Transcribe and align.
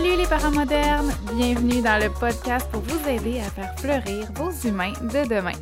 Salut 0.00 0.16
les 0.16 0.26
parents 0.26 0.50
modernes! 0.50 1.12
Bienvenue 1.34 1.82
dans 1.82 2.02
le 2.02 2.08
podcast 2.08 2.66
pour 2.72 2.80
vous 2.80 3.06
aider 3.06 3.38
à 3.38 3.50
faire 3.50 3.78
fleurir 3.78 4.28
vos 4.34 4.50
humains 4.66 4.94
de 5.02 5.28
demain. 5.28 5.52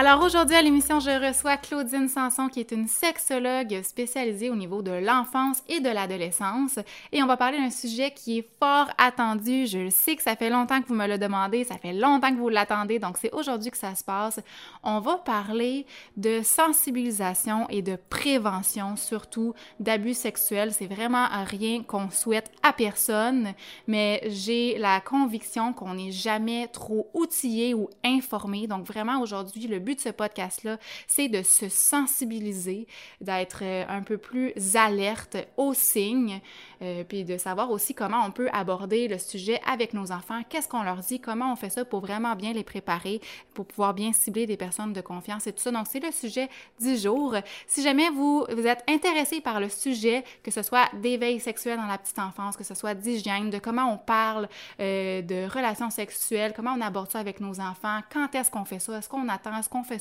Alors 0.00 0.22
aujourd'hui 0.22 0.56
à 0.56 0.62
l'émission, 0.62 0.98
je 0.98 1.10
reçois 1.10 1.58
Claudine 1.58 2.08
Sanson 2.08 2.48
qui 2.48 2.60
est 2.60 2.72
une 2.72 2.88
sexologue 2.88 3.82
spécialisée 3.82 4.48
au 4.48 4.56
niveau 4.56 4.80
de 4.80 4.92
l'enfance 4.92 5.62
et 5.68 5.80
de 5.80 5.90
l'adolescence 5.90 6.78
et 7.12 7.22
on 7.22 7.26
va 7.26 7.36
parler 7.36 7.58
d'un 7.58 7.68
sujet 7.68 8.10
qui 8.10 8.38
est 8.38 8.48
fort 8.58 8.88
attendu. 8.96 9.66
Je 9.66 9.90
sais 9.90 10.16
que 10.16 10.22
ça 10.22 10.36
fait 10.36 10.48
longtemps 10.48 10.80
que 10.80 10.86
vous 10.86 10.94
me 10.94 11.06
le 11.06 11.18
demandez, 11.18 11.64
ça 11.64 11.76
fait 11.76 11.92
longtemps 11.92 12.30
que 12.30 12.38
vous 12.38 12.48
l'attendez, 12.48 12.98
donc 12.98 13.18
c'est 13.18 13.30
aujourd'hui 13.34 13.70
que 13.70 13.76
ça 13.76 13.94
se 13.94 14.02
passe. 14.02 14.40
On 14.82 15.00
va 15.00 15.18
parler 15.18 15.84
de 16.16 16.40
sensibilisation 16.40 17.68
et 17.68 17.82
de 17.82 17.98
prévention, 18.08 18.96
surtout 18.96 19.52
d'abus 19.80 20.14
sexuels. 20.14 20.72
C'est 20.72 20.86
vraiment 20.86 21.26
rien 21.44 21.82
qu'on 21.82 22.08
souhaite 22.08 22.50
à 22.62 22.72
personne, 22.72 23.52
mais 23.86 24.22
j'ai 24.28 24.78
la 24.78 25.02
conviction 25.02 25.74
qu'on 25.74 25.92
n'est 25.92 26.10
jamais 26.10 26.68
trop 26.68 27.10
outillé 27.12 27.74
ou 27.74 27.90
informé. 28.02 28.66
Donc 28.66 28.86
vraiment 28.86 29.20
aujourd'hui, 29.20 29.66
le 29.66 29.78
but 29.78 29.89
de 29.94 30.00
ce 30.00 30.08
podcast-là, 30.08 30.78
c'est 31.06 31.28
de 31.28 31.42
se 31.42 31.68
sensibiliser, 31.68 32.86
d'être 33.20 33.60
euh, 33.62 33.84
un 33.88 34.02
peu 34.02 34.18
plus 34.18 34.52
alerte 34.74 35.36
aux 35.56 35.74
signes, 35.74 36.40
euh, 36.82 37.04
puis 37.04 37.24
de 37.24 37.36
savoir 37.36 37.70
aussi 37.70 37.94
comment 37.94 38.24
on 38.26 38.30
peut 38.30 38.48
aborder 38.52 39.08
le 39.08 39.18
sujet 39.18 39.60
avec 39.66 39.94
nos 39.94 40.12
enfants, 40.12 40.42
qu'est-ce 40.48 40.68
qu'on 40.68 40.82
leur 40.82 40.96
dit, 40.96 41.20
comment 41.20 41.52
on 41.52 41.56
fait 41.56 41.70
ça 41.70 41.84
pour 41.84 42.00
vraiment 42.00 42.34
bien 42.36 42.52
les 42.52 42.64
préparer, 42.64 43.20
pour 43.54 43.66
pouvoir 43.66 43.94
bien 43.94 44.12
cibler 44.12 44.46
des 44.46 44.56
personnes 44.56 44.92
de 44.92 45.00
confiance 45.00 45.46
et 45.46 45.52
tout 45.52 45.62
ça? 45.62 45.70
Donc, 45.70 45.86
c'est 45.90 46.00
le 46.00 46.10
sujet 46.10 46.48
du 46.80 46.96
jour. 46.96 47.34
Si 47.66 47.82
jamais 47.82 48.10
vous, 48.10 48.46
vous 48.50 48.66
êtes 48.66 48.82
intéressé 48.88 49.40
par 49.40 49.60
le 49.60 49.68
sujet, 49.68 50.24
que 50.42 50.50
ce 50.50 50.62
soit 50.62 50.88
d'éveil 50.94 51.40
sexuel 51.40 51.78
dans 51.78 51.86
la 51.86 51.98
petite 51.98 52.18
enfance, 52.18 52.56
que 52.56 52.64
ce 52.64 52.74
soit 52.74 52.94
d'hygiène, 52.94 53.50
de 53.50 53.58
comment 53.58 53.92
on 53.92 53.98
parle 53.98 54.48
euh, 54.80 55.22
de 55.22 55.46
relations 55.52 55.90
sexuelles, 55.90 56.52
comment 56.54 56.74
on 56.76 56.80
aborde 56.80 57.10
ça 57.10 57.18
avec 57.18 57.40
nos 57.40 57.60
enfants, 57.60 58.00
quand 58.12 58.34
est-ce 58.34 58.50
qu'on 58.50 58.64
fait 58.64 58.78
ça, 58.78 58.98
est-ce 58.98 59.08
qu'on 59.08 59.28
attend, 59.28 59.56
est-ce 59.58 59.68
qu'on 59.68 59.79
fait 59.82 60.00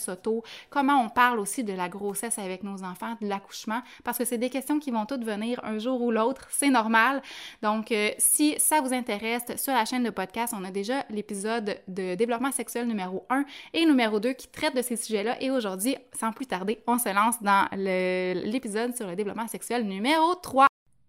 comment 0.69 1.01
on 1.01 1.09
parle 1.09 1.39
aussi 1.39 1.63
de 1.63 1.73
la 1.73 1.89
grossesse 1.89 2.39
avec 2.39 2.63
nos 2.63 2.83
enfants, 2.83 3.15
de 3.21 3.27
l'accouchement, 3.27 3.81
parce 4.03 4.17
que 4.17 4.25
c'est 4.25 4.37
des 4.37 4.49
questions 4.49 4.79
qui 4.79 4.91
vont 4.91 5.05
toutes 5.05 5.23
venir 5.23 5.59
un 5.63 5.77
jour 5.77 6.01
ou 6.01 6.11
l'autre. 6.11 6.47
C'est 6.49 6.69
normal. 6.69 7.21
Donc, 7.61 7.91
euh, 7.91 8.11
si 8.17 8.55
ça 8.57 8.81
vous 8.81 8.93
intéresse, 8.93 9.43
sur 9.57 9.73
la 9.73 9.85
chaîne 9.85 10.03
de 10.03 10.09
podcast, 10.09 10.53
on 10.57 10.63
a 10.63 10.71
déjà 10.71 11.05
l'épisode 11.09 11.77
de 11.87 12.15
développement 12.15 12.51
sexuel 12.51 12.87
numéro 12.87 13.25
1 13.29 13.45
et 13.73 13.85
numéro 13.85 14.19
2 14.19 14.33
qui 14.33 14.47
traite 14.47 14.75
de 14.75 14.81
ces 14.81 14.95
sujets-là. 14.95 15.41
Et 15.41 15.51
aujourd'hui, 15.51 15.95
sans 16.19 16.31
plus 16.31 16.45
tarder, 16.45 16.79
on 16.87 16.97
se 16.97 17.13
lance 17.13 17.41
dans 17.41 17.67
l'épisode 17.73 18.95
sur 18.95 19.07
le 19.07 19.15
développement 19.15 19.47
sexuel 19.47 19.85
numéro 19.85 20.35
3. 20.35 20.67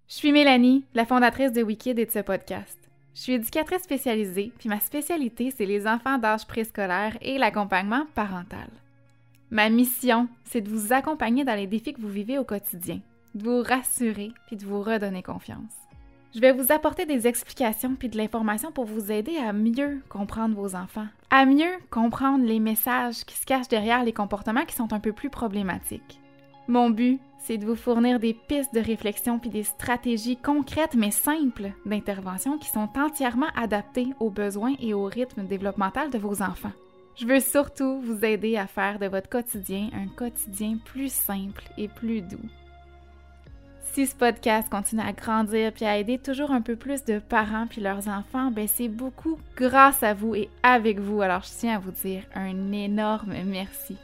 Je 0.09 0.15
suis 0.15 0.33
Mélanie, 0.33 0.85
la 0.95 1.07
fondatrice 1.07 1.53
de 1.53 1.63
Wikid 1.63 1.99
et 1.99 2.07
de 2.07 2.11
ce 2.11 2.19
podcast. 2.19 2.90
Je 3.15 3.21
suis 3.23 3.33
éducatrice 3.33 3.83
spécialisée, 3.83 4.53
puis 4.59 4.69
ma 4.69 4.81
spécialité, 4.81 5.53
c'est 5.57 5.67
les 5.67 5.87
enfants 5.87 6.19
d'âge 6.19 6.47
préscolaire 6.47 7.17
et 7.21 7.39
l'accompagnement 7.39 8.07
parental. 8.15 8.69
Ma 9.51 9.69
mission, 9.69 10.29
c'est 10.45 10.61
de 10.61 10.71
vous 10.71 10.93
accompagner 10.93 11.45
dans 11.45 11.57
les 11.57 11.67
défis 11.67 11.93
que 11.93 12.01
vous 12.01 12.09
vivez 12.09 12.39
au 12.39 12.45
quotidien 12.45 13.01
de 13.35 13.45
vous 13.45 13.63
rassurer 13.63 14.33
puis 14.47 14.57
de 14.57 14.65
vous 14.65 14.83
redonner 14.83 15.23
confiance. 15.23 15.73
Je 16.35 16.41
vais 16.41 16.53
vous 16.53 16.71
apporter 16.73 17.07
des 17.07 17.27
explications 17.27 17.97
puis 17.97 18.09
de 18.09 18.17
l'information 18.17 18.71
pour 18.71 18.85
vous 18.85 19.11
aider 19.11 19.37
à 19.37 19.53
mieux 19.53 20.01
comprendre 20.09 20.55
vos 20.55 20.77
enfants, 20.77 21.09
à 21.31 21.45
mieux 21.45 21.73
comprendre 21.91 22.45
les 22.45 22.61
messages 22.61 23.25
qui 23.25 23.37
se 23.37 23.47
cachent 23.47 23.69
derrière 23.69 24.05
les 24.05 24.13
comportements 24.13 24.65
qui 24.65 24.77
sont 24.77 24.93
un 24.93 25.01
peu 25.01 25.13
plus 25.13 25.31
problématiques. 25.31 26.21
Mon 26.71 26.89
but, 26.89 27.21
c'est 27.41 27.59
de 27.59 27.67
vous 27.67 27.75
fournir 27.75 28.21
des 28.21 28.33
pistes 28.33 28.73
de 28.73 28.79
réflexion 28.79 29.41
puis 29.41 29.51
des 29.51 29.65
stratégies 29.65 30.37
concrètes 30.37 30.95
mais 30.95 31.11
simples 31.11 31.73
d'intervention 31.85 32.59
qui 32.59 32.69
sont 32.69 32.89
entièrement 32.97 33.49
adaptées 33.57 34.07
aux 34.21 34.31
besoins 34.31 34.75
et 34.79 34.95
au 34.95 35.07
rythme 35.07 35.43
développemental 35.43 36.11
de 36.11 36.19
vos 36.19 36.43
enfants. 36.43 36.71
Je 37.17 37.27
veux 37.27 37.41
surtout 37.41 38.01
vous 38.03 38.25
aider 38.25 38.57
à 38.57 38.69
faire 38.69 39.01
de 39.01 39.07
votre 39.07 39.29
quotidien 39.29 39.91
un 39.93 40.07
quotidien 40.07 40.79
plus 40.85 41.13
simple 41.13 41.65
et 41.77 41.89
plus 41.89 42.23
doux. 42.23 42.39
Si 43.93 44.07
ce 44.07 44.15
podcast 44.15 44.69
continue 44.69 45.03
à 45.03 45.13
grandir 45.13 45.73
puis 45.73 45.87
à 45.87 45.99
aider 45.99 46.19
toujours 46.19 46.53
un 46.53 46.61
peu 46.61 46.77
plus 46.77 47.05
de 47.05 47.19
parents 47.19 47.67
puis 47.69 47.81
leurs 47.81 48.07
enfants, 48.07 48.53
ben 48.53 48.69
c'est 48.69 48.87
beaucoup 48.87 49.41
grâce 49.57 50.05
à 50.05 50.15
vous 50.15 50.37
et 50.37 50.49
avec 50.63 51.01
vous. 51.01 51.21
Alors 51.21 51.43
je 51.43 51.51
tiens 51.51 51.75
à 51.75 51.81
vous 51.81 51.91
dire 51.91 52.23
un 52.37 52.71
énorme 52.71 53.35
merci. 53.45 53.97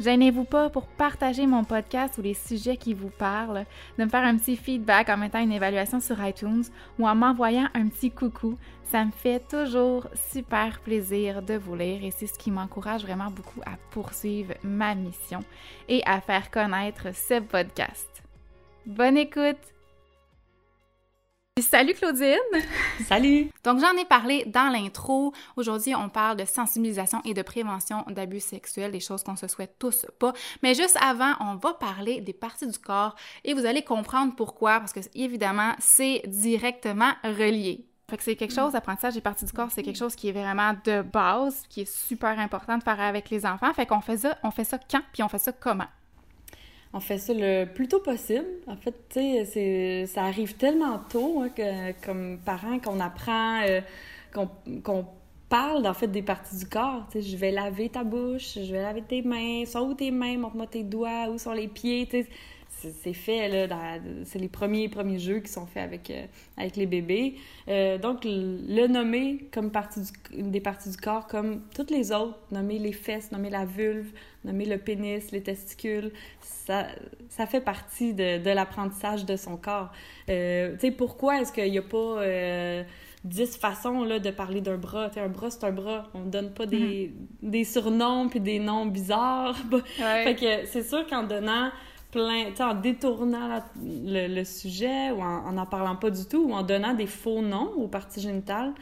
Gênez-vous 0.00 0.44
pas 0.44 0.70
pour 0.70 0.86
partager 0.86 1.46
mon 1.46 1.64
podcast 1.64 2.18
ou 2.18 2.22
les 2.22 2.34
sujets 2.34 2.76
qui 2.76 2.94
vous 2.94 3.10
parlent, 3.10 3.64
de 3.98 4.04
me 4.04 4.08
faire 4.08 4.24
un 4.24 4.36
petit 4.36 4.56
feedback 4.56 5.08
en 5.08 5.16
mettant 5.16 5.40
une 5.40 5.52
évaluation 5.52 6.00
sur 6.00 6.24
iTunes 6.24 6.64
ou 6.98 7.08
en 7.08 7.16
m'envoyant 7.16 7.68
un 7.74 7.88
petit 7.88 8.10
coucou. 8.10 8.56
Ça 8.84 9.04
me 9.04 9.10
fait 9.10 9.40
toujours 9.48 10.06
super 10.30 10.80
plaisir 10.80 11.42
de 11.42 11.54
vous 11.54 11.74
lire 11.74 12.04
et 12.04 12.12
c'est 12.12 12.28
ce 12.28 12.38
qui 12.38 12.50
m'encourage 12.50 13.02
vraiment 13.02 13.30
beaucoup 13.30 13.60
à 13.66 13.76
poursuivre 13.90 14.54
ma 14.62 14.94
mission 14.94 15.40
et 15.88 16.02
à 16.06 16.20
faire 16.20 16.50
connaître 16.50 17.14
ce 17.14 17.40
podcast. 17.40 18.08
Bonne 18.86 19.18
écoute! 19.18 19.77
Salut 21.60 21.94
Claudine! 21.94 22.36
Salut! 23.06 23.50
Donc 23.64 23.80
j'en 23.80 23.96
ai 23.96 24.04
parlé 24.04 24.44
dans 24.46 24.70
l'intro. 24.70 25.32
Aujourd'hui, 25.56 25.94
on 25.94 26.08
parle 26.08 26.36
de 26.36 26.44
sensibilisation 26.44 27.20
et 27.24 27.34
de 27.34 27.42
prévention 27.42 28.04
d'abus 28.08 28.40
sexuels, 28.40 28.92
des 28.92 29.00
choses 29.00 29.22
qu'on 29.22 29.36
se 29.36 29.48
souhaite 29.48 29.74
tous 29.78 30.06
pas. 30.18 30.32
Mais 30.62 30.74
juste 30.74 30.96
avant, 31.02 31.32
on 31.40 31.56
va 31.56 31.74
parler 31.74 32.20
des 32.20 32.32
parties 32.32 32.66
du 32.66 32.78
corps 32.78 33.16
et 33.44 33.54
vous 33.54 33.66
allez 33.66 33.82
comprendre 33.82 34.34
pourquoi, 34.36 34.78
parce 34.78 34.92
que 34.92 35.00
évidemment, 35.14 35.72
c'est 35.78 36.22
directement 36.26 37.12
relié. 37.24 37.84
Fait 38.08 38.16
que 38.16 38.22
c'est 38.22 38.36
quelque 38.36 38.54
chose, 38.54 38.72
l'apprentissage 38.72 39.14
des 39.14 39.20
parties 39.20 39.44
du 39.44 39.52
corps, 39.52 39.70
c'est 39.70 39.82
quelque 39.82 39.98
chose 39.98 40.14
qui 40.14 40.28
est 40.28 40.32
vraiment 40.32 40.74
de 40.84 41.02
base, 41.02 41.64
qui 41.68 41.82
est 41.82 41.92
super 41.92 42.38
important 42.38 42.78
de 42.78 42.82
faire 42.82 43.00
avec 43.00 43.30
les 43.30 43.44
enfants. 43.44 43.72
Fait 43.74 43.84
qu'on 43.84 44.00
fait 44.00 44.18
ça, 44.18 44.38
on 44.42 44.50
fait 44.50 44.64
ça 44.64 44.78
quand, 44.78 45.02
puis 45.12 45.22
on 45.22 45.28
fait 45.28 45.38
ça 45.38 45.52
comment? 45.52 45.88
On 46.92 47.00
fait 47.00 47.18
ça 47.18 47.32
le 47.34 47.66
plus 47.66 47.88
tôt 47.88 48.00
possible. 48.00 48.46
En 48.66 48.76
fait, 48.76 48.94
tu 49.10 49.20
sais, 49.44 50.06
ça 50.06 50.24
arrive 50.24 50.54
tellement 50.54 50.98
tôt 50.98 51.40
hein, 51.42 51.50
que, 51.50 51.92
comme 52.04 52.38
parents 52.44 52.78
qu'on 52.78 53.00
apprend, 53.00 53.62
euh, 53.62 53.80
qu'on 54.32 55.06
parle 55.48 55.86
en 55.86 55.94
fait 55.94 56.08
des 56.08 56.22
parties 56.22 56.56
du 56.56 56.66
corps. 56.66 57.06
Tu 57.10 57.22
sais, 57.22 57.28
je 57.28 57.36
vais 57.36 57.50
laver 57.50 57.88
ta 57.88 58.04
bouche, 58.04 58.54
je 58.54 58.72
vais 58.72 58.82
laver 58.82 59.02
tes 59.02 59.22
mains, 59.22 59.64
sont 59.66 59.80
où 59.80 59.94
tes 59.94 60.10
mains, 60.10 60.38
montre-moi 60.38 60.66
tes 60.66 60.82
doigts, 60.82 61.28
où 61.30 61.38
sont 61.38 61.52
les 61.52 61.68
pieds. 61.68 62.06
Tu 62.06 62.26
c'est 62.80 63.12
fait, 63.12 63.66
là, 63.66 63.98
c'est 64.24 64.38
les 64.38 64.48
premiers, 64.48 64.88
premiers 64.88 65.18
jeux 65.18 65.40
qui 65.40 65.50
sont 65.50 65.66
faits 65.66 65.82
avec, 65.82 66.10
euh, 66.10 66.24
avec 66.56 66.76
les 66.76 66.86
bébés. 66.86 67.36
Euh, 67.68 67.98
donc, 67.98 68.20
le 68.24 68.86
nommer 68.86 69.48
comme 69.52 69.70
partie 69.70 70.00
des 70.32 70.60
parties 70.60 70.90
du 70.90 70.96
corps, 70.96 71.26
comme 71.26 71.62
toutes 71.74 71.90
les 71.90 72.12
autres, 72.12 72.38
nommer 72.50 72.78
les 72.78 72.92
fesses, 72.92 73.32
nommer 73.32 73.50
la 73.50 73.64
vulve, 73.64 74.10
nommer 74.44 74.64
le 74.64 74.78
pénis, 74.78 75.30
les 75.32 75.42
testicules, 75.42 76.12
ça, 76.40 76.86
ça 77.28 77.46
fait 77.46 77.60
partie 77.60 78.14
de, 78.14 78.38
de 78.38 78.50
l'apprentissage 78.50 79.24
de 79.24 79.36
son 79.36 79.56
corps. 79.56 79.90
Euh, 80.28 80.74
tu 80.74 80.80
sais, 80.80 80.90
pourquoi 80.90 81.40
est-ce 81.40 81.52
qu'il 81.52 81.70
n'y 81.70 81.78
a 81.78 81.82
pas 81.82 82.22
dix 83.24 83.56
façons 83.56 84.04
là, 84.04 84.20
de 84.20 84.30
parler 84.30 84.60
d'un 84.60 84.76
bras? 84.76 85.10
un 85.16 85.28
bras, 85.28 85.50
c'est 85.50 85.64
un 85.64 85.72
bras. 85.72 86.08
On 86.14 86.20
donne 86.20 86.52
pas 86.52 86.66
des, 86.66 87.08
mm-hmm. 87.08 87.50
des 87.50 87.64
surnoms 87.64 88.28
puis 88.28 88.40
des 88.40 88.60
noms 88.60 88.86
bizarres. 88.86 89.56
Fait 89.96 90.36
que 90.36 90.66
c'est 90.66 90.84
sûr 90.84 91.06
qu'en 91.06 91.24
donnant 91.24 91.70
plein, 92.10 92.52
en 92.60 92.74
détournant 92.74 93.62
le, 93.82 94.44
sujet 94.44 95.10
ou 95.10 95.20
en 95.20 95.52
n'en 95.52 95.66
parlant 95.66 95.96
pas 95.96 96.10
du 96.10 96.24
tout 96.24 96.48
ou 96.48 96.52
en 96.52 96.62
donnant 96.62 96.94
des 96.94 97.06
faux 97.06 97.42
noms 97.42 97.72
aux 97.76 97.88
parties 97.88 98.20
génitales, 98.20 98.72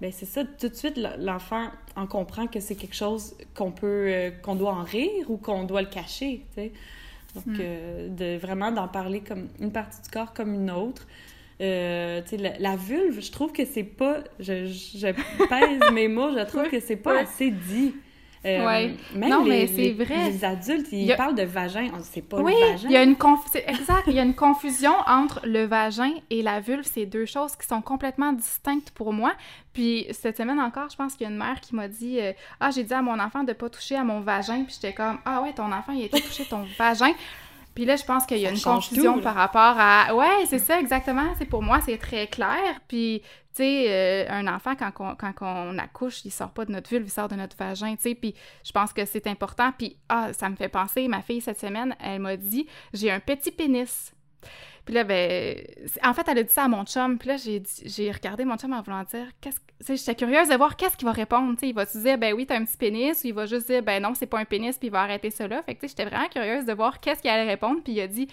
ben 0.00 0.12
c'est 0.12 0.26
ça, 0.26 0.44
tout 0.44 0.68
de 0.68 0.74
suite, 0.74 1.00
l'enfant 1.18 1.68
en 1.96 2.06
comprend 2.06 2.46
que 2.46 2.60
c'est 2.60 2.74
quelque 2.74 2.94
chose 2.94 3.34
qu'on 3.54 3.72
peut, 3.72 3.86
euh, 4.08 4.30
qu'on 4.30 4.54
doit 4.54 4.72
en 4.72 4.82
rire 4.82 5.30
ou 5.30 5.38
qu'on 5.38 5.64
doit 5.64 5.80
le 5.80 5.88
cacher, 5.88 6.44
tu 6.50 6.62
sais. 6.62 6.72
Donc, 7.34 7.46
hmm. 7.46 7.56
euh, 7.60 8.08
de 8.08 8.38
vraiment 8.38 8.72
d'en 8.72 8.88
parler 8.88 9.20
comme 9.20 9.48
une 9.60 9.72
partie 9.72 10.00
du 10.02 10.10
corps 10.10 10.32
comme 10.32 10.54
une 10.54 10.70
autre. 10.70 11.06
Euh, 11.62 12.20
la, 12.32 12.58
la, 12.58 12.76
vulve, 12.76 13.20
je 13.20 13.32
trouve 13.32 13.52
que 13.52 13.64
c'est 13.64 13.84
pas, 13.84 14.18
je, 14.38 14.66
je 14.66 15.12
pèse 15.48 15.80
mes 15.92 16.08
mots, 16.08 16.32
je 16.32 16.44
trouve 16.44 16.68
que 16.68 16.80
c'est 16.80 16.96
pas 16.96 17.20
assez 17.20 17.50
dit. 17.50 17.94
Euh, 18.46 18.66
oui. 19.14 19.28
non, 19.28 19.44
mais 19.44 19.66
c'est 19.66 19.90
vrai. 19.90 20.30
Les 20.30 20.44
adultes, 20.44 20.88
ils 20.92 21.14
parlent 21.16 21.34
de 21.34 21.42
vagin, 21.42 21.88
on 21.92 21.98
ne 21.98 22.02
sait 22.02 22.22
pas 22.22 22.38
le 22.38 22.44
vagin. 22.44 22.88
Il 22.88 22.92
y 22.92 22.96
a 22.96 23.02
une 23.02 23.16
exact, 23.66 24.04
il 24.06 24.12
y 24.12 24.20
a 24.20 24.22
une 24.22 24.34
confusion 24.34 24.92
entre 25.06 25.40
le 25.44 25.64
vagin 25.64 26.12
et 26.30 26.42
la 26.42 26.60
vulve, 26.60 26.84
c'est 26.84 27.06
deux 27.06 27.26
choses 27.26 27.56
qui 27.56 27.66
sont 27.66 27.82
complètement 27.82 28.32
distinctes 28.32 28.90
pour 28.90 29.12
moi. 29.12 29.32
Puis 29.72 30.06
cette 30.12 30.36
semaine 30.36 30.60
encore, 30.60 30.88
je 30.90 30.96
pense 30.96 31.14
qu'il 31.14 31.26
y 31.26 31.28
a 31.28 31.32
une 31.32 31.38
mère 31.38 31.60
qui 31.60 31.74
m'a 31.74 31.88
dit 31.88 32.20
euh, 32.20 32.32
"Ah, 32.60 32.70
j'ai 32.70 32.84
dit 32.84 32.94
à 32.94 33.02
mon 33.02 33.18
enfant 33.18 33.44
de 33.44 33.52
pas 33.52 33.68
toucher 33.68 33.96
à 33.96 34.04
mon 34.04 34.20
vagin." 34.20 34.64
Puis 34.64 34.74
j'étais 34.80 34.94
comme 34.94 35.18
"Ah 35.24 35.42
ouais, 35.42 35.52
ton 35.52 35.70
enfant, 35.72 35.92
il 35.92 36.02
a 36.02 36.06
été 36.06 36.20
touché 36.20 36.44
ton 36.44 36.64
vagin." 36.78 37.12
Puis 37.76 37.84
là, 37.84 37.96
je 37.96 38.04
pense 38.04 38.24
qu'il 38.24 38.38
y 38.38 38.46
a 38.46 38.50
une 38.50 38.60
confusion 38.60 39.20
par 39.20 39.34
rapport 39.34 39.76
à. 39.78 40.06
Ouais, 40.16 40.46
c'est 40.46 40.58
ça, 40.58 40.80
exactement. 40.80 41.34
C'est 41.38 41.44
pour 41.44 41.62
moi, 41.62 41.80
c'est 41.84 41.98
très 41.98 42.26
clair. 42.26 42.80
Puis, 42.88 43.20
tu 43.20 43.62
sais, 43.62 43.84
euh, 43.88 44.24
un 44.30 44.46
enfant, 44.46 44.74
quand 44.74 44.92
on, 44.98 45.14
quand 45.14 45.34
on 45.42 45.76
accouche, 45.76 46.24
il 46.24 46.30
sort 46.30 46.52
pas 46.52 46.64
de 46.64 46.72
notre 46.72 46.88
vulve, 46.88 47.06
il 47.06 47.10
sort 47.10 47.28
de 47.28 47.34
notre 47.34 47.54
vagin, 47.54 47.94
tu 47.96 48.02
sais. 48.02 48.14
Puis, 48.14 48.34
je 48.64 48.72
pense 48.72 48.94
que 48.94 49.04
c'est 49.04 49.26
important. 49.26 49.72
Puis, 49.76 49.98
ah, 50.08 50.32
ça 50.32 50.48
me 50.48 50.56
fait 50.56 50.70
penser, 50.70 51.06
ma 51.06 51.20
fille, 51.20 51.42
cette 51.42 51.60
semaine, 51.60 51.94
elle 52.00 52.20
m'a 52.20 52.38
dit 52.38 52.66
J'ai 52.94 53.10
un 53.10 53.20
petit 53.20 53.50
pénis. 53.50 54.14
Puis 54.86 54.94
là, 54.94 55.04
ben, 55.04 55.58
en 56.02 56.14
fait, 56.14 56.26
elle 56.28 56.38
a 56.38 56.42
dit 56.44 56.52
ça 56.52 56.64
à 56.64 56.68
mon 56.68 56.84
chum. 56.84 57.18
Puis 57.18 57.28
là, 57.28 57.36
j'ai, 57.36 58.10
regardé 58.10 58.44
mon 58.44 58.56
chum 58.56 58.72
en 58.72 58.80
voulant 58.80 59.02
dire, 59.02 59.26
qu'est-ce 59.40 59.60
que. 59.60 59.66
J'étais 59.94 60.14
curieuse 60.14 60.48
de 60.48 60.54
voir 60.54 60.76
qu'est-ce 60.76 60.96
qu'il 60.96 61.04
va 61.04 61.12
répondre. 61.12 61.52
Tu 61.54 61.60
sais, 61.60 61.68
il 61.68 61.74
va 61.74 61.84
se 61.84 61.98
dire, 61.98 62.16
ben 62.16 62.32
oui, 62.32 62.46
t'as 62.46 62.56
un 62.56 62.64
petit 62.64 62.78
pénis, 62.78 63.22
ou 63.22 63.26
il 63.26 63.34
va 63.34 63.44
juste 63.44 63.66
dire, 63.66 63.82
ben 63.82 64.02
non, 64.02 64.14
c'est 64.14 64.26
pas 64.26 64.38
un 64.38 64.46
pénis, 64.46 64.78
puis 64.78 64.88
il 64.88 64.90
va 64.90 65.02
arrêter 65.02 65.28
là. 65.46 65.62
Fait 65.64 65.74
que, 65.74 65.86
j'étais 65.86 66.06
vraiment 66.06 66.28
curieuse 66.28 66.64
de 66.64 66.72
voir 66.72 67.00
qu'est-ce 67.00 67.20
qu'il 67.20 67.30
allait 67.30 67.50
répondre. 67.50 67.82
Puis 67.82 67.92
il 67.92 68.00
a 68.00 68.06
dit, 68.06 68.28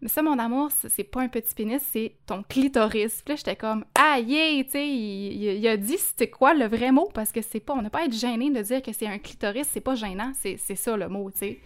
mais 0.00 0.08
ça, 0.08 0.22
mon 0.22 0.38
amour, 0.38 0.70
c'est 0.88 1.04
pas 1.04 1.20
un 1.20 1.28
petit 1.28 1.54
pénis, 1.54 1.82
c'est 1.92 2.14
ton 2.26 2.42
clitoris. 2.42 3.20
Puis 3.22 3.32
là, 3.32 3.36
j'étais 3.36 3.56
comme, 3.56 3.84
aïe, 3.94 4.64
tu 4.64 4.70
sais, 4.70 4.88
il, 4.88 5.68
a 5.68 5.76
dit 5.76 5.98
c'était 5.98 6.30
quoi 6.30 6.54
le 6.54 6.66
vrai 6.66 6.90
mot, 6.90 7.10
parce 7.12 7.30
que 7.30 7.42
c'est 7.42 7.60
pas, 7.60 7.74
on 7.74 7.82
n'a 7.82 7.90
pas 7.90 8.00
à 8.00 8.04
être 8.06 8.14
gêné 8.14 8.50
de 8.50 8.62
dire 8.62 8.80
que 8.80 8.92
c'est 8.92 9.06
un 9.06 9.18
clitoris, 9.18 9.68
c'est 9.70 9.82
pas 9.82 9.94
gênant, 9.94 10.32
c'est 10.34 10.56
ça 10.56 10.96
le 10.96 11.08
mot, 11.08 11.30
tu 11.30 11.38
sais. 11.38 11.60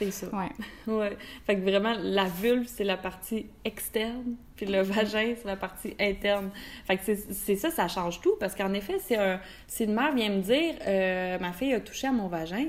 C'est 0.00 0.10
ça. 0.10 0.26
Ouais. 0.28 0.50
ouais. 0.92 1.16
Fait 1.46 1.56
que 1.56 1.60
vraiment, 1.60 1.94
la 2.00 2.24
vulve, 2.24 2.66
c'est 2.66 2.84
la 2.84 2.96
partie 2.96 3.46
externe, 3.64 4.36
puis 4.56 4.66
le 4.66 4.80
vagin, 4.80 5.34
c'est 5.36 5.46
la 5.46 5.56
partie 5.56 5.94
interne. 6.00 6.50
Fait 6.86 6.96
que 6.96 7.02
c'est 7.30 7.56
ça, 7.56 7.70
ça 7.70 7.88
change 7.88 8.20
tout, 8.20 8.34
parce 8.40 8.54
qu'en 8.54 8.72
effet, 8.72 8.98
c'est 9.00 9.16
un... 9.16 9.40
si 9.66 9.84
une 9.84 9.94
mère 9.94 10.14
vient 10.14 10.30
me 10.30 10.40
dire 10.40 10.74
euh, 10.86 11.38
ma 11.38 11.52
fille 11.52 11.74
a 11.74 11.80
touché 11.80 12.06
à 12.06 12.12
mon 12.12 12.28
vagin», 12.28 12.66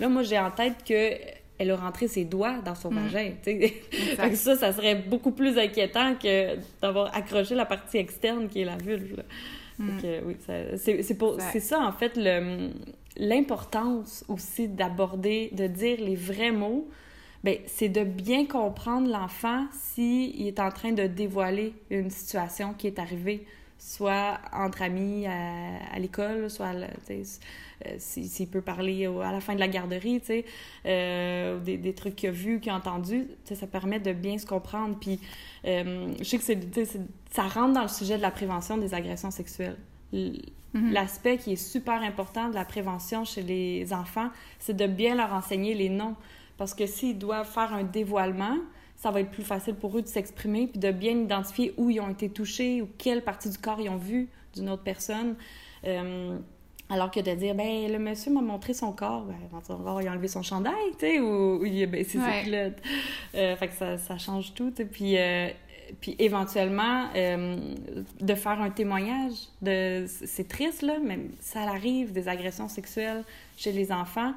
là, 0.00 0.08
moi, 0.08 0.22
j'ai 0.22 0.38
en 0.38 0.50
tête 0.50 0.84
que 0.86 1.16
elle 1.60 1.72
a 1.72 1.76
rentré 1.76 2.06
ses 2.06 2.24
doigts 2.24 2.58
dans 2.64 2.76
son 2.76 2.92
mm. 2.92 2.98
vagin. 2.98 3.32
Fait 3.44 4.30
que 4.30 4.36
ça, 4.36 4.56
ça 4.56 4.72
serait 4.72 4.94
beaucoup 4.94 5.32
plus 5.32 5.58
inquiétant 5.58 6.14
que 6.14 6.56
d'avoir 6.80 7.14
accroché 7.16 7.56
la 7.56 7.64
partie 7.66 7.98
externe 7.98 8.48
qui 8.48 8.60
est 8.60 8.64
la 8.64 8.76
vulve. 8.76 9.24
Mm. 9.76 9.98
oui, 10.24 10.36
c'est 10.46 11.60
ça, 11.60 11.80
en 11.80 11.92
fait, 11.92 12.12
le 12.16 12.70
l'importance 13.18 14.24
aussi 14.28 14.68
d'aborder, 14.68 15.50
de 15.52 15.66
dire 15.66 15.98
les 16.00 16.14
vrais 16.14 16.52
mots, 16.52 16.88
ben, 17.44 17.56
c'est 17.66 17.88
de 17.88 18.02
bien 18.02 18.46
comprendre 18.46 19.08
l'enfant 19.10 19.66
s'il 19.72 20.46
est 20.46 20.58
en 20.58 20.70
train 20.70 20.92
de 20.92 21.06
dévoiler 21.06 21.72
une 21.90 22.10
situation 22.10 22.74
qui 22.74 22.88
est 22.88 22.98
arrivée, 22.98 23.46
soit 23.78 24.38
entre 24.52 24.82
amis 24.82 25.26
à, 25.26 25.98
l'école, 25.98 26.50
soit 26.50 26.72
euh, 26.74 27.22
s'il 27.98 28.48
peut 28.48 28.60
parler 28.60 29.06
à 29.06 29.30
la 29.30 29.40
fin 29.40 29.54
de 29.54 29.60
la 29.60 29.68
garderie, 29.68 30.20
euh, 30.84 31.60
des, 31.60 31.76
des, 31.76 31.94
trucs 31.94 32.16
qu'il 32.16 32.28
a 32.28 32.32
vus, 32.32 32.58
qu'il 32.58 32.72
a 32.72 32.76
entendus, 32.76 33.28
ça 33.44 33.66
permet 33.68 34.00
de 34.00 34.12
bien 34.12 34.36
se 34.36 34.46
comprendre. 34.46 34.96
Puis, 35.00 35.20
euh, 35.64 36.12
je 36.18 36.24
sais 36.24 36.38
que 36.38 36.84
ça 37.30 37.42
rentre 37.42 37.74
dans 37.74 37.82
le 37.82 37.88
sujet 37.88 38.16
de 38.16 38.22
la 38.22 38.32
prévention 38.32 38.78
des 38.78 38.94
agressions 38.94 39.30
sexuelles. 39.30 39.76
Mhm. 40.74 40.92
L'aspect 40.92 41.38
qui 41.38 41.52
est 41.52 41.56
super 41.56 42.02
important 42.02 42.48
de 42.48 42.54
la 42.54 42.64
prévention 42.64 43.24
chez 43.24 43.42
les 43.42 43.92
enfants, 43.92 44.30
c'est 44.58 44.76
de 44.76 44.86
bien 44.86 45.14
leur 45.14 45.32
enseigner 45.32 45.74
les 45.74 45.88
noms. 45.88 46.14
Parce 46.56 46.74
que 46.74 46.86
s'ils 46.86 47.18
doivent 47.18 47.48
faire 47.48 47.72
un 47.72 47.84
dévoilement, 47.84 48.56
ça 48.96 49.10
va 49.10 49.20
être 49.20 49.30
plus 49.30 49.44
facile 49.44 49.74
pour 49.74 49.96
eux 49.96 50.02
de 50.02 50.08
s'exprimer 50.08 50.66
puis 50.66 50.80
de 50.80 50.90
bien 50.90 51.12
identifier 51.12 51.72
où 51.76 51.88
ils 51.88 52.00
ont 52.00 52.10
été 52.10 52.28
touchés 52.28 52.82
ou 52.82 52.88
quelle 52.98 53.22
partie 53.22 53.48
du 53.48 53.58
corps 53.58 53.80
ils 53.80 53.88
ont 53.88 53.96
vu 53.96 54.28
d'une 54.54 54.68
autre 54.68 54.82
personne. 54.82 55.36
Euh, 55.84 56.36
alors 56.90 57.10
que 57.10 57.20
de 57.20 57.34
dire, 57.34 57.54
ben, 57.54 57.90
le 57.90 57.98
monsieur 57.98 58.32
m'a 58.32 58.40
montré 58.40 58.72
son 58.72 58.92
corps, 58.92 59.24
ben, 59.24 59.36
il 60.00 60.08
a 60.08 60.10
enlevé 60.10 60.26
son 60.26 60.42
chandail, 60.42 60.72
tu 60.92 61.00
sais, 61.00 61.20
ou, 61.20 61.64
il 61.64 61.82
a 61.82 61.86
baissé 61.86 62.18
ses 62.18 62.44
culottes. 62.44 62.82
Euh, 63.34 63.56
fait 63.56 63.68
que 63.68 63.74
ça, 63.74 63.98
ça 63.98 64.16
change 64.16 64.54
tout, 64.54 64.72
Puis, 64.90 65.18
euh, 65.18 65.48
puis 66.00 66.16
éventuellement, 66.18 67.06
euh, 67.14 67.56
de 68.20 68.34
faire 68.34 68.60
un 68.60 68.70
témoignage. 68.70 69.32
C'est 69.62 70.48
triste, 70.48 70.82
là, 70.82 70.98
mais 71.02 71.18
ça 71.40 71.60
arrive, 71.62 72.12
des 72.12 72.28
agressions 72.28 72.68
sexuelles 72.68 73.24
chez 73.56 73.72
les 73.72 73.92
enfants. 73.92 74.32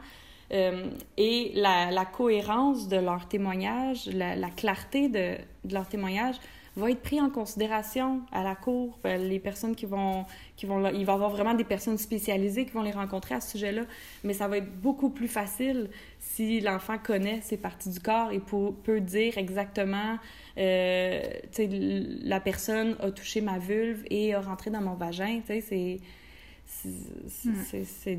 Euh, 0.53 0.89
et 1.17 1.51
la, 1.55 2.05
cohérence 2.05 2.89
de 2.89 2.97
leur 2.97 3.27
témoignage, 3.27 4.07
la, 4.07 4.35
la 4.35 4.49
clarté 4.49 5.07
de, 5.07 5.37
de, 5.63 5.73
leur 5.73 5.87
témoignage 5.87 6.35
va 6.75 6.91
être 6.91 7.01
pris 7.01 7.21
en 7.21 7.29
considération 7.29 8.21
à 8.31 8.43
la 8.43 8.55
cour. 8.55 8.97
Euh, 9.05 9.17
les 9.17 9.39
personnes 9.39 9.75
qui 9.75 9.85
vont, 9.85 10.25
vont... 10.65 10.89
Il 10.89 11.05
va 11.05 11.13
y 11.13 11.15
avoir 11.15 11.29
vraiment 11.29 11.53
des 11.53 11.63
personnes 11.63 11.97
spécialisées 11.97 12.65
qui 12.65 12.71
vont 12.71 12.81
les 12.81 12.91
rencontrer 12.91 13.35
à 13.35 13.41
ce 13.41 13.51
sujet-là, 13.51 13.83
mais 14.23 14.33
ça 14.33 14.47
va 14.47 14.57
être 14.57 14.71
beaucoup 14.81 15.09
plus 15.09 15.27
facile 15.27 15.89
si 16.19 16.61
l'enfant 16.61 16.97
connaît 16.97 17.41
ses 17.41 17.57
parties 17.57 17.89
du 17.89 17.99
corps 17.99 18.31
et 18.31 18.39
peut, 18.39 19.01
dire 19.01 19.37
exactement, 19.37 20.17
euh, 20.57 21.21
la 22.23 22.39
personne 22.39 22.95
a 22.99 23.11
touché 23.11 23.41
ma 23.41 23.57
vulve 23.59 24.03
et 24.09 24.33
a 24.33 24.41
rentré 24.41 24.69
dans 24.69 24.81
mon 24.81 24.95
vagin, 24.95 25.41
c'est. 25.47 25.99
C'est 26.71 28.17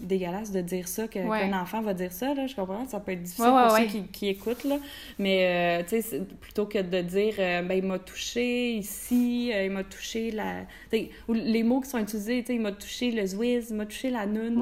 dégueulasse 0.00 0.52
de 0.52 0.60
dire 0.60 0.88
ça, 0.88 1.08
qu'un 1.08 1.52
enfant 1.60 1.80
va 1.80 1.94
dire 1.94 2.12
ça, 2.12 2.34
là, 2.34 2.46
je 2.46 2.54
comprends, 2.54 2.86
ça 2.86 3.00
peut 3.00 3.12
être 3.12 3.22
difficile 3.22 3.44
pour 3.44 3.76
ceux 3.76 3.84
qui, 3.84 4.02
qui, 4.08 4.28
écoutent, 4.28 4.64
là, 4.64 4.78
mais 5.18 5.82
euh, 5.82 6.00
plutôt 6.40 6.66
que 6.66 6.78
de 6.78 7.00
dire, 7.00 7.34
euh, 7.38 7.62
ben, 7.62 7.74
il 7.74 7.84
m'a 7.84 7.98
touché 7.98 8.72
ici, 8.72 9.50
euh, 9.52 9.64
il 9.64 9.70
m'a 9.70 9.84
touché 9.84 10.30
la... 10.30 10.62
ou 11.28 11.34
les 11.34 11.62
mots 11.62 11.80
qui 11.80 11.90
sont 11.90 11.98
utilisés, 11.98 12.44
il 12.48 12.60
m'a 12.60 12.72
touché 12.72 13.10
le 13.10 13.26
zwiz, 13.26 13.68
il 13.70 13.76
m'a 13.76 13.86
touché 13.86 14.10
la 14.10 14.26
noune. 14.26 14.60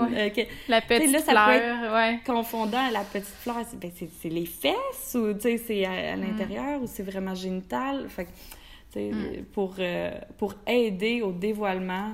la 0.69 0.81
petite 0.81 1.13
là, 1.13 1.19
ça 1.21 1.33
fleur, 1.33 1.91
peut 1.91 2.15
être 2.15 2.25
confondant, 2.25 2.91
la 2.91 3.03
petite 3.03 3.27
fleur, 3.27 3.65
c'est 3.69 3.79
ben, 3.79 3.91
les 4.25 4.47
fesses, 4.47 5.15
ou 5.15 5.35
c'est 5.41 5.85
à, 5.85 6.17
hmm. 6.17 6.21
l'intérieur, 6.21 6.83
ou 6.83 6.87
c'est 6.87 7.03
vraiment 7.03 7.35
génital, 7.35 8.07
fait 8.09 8.29
Mm. 8.97 9.45
pour, 9.53 9.75
euh, 9.79 10.11
pour 10.39 10.55
aider 10.67 11.23
au 11.23 11.33
dévoilement. 11.33 12.13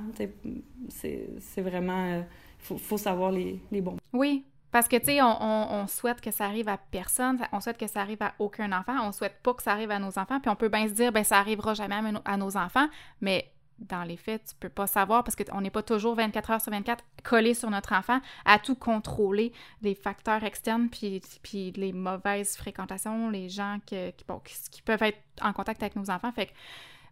C'est 0.88 1.60
vraiment... 1.60 2.06
Il 2.08 2.74
euh, 2.74 2.78
faut, 2.78 2.98
savoir 2.98 3.32
les, 3.32 3.60
les 3.70 3.80
bons. 3.80 3.96
Oui, 4.12 4.44
parce 4.72 4.88
que, 4.88 4.96
tu 4.96 5.04
sais, 5.04 5.22
on, 5.22 5.42
on, 5.42 5.86
souhaite 5.86 6.22
que 6.22 6.30
ça 6.30 6.46
arrive 6.46 6.68
à 6.68 6.78
personne, 6.78 7.38
on 7.52 7.60
souhaite 7.60 7.76
que 7.76 7.86
ça 7.86 8.00
arrive 8.00 8.22
à 8.22 8.32
aucun 8.38 8.72
enfant, 8.72 8.94
on 9.06 9.12
souhaite 9.12 9.36
pas 9.42 9.52
que 9.52 9.62
ça 9.62 9.72
arrive 9.72 9.90
à 9.90 9.98
nos 9.98 10.18
enfants, 10.18 10.40
puis 10.40 10.48
on 10.48 10.56
peut 10.56 10.70
bien 10.70 10.88
se 10.88 10.94
dire, 10.94 11.12
ben 11.12 11.24
ça 11.24 11.38
arrivera 11.38 11.74
jamais 11.74 11.96
à, 12.24 12.36
nos 12.38 12.56
enfants, 12.56 12.88
mais 13.20 13.52
dans 13.88 14.04
les 14.04 14.16
faits, 14.16 14.44
tu 14.48 14.54
peux 14.58 14.68
pas 14.68 14.86
savoir 14.86 15.24
parce 15.24 15.36
qu'on 15.36 15.60
n'est 15.60 15.70
pas 15.70 15.82
toujours 15.82 16.14
24 16.14 16.50
heures 16.50 16.60
sur 16.60 16.72
24 16.72 17.04
collé 17.22 17.54
sur 17.54 17.70
notre 17.70 17.92
enfant 17.92 18.20
à 18.44 18.58
tout 18.58 18.74
contrôler 18.74 19.52
les 19.82 19.94
facteurs 19.94 20.44
externes 20.44 20.88
puis, 20.88 21.20
puis 21.42 21.72
les 21.72 21.92
mauvaises 21.92 22.56
fréquentations, 22.56 23.30
les 23.30 23.48
gens 23.48 23.78
qui, 23.84 23.96
qui, 24.70 24.82
peuvent 24.82 25.02
être 25.02 25.18
en 25.40 25.52
contact 25.52 25.82
avec 25.82 25.96
nos 25.96 26.10
enfants. 26.10 26.32
Fait 26.32 26.46
que 26.46 26.52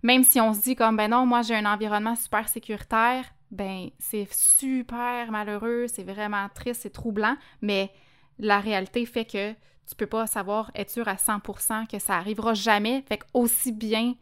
même 0.03 0.25
si 0.25 0.41
on 0.41 0.55
se 0.55 0.61
dit 0.63 0.77
comme 0.77 0.97
ben 0.97 1.11
non, 1.11 1.27
moi 1.27 1.43
j'ai 1.43 1.55
un 1.55 1.67
environnement 1.67 2.17
super 2.17 2.49
sécuritaire, 2.49 3.25
ben 3.51 3.91
c'est 3.99 4.29
super 4.33 5.31
malheureux, 5.31 5.87
c'est 5.89 6.05
vraiment 6.05 6.49
triste, 6.55 6.83
c'est 6.83 6.91
troublant, 6.91 7.37
mais 7.61 7.91
la 8.39 8.61
réalité 8.61 9.05
fait 9.07 9.25
que 9.25 9.53
tu 9.91 9.97
peux 9.97 10.07
pas 10.07 10.27
savoir 10.27 10.71
être 10.75 10.91
sûr 10.91 11.09
à 11.09 11.17
100% 11.17 11.89
que 11.89 11.99
ça 11.99 12.15
arrivera 12.17 12.55
jamais. 12.55 13.03
Fait 13.09 13.19
que 13.19 13.27
aussi 13.35 13.73
bien 13.73 14.15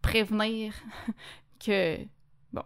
prévenir 0.00 0.74
que, 1.64 1.98
bon. 2.52 2.62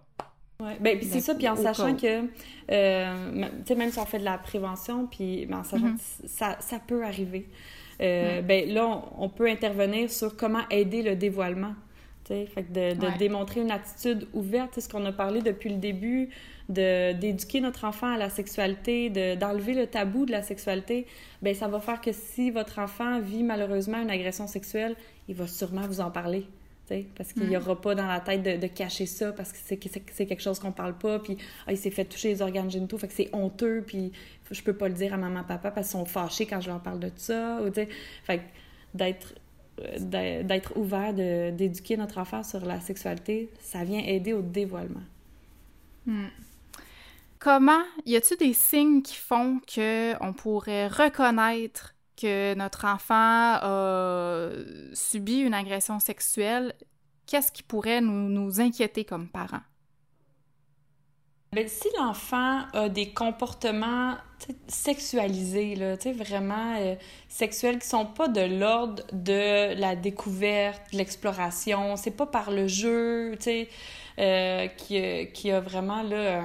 Ouais, 0.61 0.77
ben, 0.81 0.99
c'est 1.03 1.21
ça, 1.21 1.35
puis 1.35 1.49
en 1.49 1.57
sachant 1.57 1.95
que, 1.95 2.25
euh, 2.71 3.45
tu 3.59 3.67
sais, 3.67 3.75
même 3.75 3.91
si 3.91 3.99
on 3.99 4.07
fait 4.07 4.19
de 4.19 4.25
la 4.25 4.39
prévention, 4.39 5.07
puis 5.07 5.47
ben, 5.47 5.59
en 5.59 5.65
sachant 5.65 5.89
mm-hmm. 5.89 6.23
que 6.23 6.29
ça, 6.29 6.57
ça, 6.61 6.79
peut 6.79 7.05
arriver, 7.05 7.49
euh, 8.01 8.43
ben 8.43 8.69
là, 8.69 9.03
on, 9.19 9.29
peut 9.29 9.49
intervenir 9.49 10.11
sur 10.11 10.37
comment 10.37 10.63
aider 10.71 11.03
le 11.03 11.17
dévoilement. 11.17 11.75
Fait 12.25 12.47
que 12.57 12.73
de, 12.73 12.99
de 12.99 13.19
démontrer 13.19 13.61
une 13.61 13.71
attitude 13.71 14.27
ouverte, 14.35 14.71
c'est 14.75 14.81
ce 14.81 14.89
qu'on 14.89 15.05
a 15.05 15.13
parlé 15.13 15.43
depuis 15.43 15.71
le 15.71 15.77
début, 15.77 16.31
d'éduquer 16.69 17.61
notre 17.61 17.85
enfant 17.85 18.13
à 18.13 18.17
la 18.17 18.31
sexualité, 18.31 19.37
d'enlever 19.37 19.75
le 19.75 19.87
tabou 19.87 20.27
de 20.27 20.33
la 20.33 20.43
sexualité, 20.43 21.07
ben 21.43 21.55
ça 21.55 21.69
va 21.69 21.79
faire 21.79 22.01
que 22.01 22.11
si 22.13 22.51
votre 22.51 22.81
enfant 22.81 23.21
vit 23.21 23.45
malheureusement 23.45 24.03
une 24.03 24.11
agression 24.11 24.47
sexuelle, 24.49 24.97
il 25.29 25.37
va 25.37 25.47
sûrement 25.47 25.87
vous 25.87 26.01
en 26.01 26.11
parler 26.11 26.47
parce 27.17 27.33
qu'il 27.33 27.49
n'y 27.49 27.57
mm. 27.57 27.61
aura 27.61 27.81
pas 27.81 27.95
dans 27.95 28.07
la 28.07 28.21
tête 28.21 28.43
de, 28.43 28.67
cacher 28.67 29.07
ça, 29.07 29.33
parce 29.33 29.53
que 29.53 29.59
c'est 29.67 29.77
quelque 30.27 30.43
chose 30.43 30.59
qu'on 30.59 30.73
parle 30.73 30.97
pas, 30.97 31.19
puis 31.19 31.37
ah, 31.67 31.73
il 31.73 31.79
s'est 31.79 31.91
fait 31.91 32.05
toucher 32.05 32.29
les 32.29 32.43
organes 32.43 32.71
génitaux, 32.71 32.99
fait 32.99 33.09
que 33.09 33.15
c'est 33.15 33.31
honteux, 33.33 33.83
puis 33.87 34.13
je 34.51 34.63
peux 34.63 34.75
pas 34.75 34.89
le 34.89 34.95
dire 34.95 35.15
à 35.15 35.17
maman, 35.17 35.43
papa, 35.45 35.71
parce 35.71 35.89
qu'ils 35.89 35.99
sont 35.99 36.05
fâchés 36.05 36.47
quand 36.47 36.61
je 36.61 36.69
leur 36.69 36.81
parle 36.81 37.01
de 37.01 37.11
ça, 37.17 37.61
ou 37.63 37.73
fait 37.73 38.43
d'être 38.95 39.35
euh, 39.81 40.43
d'être 40.43 40.77
ouvert, 40.77 41.13
d'éduquer 41.13 41.97
notre 41.97 42.19
enfant 42.19 42.43
sur 42.43 42.65
la 42.65 42.81
sexualité, 42.81 43.51
ça 43.61 43.85
vient 43.85 44.01
aider 44.01 44.33
au 44.33 44.41
dévoilement. 44.41 45.03
Mm. 46.07 46.27
Comment, 47.39 47.83
y 48.07 48.17
a-t-il 48.17 48.39
des 48.39 48.55
signes 48.55 49.03
qui 49.03 49.17
font 49.17 49.61
que 49.67 50.15
on 50.23 50.33
pourrait 50.33 50.89
reconnaître 50.89 51.96
que 52.17 52.55
notre 52.55 52.87
enfant 52.87 53.15
a 53.15 54.49
subi 54.95 55.41
une 55.41 55.55
agression 55.55 56.01
sexuelle, 56.01 56.75
qu'est-ce 57.27 57.53
qui 57.53 57.63
pourrait 57.63 58.01
nous, 58.01 58.29
nous 58.29 58.61
inquiéter 58.61 59.05
comme 59.05 59.29
parents? 59.29 59.63
Bien, 61.53 61.69
si 61.69 61.89
l'enfant 61.99 62.65
a 62.73 62.89
des 62.89 63.11
comportements 63.11 64.15
sexualisés, 64.67 65.77
là, 65.77 65.97
vraiment 66.13 66.77
euh, 66.79 66.97
sexuels, 67.29 67.79
qui 67.79 67.89
sont 67.89 68.05
pas 68.05 68.29
de 68.29 68.43
l'ordre 68.43 69.03
de 69.13 69.75
la 69.75 69.97
découverte, 69.97 70.93
de 70.93 70.99
l'exploration, 70.99 71.97
c'est 71.97 72.11
pas 72.11 72.27
par 72.27 72.51
le 72.51 72.67
jeu, 72.67 73.39
euh, 74.19 74.67
qui, 74.67 75.33
qui, 75.33 75.51
a 75.51 75.61
vraiment 75.61 76.03
là, 76.03 76.43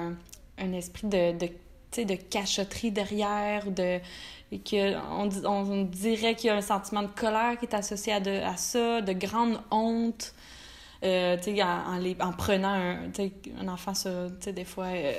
un, 0.57 0.73
esprit 0.73 1.07
de 1.07 1.49
de 1.97 2.15
cachotterie 2.15 2.91
derrière, 2.91 3.69
de 3.69 3.99
que 4.60 4.96
on, 5.12 5.29
on 5.46 5.84
dirait 5.84 6.36
qu'il 6.36 6.48
y 6.48 6.50
a 6.50 6.55
un 6.55 6.62
sentiment 6.62 7.03
de 7.03 7.08
colère 7.08 7.58
qui 7.58 7.65
est 7.65 7.74
associé 7.74 8.13
à, 8.13 8.20
de, 8.20 8.31
à 8.31 8.58
ça, 8.58 9.01
de 9.01 9.13
grande 9.13 9.60
honte. 9.72 10.34
Euh, 11.03 11.36
en, 11.48 11.98
en, 11.98 12.27
en, 12.27 12.31
prenant 12.34 12.70
un, 12.70 13.12
un 13.60 13.67
enfant 13.67 13.96
sur, 13.96 14.29
des 14.53 14.65
fois, 14.65 14.86
euh, 14.86 15.13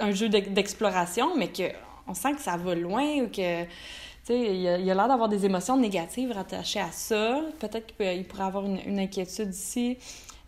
un 0.00 0.10
jeu 0.10 0.28
d'exploration, 0.28 1.36
mais 1.36 1.48
qu'on 1.48 2.14
sent 2.14 2.32
que 2.32 2.40
ça 2.40 2.56
va 2.56 2.74
loin 2.74 3.22
ou 3.22 3.28
que 3.28 3.64
il 4.28 4.68
a, 4.68 4.74
a 4.74 4.78
l'air 4.78 5.08
d'avoir 5.08 5.28
des 5.28 5.44
émotions 5.44 5.76
négatives 5.76 6.32
rattachées 6.32 6.80
à 6.80 6.92
ça. 6.92 7.40
Peut-être 7.58 7.96
qu'il 7.96 8.24
pourrait 8.24 8.44
avoir 8.44 8.64
une, 8.64 8.98
inquiétude 8.98 9.54
ici. 9.54 9.98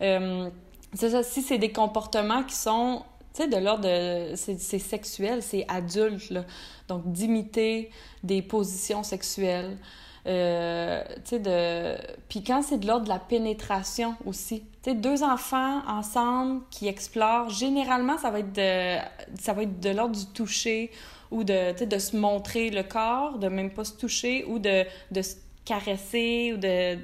Euh, 0.01 0.49
ça, 0.93 1.23
si 1.23 1.41
c'est 1.41 1.57
des 1.57 1.71
comportements 1.71 2.43
qui 2.43 2.55
sont, 2.55 3.03
tu 3.33 3.41
sais, 3.41 3.47
de 3.47 3.57
l'ordre 3.57 3.83
de... 3.85 4.35
C'est 4.35 4.57
sexuel, 4.57 5.41
c'est 5.41 5.65
adulte, 5.67 6.29
là. 6.29 6.45
Donc, 6.87 7.11
d'imiter 7.11 7.89
des 8.23 8.41
positions 8.41 9.03
sexuelles. 9.03 9.77
Euh, 10.25 11.03
tu 11.25 11.29
sais, 11.29 11.39
de... 11.39 11.97
Puis 12.29 12.43
quand 12.43 12.61
c'est 12.61 12.77
de 12.77 12.87
l'ordre 12.87 13.05
de 13.05 13.09
la 13.09 13.19
pénétration 13.19 14.15
aussi. 14.25 14.61
Tu 14.81 14.91
sais, 14.91 14.95
deux 14.95 15.23
enfants 15.23 15.81
ensemble 15.87 16.61
qui 16.69 16.87
explorent, 16.87 17.49
généralement, 17.49 18.17
ça 18.17 18.31
va 18.31 18.39
être 18.39 18.53
de, 18.53 18.97
ça 19.39 19.53
va 19.53 19.63
être 19.63 19.79
de 19.79 19.89
l'ordre 19.89 20.17
du 20.17 20.25
toucher 20.27 20.91
ou 21.31 21.43
de, 21.43 21.83
de 21.83 21.97
se 21.97 22.15
montrer 22.15 22.69
le 22.69 22.83
corps, 22.83 23.39
de 23.39 23.47
même 23.47 23.71
pas 23.71 23.83
se 23.83 23.93
toucher 23.93 24.45
ou 24.45 24.59
de, 24.59 24.85
de 25.11 25.21
se 25.21 25.35
caresser 25.65 26.53
ou 26.53 26.57
de, 26.57 26.95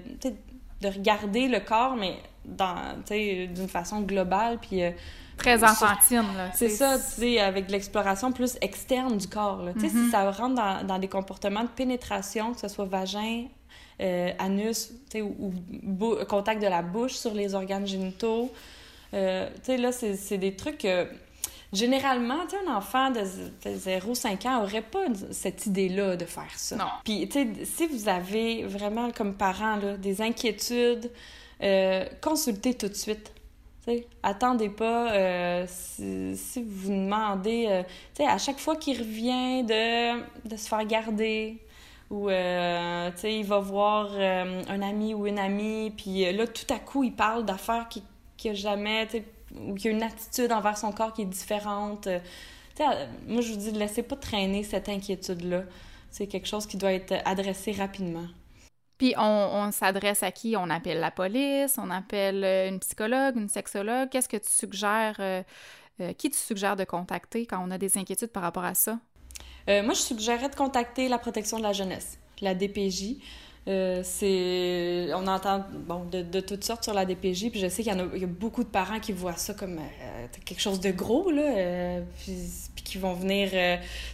de 0.81 0.87
regarder 0.87 1.47
le 1.47 1.59
corps, 1.59 1.95
mais 1.95 2.17
d'une 2.45 3.67
façon 3.67 4.01
globale. 4.01 4.59
Puis, 4.59 4.83
euh, 4.83 4.91
Très 5.39 5.63
enfantine, 5.63 6.25
là. 6.37 6.51
C'est 6.53 6.69
ça, 6.69 6.97
tu 6.97 7.21
sais, 7.21 7.39
avec 7.39 7.69
l'exploration 7.71 8.31
plus 8.31 8.57
externe 8.61 9.17
du 9.17 9.27
corps, 9.27 9.63
là. 9.63 9.73
Tu 9.73 9.81
sais, 9.81 9.89
si 9.89 9.95
mm-hmm. 9.95 10.11
ça 10.11 10.31
rentre 10.31 10.55
dans, 10.55 10.85
dans, 10.85 10.99
des 10.99 11.07
comportements 11.07 11.63
de 11.63 11.69
pénétration, 11.69 12.53
que 12.53 12.59
ce 12.59 12.67
soit 12.67 12.85
vagin, 12.85 13.45
euh, 14.01 14.31
anus, 14.37 14.91
tu 15.09 15.19
sais, 15.19 15.21
ou, 15.21 15.53
contact 16.27 16.61
de 16.61 16.67
la 16.67 16.81
bouche 16.81 17.13
sur 17.13 17.33
les 17.33 17.55
organes 17.55 17.87
génitaux, 17.87 18.51
euh, 19.13 19.49
tu 19.55 19.61
sais, 19.63 19.77
là, 19.77 19.91
c'est 19.91 20.37
des 20.37 20.55
trucs... 20.55 20.85
Généralement, 21.71 22.47
tu 22.49 22.55
un 22.55 22.75
enfant 22.75 23.11
de, 23.11 23.21
0-5 23.63 24.47
ans 24.47 24.61
n'aurait 24.61 24.81
pas 24.81 25.05
cette 25.31 25.67
idée-là 25.67 26.15
de 26.15 26.25
faire 26.25 26.51
ça. 26.55 26.75
Non. 26.75 26.85
Puis, 27.03 27.29
tu 27.29 27.33
sais, 27.33 27.47
si 27.63 27.85
vous 27.85 28.09
avez 28.09 28.63
vraiment, 28.63 29.11
comme 29.11 29.35
parent, 29.35 29.75
là, 29.75 29.95
des 29.95 30.19
inquiétudes, 30.21 31.11
euh, 31.61 32.05
consultez 32.21 32.73
tout 32.73 32.87
de 32.87 32.95
suite. 32.95 33.31
Attendez 34.23 34.69
pas. 34.69 35.11
Euh, 35.13 35.65
si, 35.67 36.35
si, 36.35 36.63
vous 36.63 36.89
demandez, 36.89 37.67
euh, 37.69 38.25
à 38.25 38.37
chaque 38.37 38.59
fois 38.59 38.75
qu'il 38.75 38.97
revient 38.97 39.63
de, 39.63 40.47
de 40.47 40.57
se 40.57 40.67
faire 40.67 40.85
garder, 40.85 41.57
ou 42.09 42.29
euh, 42.29 43.11
il 43.23 43.45
va 43.45 43.59
voir 43.59 44.11
un 44.13 44.81
ami 44.81 45.13
ou 45.13 45.27
une 45.27 45.39
amie, 45.39 45.91
puis 45.95 46.31
là, 46.33 46.47
tout 46.47 46.73
à 46.73 46.79
coup, 46.79 47.03
il 47.03 47.13
parle 47.13 47.45
d'affaires 47.45 47.87
qu'il 47.87 48.51
n'a 48.51 48.53
jamais, 48.53 49.05
tu 49.07 49.17
sais, 49.17 49.23
ou 49.55 49.75
qu'il 49.75 49.91
a 49.91 49.93
une 49.93 50.03
attitude 50.03 50.51
envers 50.51 50.77
son 50.77 50.91
corps 50.91 51.13
qui 51.13 51.23
est 51.23 51.25
différente. 51.25 52.07
Moi, 53.27 53.41
je 53.41 53.51
vous 53.51 53.57
dis, 53.57 53.71
laissez 53.71 54.03
pas 54.03 54.15
traîner 54.15 54.63
cette 54.63 54.89
inquiétude-là. 54.89 55.63
C'est 56.11 56.27
quelque 56.27 56.47
chose 56.47 56.65
qui 56.65 56.77
doit 56.77 56.93
être 56.93 57.13
adressé 57.25 57.71
rapidement. 57.73 58.25
Puis 58.99 59.15
on, 59.17 59.71
s'adresse 59.71 60.21
à 60.21 60.31
qui? 60.31 60.55
On 60.55 60.69
appelle 60.69 60.99
la 60.99 61.09
police, 61.09 61.77
on 61.79 61.89
appelle 61.89 62.43
euh, 62.43 62.69
une 62.69 62.79
psychologue, 62.79 63.35
une 63.37 63.49
sexologue. 63.49 64.09
Qu'est-ce 64.09 64.29
que 64.29 64.37
tu 64.37 64.51
suggères? 64.51 65.43
qui 66.17 66.29
tu 66.29 66.37
suggères 66.37 66.77
de 66.77 66.85
contacter 66.85 67.45
quand 67.45 67.61
on 67.61 67.71
a 67.71 67.77
des 67.77 67.97
inquiétudes 67.97 68.31
par 68.31 68.43
rapport 68.43 68.63
à 68.63 68.73
ça? 68.73 68.99
moi, 69.67 69.93
je 69.93 69.99
suggérerais 69.99 70.49
de 70.49 70.55
contacter 70.55 71.09
la 71.09 71.19
protection 71.19 71.57
de 71.57 71.63
la 71.63 71.73
jeunesse, 71.73 72.17
la 72.41 72.55
DPJ. 72.55 73.17
Euh, 73.69 74.01
c'est 74.03 75.13
on 75.13 75.27
entend 75.27 75.63
bon 75.71 76.03
de, 76.05 76.23
de, 76.23 76.39
toutes 76.39 76.63
sortes 76.63 76.83
sur 76.83 76.93
la 76.93 77.05
DPJ 77.05 77.51
puis 77.51 77.59
je 77.59 77.67
sais 77.67 77.83
qu'il 77.83 77.93
y 77.93 77.95
en 77.95 77.99
a, 77.99 78.07
il 78.15 78.21
y 78.21 78.23
a 78.23 78.27
beaucoup 78.27 78.63
de 78.63 78.69
parents 78.69 78.99
qui 78.99 79.11
voient 79.11 79.35
ça 79.35 79.53
comme 79.53 79.77
euh, 79.77 80.25
quelque 80.43 80.61
chose 80.61 80.79
de 80.79 80.89
gros 80.89 81.29
là 81.29 81.43
euh, 81.43 82.01
puis, 82.17 82.83
qui 82.83 82.97
vont 82.97 83.13
venir 83.13 83.49
tu 83.51 83.57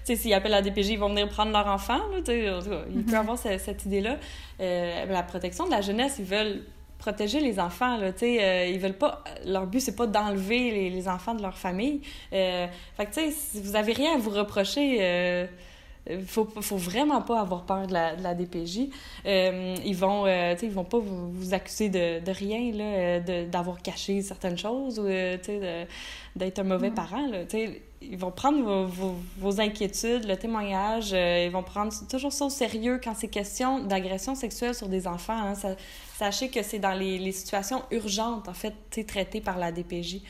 sais 0.03 0.15
s'ils 0.17 0.33
appellent 0.33 0.51
la 0.51 0.61
DPJ 0.61 0.89
ils 0.89 0.99
vont 0.99 1.07
venir 1.07 1.29
prendre 1.29 1.53
leur 1.53 1.67
enfant 1.67 1.99
là 2.11 2.17
tu 2.17 2.31
sais 2.31 2.51
il 2.93 3.03
peut 3.03 3.11
mm-hmm. 3.13 3.15
avoir 3.15 3.37
cette, 3.37 3.85
idée 3.85 4.01
là 4.01 4.17
la 4.59 5.23
protection 5.23 5.65
de 5.65 5.71
la 5.71 5.79
jeunesse 5.79 6.15
ils 6.19 6.25
veulent 6.25 6.63
protéger 6.97 7.39
les 7.39 7.57
enfants 7.57 7.95
là 7.95 8.11
tu 8.11 8.19
sais 8.19 8.73
ils 8.73 8.79
veulent 8.79 8.97
pas 8.97 9.23
leur 9.45 9.67
but 9.67 9.79
c'est 9.79 9.95
pas 9.95 10.07
d'enlever 10.07 10.71
les, 10.71 10.89
les, 10.89 11.07
enfants 11.07 11.33
de 11.33 11.41
leur 11.41 11.57
famille 11.57 12.01
fait 12.31 12.69
que 12.97 13.05
tu 13.05 13.13
sais 13.13 13.31
si 13.31 13.61
vous 13.61 13.77
avez 13.77 13.93
rien 13.93 14.15
à 14.15 14.17
vous 14.17 14.31
reprocher 14.31 15.47
faut, 16.25 16.47
faut 16.61 16.77
vraiment 16.77 17.21
pas 17.21 17.39
avoir 17.39 17.63
peur 17.63 17.87
de 17.87 17.93
la, 17.93 18.15
de 18.15 18.23
la 18.23 18.35
DPJ. 18.35 18.89
Euh, 19.25 19.75
ils 19.83 19.95
vont, 19.95 20.25
euh, 20.25 20.55
ils 20.61 20.69
vont 20.69 20.83
pas 20.83 20.99
vous, 20.99 21.31
vous 21.31 21.53
accuser 21.53 21.89
de, 21.89 22.23
de 22.23 22.31
rien, 22.31 22.71
là, 22.71 22.83
euh, 22.83 23.47
d'avoir 23.47 23.81
caché 23.81 24.21
certaines 24.21 24.57
choses 24.57 24.99
ou 24.99 25.05
euh, 25.07 25.85
d'être 26.35 26.59
un 26.59 26.63
mauvais 26.63 26.91
mm. 26.91 26.95
parent. 26.95 27.27
Là, 27.27 27.39
ils 28.01 28.17
vont 28.17 28.29
prendre 28.29 28.61
vos, 28.61 28.85
vos, 28.85 29.15
vos, 29.37 29.59
inquiétudes, 29.59 30.25
le 30.25 30.35
témoignage, 30.35 31.11
ils 31.11 31.49
vont 31.49 31.63
prendre 31.63 31.91
toujours 32.07 32.31
ça 32.31 32.45
au 32.45 32.49
sérieux 32.51 32.99
quand 33.03 33.15
c'est 33.15 33.29
question 33.29 33.79
d'agression 33.79 34.35
sexuelle 34.35 34.75
sur 34.75 34.89
des 34.89 35.07
enfants. 35.07 35.37
Hein, 35.37 35.55
ça, 35.55 35.69
sachez 36.17 36.49
que 36.49 36.61
c'est 36.61 36.77
dans 36.77 36.93
les, 36.93 37.17
les, 37.17 37.31
situations 37.31 37.81
urgentes, 37.89 38.47
en 38.47 38.53
fait, 38.53 38.75
traitées 39.07 39.41
par 39.41 39.57
la 39.57 39.71
DPJ. 39.71 40.21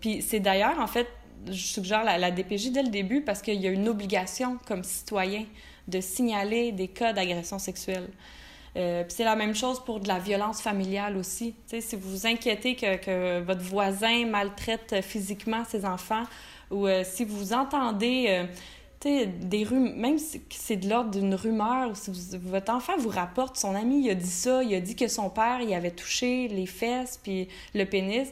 Puis 0.00 0.22
c'est 0.22 0.38
d'ailleurs, 0.38 0.78
en 0.78 0.86
fait, 0.86 1.08
je 1.46 1.52
suggère 1.52 2.04
la, 2.04 2.18
la, 2.18 2.30
DPJ 2.30 2.70
dès 2.70 2.82
le 2.82 2.90
début 2.90 3.22
parce 3.22 3.42
qu'il 3.42 3.60
y 3.60 3.66
a 3.66 3.70
une 3.70 3.88
obligation 3.88 4.58
comme 4.66 4.84
citoyen 4.84 5.44
de 5.88 6.00
signaler 6.00 6.72
des 6.72 6.88
cas 6.88 7.12
d'agression 7.12 7.58
sexuelle. 7.58 8.08
Euh, 8.76 9.04
c'est 9.08 9.24
la 9.24 9.36
même 9.36 9.54
chose 9.54 9.84
pour 9.84 10.00
de 10.00 10.08
la 10.08 10.18
violence 10.18 10.62
familiale 10.62 11.16
aussi. 11.16 11.54
sais, 11.66 11.80
si 11.80 11.96
vous 11.96 12.10
vous 12.10 12.26
inquiétez 12.26 12.74
que, 12.74 12.96
que, 12.96 13.40
votre 13.40 13.60
voisin 13.60 14.24
maltraite 14.26 15.02
physiquement 15.02 15.64
ses 15.64 15.84
enfants 15.84 16.24
ou 16.70 16.86
euh, 16.86 17.04
si 17.04 17.26
vous 17.26 17.52
entendez 17.52 18.26
euh, 18.28 19.26
des 19.40 19.64
rumeurs, 19.64 19.94
même 19.96 20.18
si 20.18 20.40
c'est 20.48 20.76
de 20.76 20.88
l'ordre 20.88 21.10
d'une 21.10 21.34
rumeur, 21.34 21.94
si 21.94 22.10
votre 22.42 22.72
enfant 22.72 22.96
vous 22.96 23.10
rapporte 23.10 23.58
son 23.58 23.74
ami, 23.74 24.04
il 24.04 24.10
a 24.10 24.14
dit 24.14 24.26
ça, 24.26 24.62
il 24.62 24.74
a 24.74 24.80
dit 24.80 24.96
que 24.96 25.08
son 25.08 25.28
père, 25.28 25.60
il 25.60 25.74
avait 25.74 25.90
touché 25.90 26.48
les 26.48 26.66
fesses 26.66 27.20
puis 27.22 27.48
le 27.74 27.84
pénis, 27.84 28.28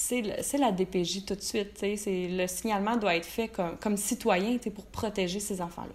c'est 0.00 0.58
la 0.58 0.70
DPJ 0.70 1.24
tout 1.24 1.34
de 1.34 1.42
suite. 1.42 1.80
Le 1.82 2.46
signalement 2.46 2.96
doit 2.96 3.16
être 3.16 3.26
fait 3.26 3.48
comme, 3.48 3.76
comme 3.78 3.96
citoyen 3.96 4.56
pour 4.58 4.86
protéger 4.86 5.40
ces 5.40 5.60
enfants-là. 5.60 5.94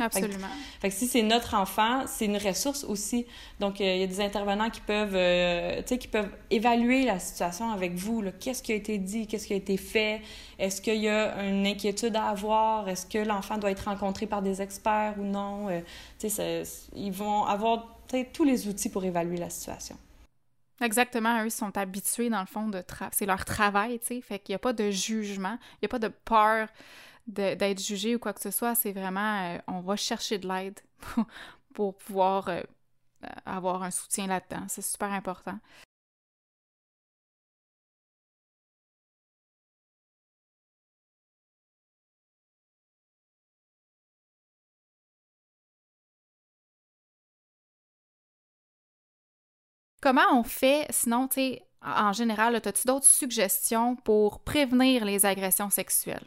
Absolument. 0.00 0.48
Fait 0.80 0.88
que, 0.88 0.94
si 0.94 1.06
c'est 1.06 1.22
notre 1.22 1.54
enfant, 1.54 2.02
c'est 2.06 2.24
une 2.24 2.38
ressource 2.38 2.82
aussi. 2.84 3.26
Donc, 3.60 3.80
euh, 3.80 3.94
il 3.94 4.00
y 4.00 4.02
a 4.02 4.06
des 4.06 4.20
intervenants 4.20 4.70
qui 4.70 4.80
peuvent, 4.80 5.14
euh, 5.14 5.82
qui 5.82 6.08
peuvent 6.08 6.30
évaluer 6.50 7.04
la 7.04 7.20
situation 7.20 7.70
avec 7.70 7.94
vous. 7.94 8.24
Qu'est-ce 8.40 8.62
qui 8.62 8.72
a 8.72 8.74
été 8.74 8.98
dit? 8.98 9.28
Qu'est-ce 9.28 9.46
qui 9.46 9.52
a 9.52 9.56
été 9.56 9.76
fait? 9.76 10.20
Est-ce 10.58 10.80
qu'il 10.80 11.00
y 11.00 11.08
a 11.08 11.44
une 11.44 11.64
inquiétude 11.66 12.16
à 12.16 12.30
avoir? 12.30 12.88
Est-ce 12.88 13.06
que 13.06 13.18
l'enfant 13.18 13.56
doit 13.58 13.70
être 13.70 13.84
rencontré 13.84 14.26
par 14.26 14.42
des 14.42 14.60
experts 14.60 15.14
ou 15.18 15.22
non? 15.22 15.68
Euh, 15.68 16.64
ils 16.96 17.12
vont 17.12 17.44
avoir 17.44 18.00
tous 18.32 18.44
les 18.44 18.66
outils 18.66 18.88
pour 18.88 19.04
évaluer 19.04 19.36
la 19.36 19.50
situation. 19.50 19.96
Exactement, 20.84 21.42
eux 21.42 21.48
sont 21.48 21.76
habitués 21.78 22.28
dans 22.28 22.40
le 22.40 22.46
fond 22.46 22.68
de 22.68 22.82
c'est 23.10 23.24
leur 23.24 23.46
travail, 23.46 23.98
tu 24.00 24.06
sais, 24.06 24.20
fait 24.20 24.38
qu'il 24.38 24.52
n'y 24.52 24.56
a 24.56 24.58
pas 24.58 24.74
de 24.74 24.90
jugement, 24.90 25.56
il 25.74 25.78
n'y 25.84 25.86
a 25.86 25.88
pas 25.88 25.98
de 25.98 26.08
peur 26.08 26.68
d'être 27.26 27.80
jugé 27.80 28.14
ou 28.14 28.18
quoi 28.18 28.34
que 28.34 28.42
ce 28.42 28.50
soit, 28.50 28.74
c'est 28.74 28.92
vraiment 28.92 29.54
euh, 29.54 29.58
on 29.66 29.80
va 29.80 29.96
chercher 29.96 30.36
de 30.38 30.46
l'aide 30.46 30.78
pour, 31.74 31.96
pouvoir 31.96 32.48
euh, 32.48 32.60
avoir 33.46 33.82
un 33.82 33.90
soutien 33.90 34.26
là-dedans, 34.26 34.66
c'est 34.68 34.82
super 34.82 35.10
important. 35.10 35.58
Comment 50.04 50.38
on 50.38 50.42
fait, 50.42 50.86
sinon, 50.90 51.28
tu 51.28 51.56
en 51.82 52.12
général, 52.12 52.54
as-tu 52.56 52.86
d'autres 52.86 53.06
suggestions 53.06 53.96
pour 53.96 54.40
prévenir 54.40 55.02
les 55.02 55.24
agressions 55.24 55.70
sexuelles? 55.70 56.26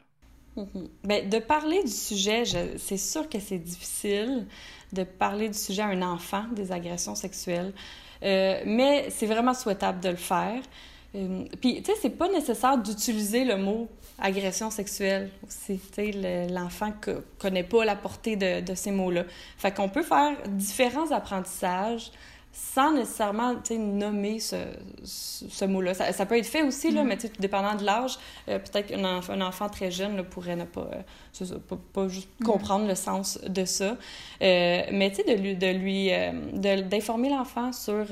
Mm-hmm. 0.58 0.88
Bien, 1.04 1.26
de 1.26 1.38
parler 1.38 1.84
du 1.84 1.92
sujet, 1.92 2.44
c'est 2.80 2.98
sûr 2.98 3.30
que 3.30 3.40
c'est 3.40 3.60
difficile 3.60 4.48
de 4.94 5.04
parler 5.04 5.50
du 5.50 5.58
sujet 5.58 5.84
à 5.84 5.90
un 5.90 6.02
enfant 6.02 6.46
des 6.54 6.72
agressions 6.72 7.14
sexuelles, 7.14 7.72
euh, 8.24 8.64
mais 8.66 9.12
c'est 9.12 9.28
vraiment 9.28 9.54
souhaitable 9.54 10.00
de 10.00 10.10
le 10.10 10.16
faire. 10.16 10.60
Euh, 11.14 11.46
puis, 11.62 11.84
tu 11.84 11.92
sais, 11.92 12.00
c'est 12.02 12.18
pas 12.18 12.30
nécessaire 12.30 12.80
d'utiliser 12.80 13.46
le 13.46 13.58
mot 13.58 13.88
agression 14.18 14.72
sexuelle 14.72 15.30
aussi. 15.48 15.80
Tu 15.96 16.14
sais, 16.14 16.48
l'enfant 16.50 16.92
ne 17.06 17.14
connaît 17.38 17.64
pas 17.64 17.86
la 17.86 17.96
portée 17.96 18.38
de, 18.38 18.62
de 18.62 18.74
ces 18.74 18.90
mots-là. 18.90 19.26
Fait 19.60 19.72
qu'on 19.72 19.90
peut 19.90 20.02
faire 20.02 20.36
différents 20.48 21.12
apprentissages 21.12 22.12
sans 22.60 22.92
nécessairement 22.92 23.54
nommer 23.70 24.40
ce, 24.40 24.56
ce, 25.04 25.66
mot-là. 25.66 25.94
Ça, 25.94 26.12
ça, 26.12 26.26
peut 26.26 26.40
être 26.40 26.48
fait 26.48 26.64
aussi, 26.64 26.90
là, 26.90 27.04
mm. 27.04 27.08
mais 27.08 27.18
dépendant 27.40 27.76
de 27.76 27.84
l'âge, 27.84 28.18
euh, 28.50 28.58
peut-être 28.58 28.88
qu'un 28.88 29.06
enfant, 29.06 29.34
un 29.34 29.42
enfant 29.42 29.70
très 29.70 29.92
jeune 29.92 30.24
pourrait 30.24 30.56
ne 30.56 30.66
pas, 30.66 30.90
euh, 30.92 31.60
pas, 31.70 31.78
pas, 31.94 32.08
juste 32.08 32.30
mm. 32.40 32.46
comprendre 32.46 32.88
le 32.88 32.96
sens 32.96 33.40
de 33.48 33.64
ça. 33.64 33.96
Euh, 34.42 34.82
mais 34.92 35.12
tu 35.12 35.18
sais, 35.18 35.36
de 35.36 35.40
lui, 35.40 35.56
de 35.56 35.68
lui 35.68 36.90
d'informer 36.90 37.30
l'enfant 37.30 37.72
sur 37.72 38.08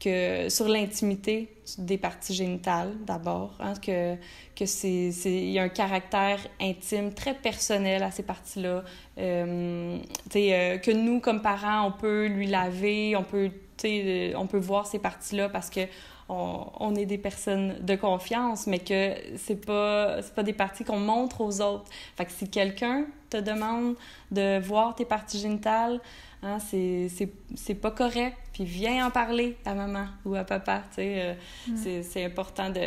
que 0.00 0.48
sur 0.48 0.66
l'intimité 0.66 1.54
des 1.78 1.98
parties 1.98 2.34
génitales 2.34 2.92
d'abord, 3.06 3.54
hein, 3.60 3.74
que 3.80 4.16
que 4.56 4.66
c'est 4.66 5.12
il 5.24 5.50
y 5.50 5.58
a 5.58 5.62
un 5.62 5.68
caractère 5.68 6.40
intime 6.60 7.12
très 7.12 7.34
personnel 7.34 8.02
à 8.02 8.10
ces 8.10 8.22
parties-là, 8.22 8.82
euh, 9.18 9.98
euh, 10.36 10.78
que 10.78 10.90
nous 10.90 11.20
comme 11.20 11.42
parents 11.42 11.86
on 11.86 11.92
peut 11.92 12.26
lui 12.26 12.46
laver, 12.46 13.14
on 13.14 13.24
peut 13.24 13.50
euh, 13.84 14.32
on 14.36 14.46
peut 14.46 14.58
voir 14.58 14.86
ces 14.86 14.98
parties-là 14.98 15.48
parce 15.48 15.70
que 15.70 15.80
on, 16.28 16.66
on, 16.78 16.94
est 16.94 17.06
des 17.06 17.18
personnes 17.18 17.76
de 17.80 17.96
confiance, 17.96 18.66
mais 18.68 18.78
que 18.78 19.14
c'est 19.36 19.64
pas 19.64 20.22
c'est 20.22 20.34
pas 20.34 20.42
des 20.42 20.52
parties 20.52 20.84
qu'on 20.84 21.00
montre 21.00 21.40
aux 21.40 21.60
autres. 21.60 21.90
Fait 22.16 22.24
que 22.24 22.32
si 22.32 22.48
quelqu'un 22.48 23.06
te 23.30 23.36
demande 23.36 23.96
de 24.30 24.60
voir 24.60 24.94
tes 24.94 25.04
parties 25.04 25.40
génitales, 25.40 26.00
Hein, 26.42 26.56
c'est 26.60 27.74
pas 27.74 27.90
correct, 27.90 28.36
puis 28.52 28.64
viens 28.64 29.06
en 29.06 29.10
parler 29.10 29.58
à 29.66 29.74
maman 29.74 30.06
ou 30.24 30.34
à 30.34 30.44
papa. 30.44 30.84
Euh, 30.98 31.34
mm. 31.68 32.02
C'est 32.02 32.24
important 32.24 32.70
de 32.70 32.80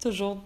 toujours 0.00 0.38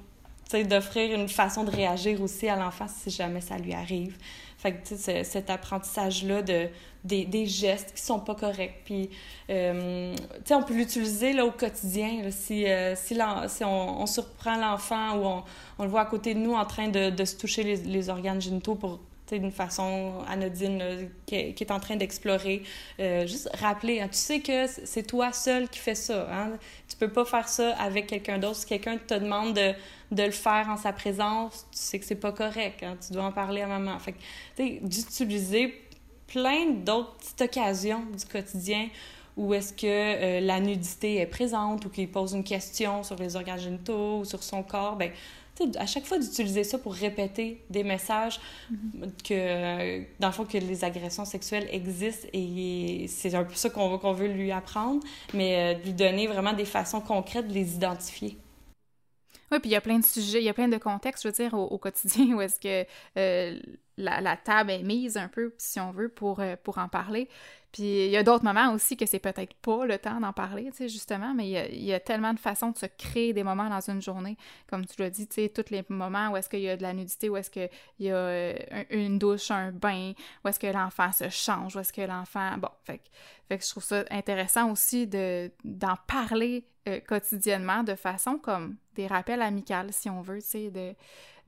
d'offrir 0.55 1.15
une 1.15 1.29
façon 1.29 1.65
de 1.65 1.71
réagir 1.71 2.23
aussi 2.23 2.49
à 2.49 2.57
l'enfant 2.57 2.87
si 2.89 3.11
jamais 3.11 3.43
ça 3.43 3.59
lui 3.59 3.75
arrive. 3.75 4.17
Fait 4.57 4.73
que, 4.73 4.97
cet 4.97 5.51
apprentissage-là 5.51 6.43
de, 6.43 6.69
des, 7.05 7.27
des, 7.27 7.47
gestes 7.47 7.93
qui 7.95 8.03
sont 8.03 8.19
pas 8.19 8.35
corrects. 8.35 8.81
Puis, 8.85 9.11
euh, 9.51 10.17
tu 10.17 10.23
sais, 10.47 10.55
on 10.55 10.63
peut 10.63 10.75
l'utiliser 10.75 11.41
au 11.43 11.53
quotidien. 11.53 12.31
si, 12.31 12.67
euh, 12.67 12.97
si, 12.97 13.15
si 13.49 13.65
on, 13.65 14.03
on, 14.03 14.07
surprend 14.07 14.57
l'enfant 14.57 15.17
ou 15.19 15.27
on, 15.27 15.45
on, 15.79 15.85
le 15.85 15.91
voit 15.91 16.01
à 16.01 16.07
côté 16.07 16.35
de 16.35 16.41
nous 16.41 16.55
en 16.55 16.65
train 16.65 16.89
de, 16.89 17.11
de 17.11 17.25
se 17.25 17.37
toucher 17.37 17.63
les, 17.63 17.77
les 17.77 18.09
organes 18.09 18.41
génitaux 18.41 18.75
pour 18.75 18.99
d'une 19.33 19.51
façon 19.51 20.23
anodine 20.29 21.11
qui, 21.27 21.37
est 21.37 21.71
en 21.71 21.81
train 21.81 21.97
d'explorer. 21.97 22.63
Euh, 23.01 23.27
juste 23.27 23.51
rappeler, 23.61 24.01
hein, 24.01 24.09
tu 24.09 24.19
sais 24.19 24.41
que 24.41 24.67
c'est 24.67 25.07
toi 25.07 25.33
seul 25.33 25.69
qui 25.69 25.79
fais 25.79 25.95
ça. 25.95 26.29
Hein? 26.33 26.53
Tu 26.89 26.97
peux 26.97 27.11
pas 27.11 27.25
faire 27.25 27.49
ça 27.49 27.77
avec 27.77 28.07
quelqu'un 28.07 28.39
d'autre. 28.39 28.57
Si 28.57 28.67
quelqu'un 28.67 28.97
te 28.97 29.15
demande 29.15 29.55
de, 29.55 29.73
de, 30.13 30.23
le 30.23 30.31
faire 30.31 30.69
en 30.71 30.77
sa 30.77 30.93
présence, 30.93 31.67
tu 31.71 31.79
sais 31.79 31.99
que 31.99 32.05
c'est 32.05 32.15
pas 32.15 32.33
correct. 32.33 32.83
Hein? 32.83 32.97
Tu 33.05 33.13
dois 33.13 33.25
en 33.25 33.33
parler 33.33 33.63
à 33.63 33.67
maman. 33.67 33.99
Fait 33.99 34.15
d'utiliser 34.57 35.75
plein 36.29 36.71
d'autres 36.71 37.17
petites 37.17 37.41
occasions 37.41 38.05
du 38.17 38.25
quotidien 38.25 38.89
où 39.39 39.55
est-ce 39.55 39.73
que 39.73 39.87
euh, 39.87 40.41
la 40.41 40.59
nudité 40.59 41.19
est 41.19 41.27
présente 41.27 41.87
ou 41.87 41.91
qu'il 41.91 42.11
pose 42.11 42.33
une 42.33 42.43
question 42.43 43.05
sur 43.05 43.15
les 43.17 43.37
organes 43.37 43.61
génitaux 43.61 44.19
ou 44.19 44.25
sur 44.25 44.43
son 44.43 44.65
corps, 44.65 44.97
ben 44.97 45.13
à 45.79 45.87
chaque 45.87 46.05
fois 46.05 46.19
d'utiliser 46.19 46.65
ça 46.65 46.79
pour 46.79 46.95
répéter 46.95 47.65
des 47.71 47.85
messages 47.85 48.41
mm-hmm. 48.73 49.23
que, 49.23 50.05
dans 50.21 50.29
le 50.29 50.33
fond, 50.33 50.45
que 50.45 50.59
les 50.59 50.85
agressions 50.85 51.25
sexuelles 51.25 51.69
existent 51.71 52.29
et 52.33 53.07
c'est 53.09 53.35
un 53.35 53.45
peu 53.45 53.55
ça 53.55 53.71
qu'on 53.71 53.99
qu'on 53.99 54.13
veut 54.13 54.29
lui 54.29 54.53
apprendre, 54.53 55.01
mais 55.35 55.75
euh, 55.77 55.79
lui 55.85 55.93
donner 55.93 56.27
vraiment 56.27 56.53
des 56.53 56.65
façons 56.65 57.01
concrètes 57.01 57.49
de 57.49 57.55
les 57.55 57.75
identifier. 57.75 58.39
Oui, 59.51 59.61
puis 59.61 59.71
il 59.71 59.73
y 59.73 59.77
a 59.77 59.81
plein 59.81 59.99
de 59.99 60.05
sujets, 60.05 60.41
il 60.41 60.45
y 60.45 60.49
a 60.49 60.55
plein 60.55 60.69
de 60.69 60.77
contextes, 60.77 61.23
je 61.23 61.29
veux 61.29 61.33
dire, 61.33 61.55
au, 61.55 61.79
quotidien 61.79 62.27
où 62.37 62.41
est-ce 62.41 62.61
que 62.61 62.87
euh, 63.17 63.59
la, 63.97 64.21
la, 64.21 64.37
table 64.37 64.71
est 64.71 64.83
mise 64.83 65.17
un 65.17 65.29
peu, 65.29 65.55
si 65.57 65.81
on 65.81 65.91
veut, 65.91 66.09
pour, 66.09 66.41
euh, 66.41 66.57
pour 66.63 66.79
en 66.79 66.89
parler. 66.89 67.29
Puis 67.73 68.07
il 68.07 68.11
y 68.11 68.17
a 68.17 68.23
d'autres 68.23 68.45
moments 68.45 68.73
aussi 68.73 68.97
que 68.97 69.05
c'est 69.05 69.19
peut-être 69.19 69.55
pas 69.55 69.85
le 69.85 69.99
temps 69.99 70.21
d'en 70.21 70.33
parler, 70.33 70.71
tu 70.71 70.79
sais, 70.79 70.89
justement, 70.89 71.35
mais 71.35 71.49
il 71.49 71.85
y, 71.85 71.93
a, 71.93 72.01
tellement 72.01 72.33
de 72.33 72.39
façons 72.39 72.71
de 72.71 72.79
se 72.79 72.87
créer 72.87 73.33
des 73.33 73.43
moments 73.43 73.69
dans 73.69 73.91
une 73.91 74.01
journée. 74.01 74.37
Comme 74.69 74.87
tu 74.87 75.01
l'as 75.01 75.11
dit, 75.11 75.27
tu 75.27 75.35
sais, 75.35 75.49
tous 75.51 75.71
les 75.71 75.85
moments 75.89 76.31
où 76.31 76.37
est-ce 76.37 76.49
qu'il 76.49 76.61
y 76.61 76.69
a 76.69 76.77
de 76.77 76.83
la 76.83 76.95
nudité, 76.95 77.29
où 77.29 77.37
est-ce 77.37 77.51
qu'il 77.51 77.69
y 77.99 78.11
a 78.11 78.17
euh, 78.17 78.55
une 78.91 79.19
douche, 79.19 79.51
un 79.51 79.71
bain, 79.71 80.13
où 80.45 80.49
est-ce 80.49 80.59
que 80.59 80.67
l'enfant 80.67 81.13
se 81.13 81.29
change, 81.29 81.77
où 81.77 81.81
est-ce 81.81 81.93
que 81.93 82.03
l'enfant... 82.03 82.57
Bon, 82.57 82.71
fait, 82.85 83.03
fait 83.49 83.59
que 83.59 83.65
je 83.65 83.71
trouve 83.71 83.85
ça 83.85 84.05
intéressant 84.11 84.71
aussi 84.71 85.07
de, 85.07 85.51
d'en 85.65 85.97
parler 86.07 86.65
euh, 86.89 87.01
quotidiennement 87.01 87.83
de 87.83 87.95
façon 87.95 88.39
comme 88.39 88.77
des 88.95 89.07
rappels 89.07 89.43
amicales, 89.43 89.93
si 89.93 90.09
on 90.09 90.23
veut, 90.23 90.41
tu 90.41 90.49
sais, 90.49 90.71
de 90.71 90.95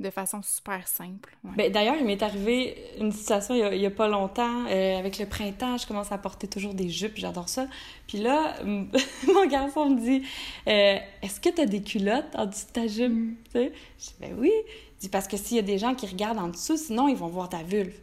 de 0.01 0.11
façon 0.11 0.41
super 0.43 0.89
simple. 0.89 1.37
Ben, 1.45 1.71
D'ailleurs, 1.71 1.97
il 1.97 2.07
m'est 2.07 2.23
arrivé 2.23 2.77
une 2.99 3.13
situation 3.13 3.55
il 3.55 3.81
y 3.81 3.87
a, 3.87 3.91
pas 3.91 4.09
longtemps, 4.09 4.67
euh, 4.67 4.99
avec 4.99 5.19
le 5.19 5.27
printemps, 5.27 5.77
je 5.77 5.87
commence 5.87 6.11
à 6.11 6.19
porter 6.19 6.49
toujours 6.49 6.73
des 6.73 6.89
jupes, 6.89 7.17
j'adore 7.17 7.49
ça. 7.49 7.67
Puis 8.09 8.19
là, 8.19 8.57
mon 8.65 9.47
garçon 9.47 9.91
me 9.91 10.01
dit 10.01 10.27
euh, 10.67 10.97
Est-ce 11.23 11.39
que 11.39 11.51
tu 11.51 11.61
as 11.61 11.67
des 11.67 11.83
culottes 11.83 12.35
en 12.35 12.47
dessous 12.47 12.67
de 12.67 12.73
ta 12.73 12.87
jupe? 12.87 13.13
Mm. 13.13 13.35
Je 13.55 13.61
dis 13.61 14.15
Ben 14.21 14.35
oui. 14.39 14.53
Il 14.65 15.01
dit 15.03 15.09
Parce 15.11 15.29
que 15.29 15.37
s'il 15.37 15.57
y 15.57 15.61
a 15.61 15.63
des 15.63 15.79
gens 15.79 15.95
qui 15.95 16.07
regardent 16.07 16.39
en 16.39 16.49
dessous, 16.49 16.79
sinon 16.79 17.07
ils 17.09 17.17
vont 17.17 17.29
voir 17.29 17.51
ta 17.51 17.63
vulve. 17.63 17.95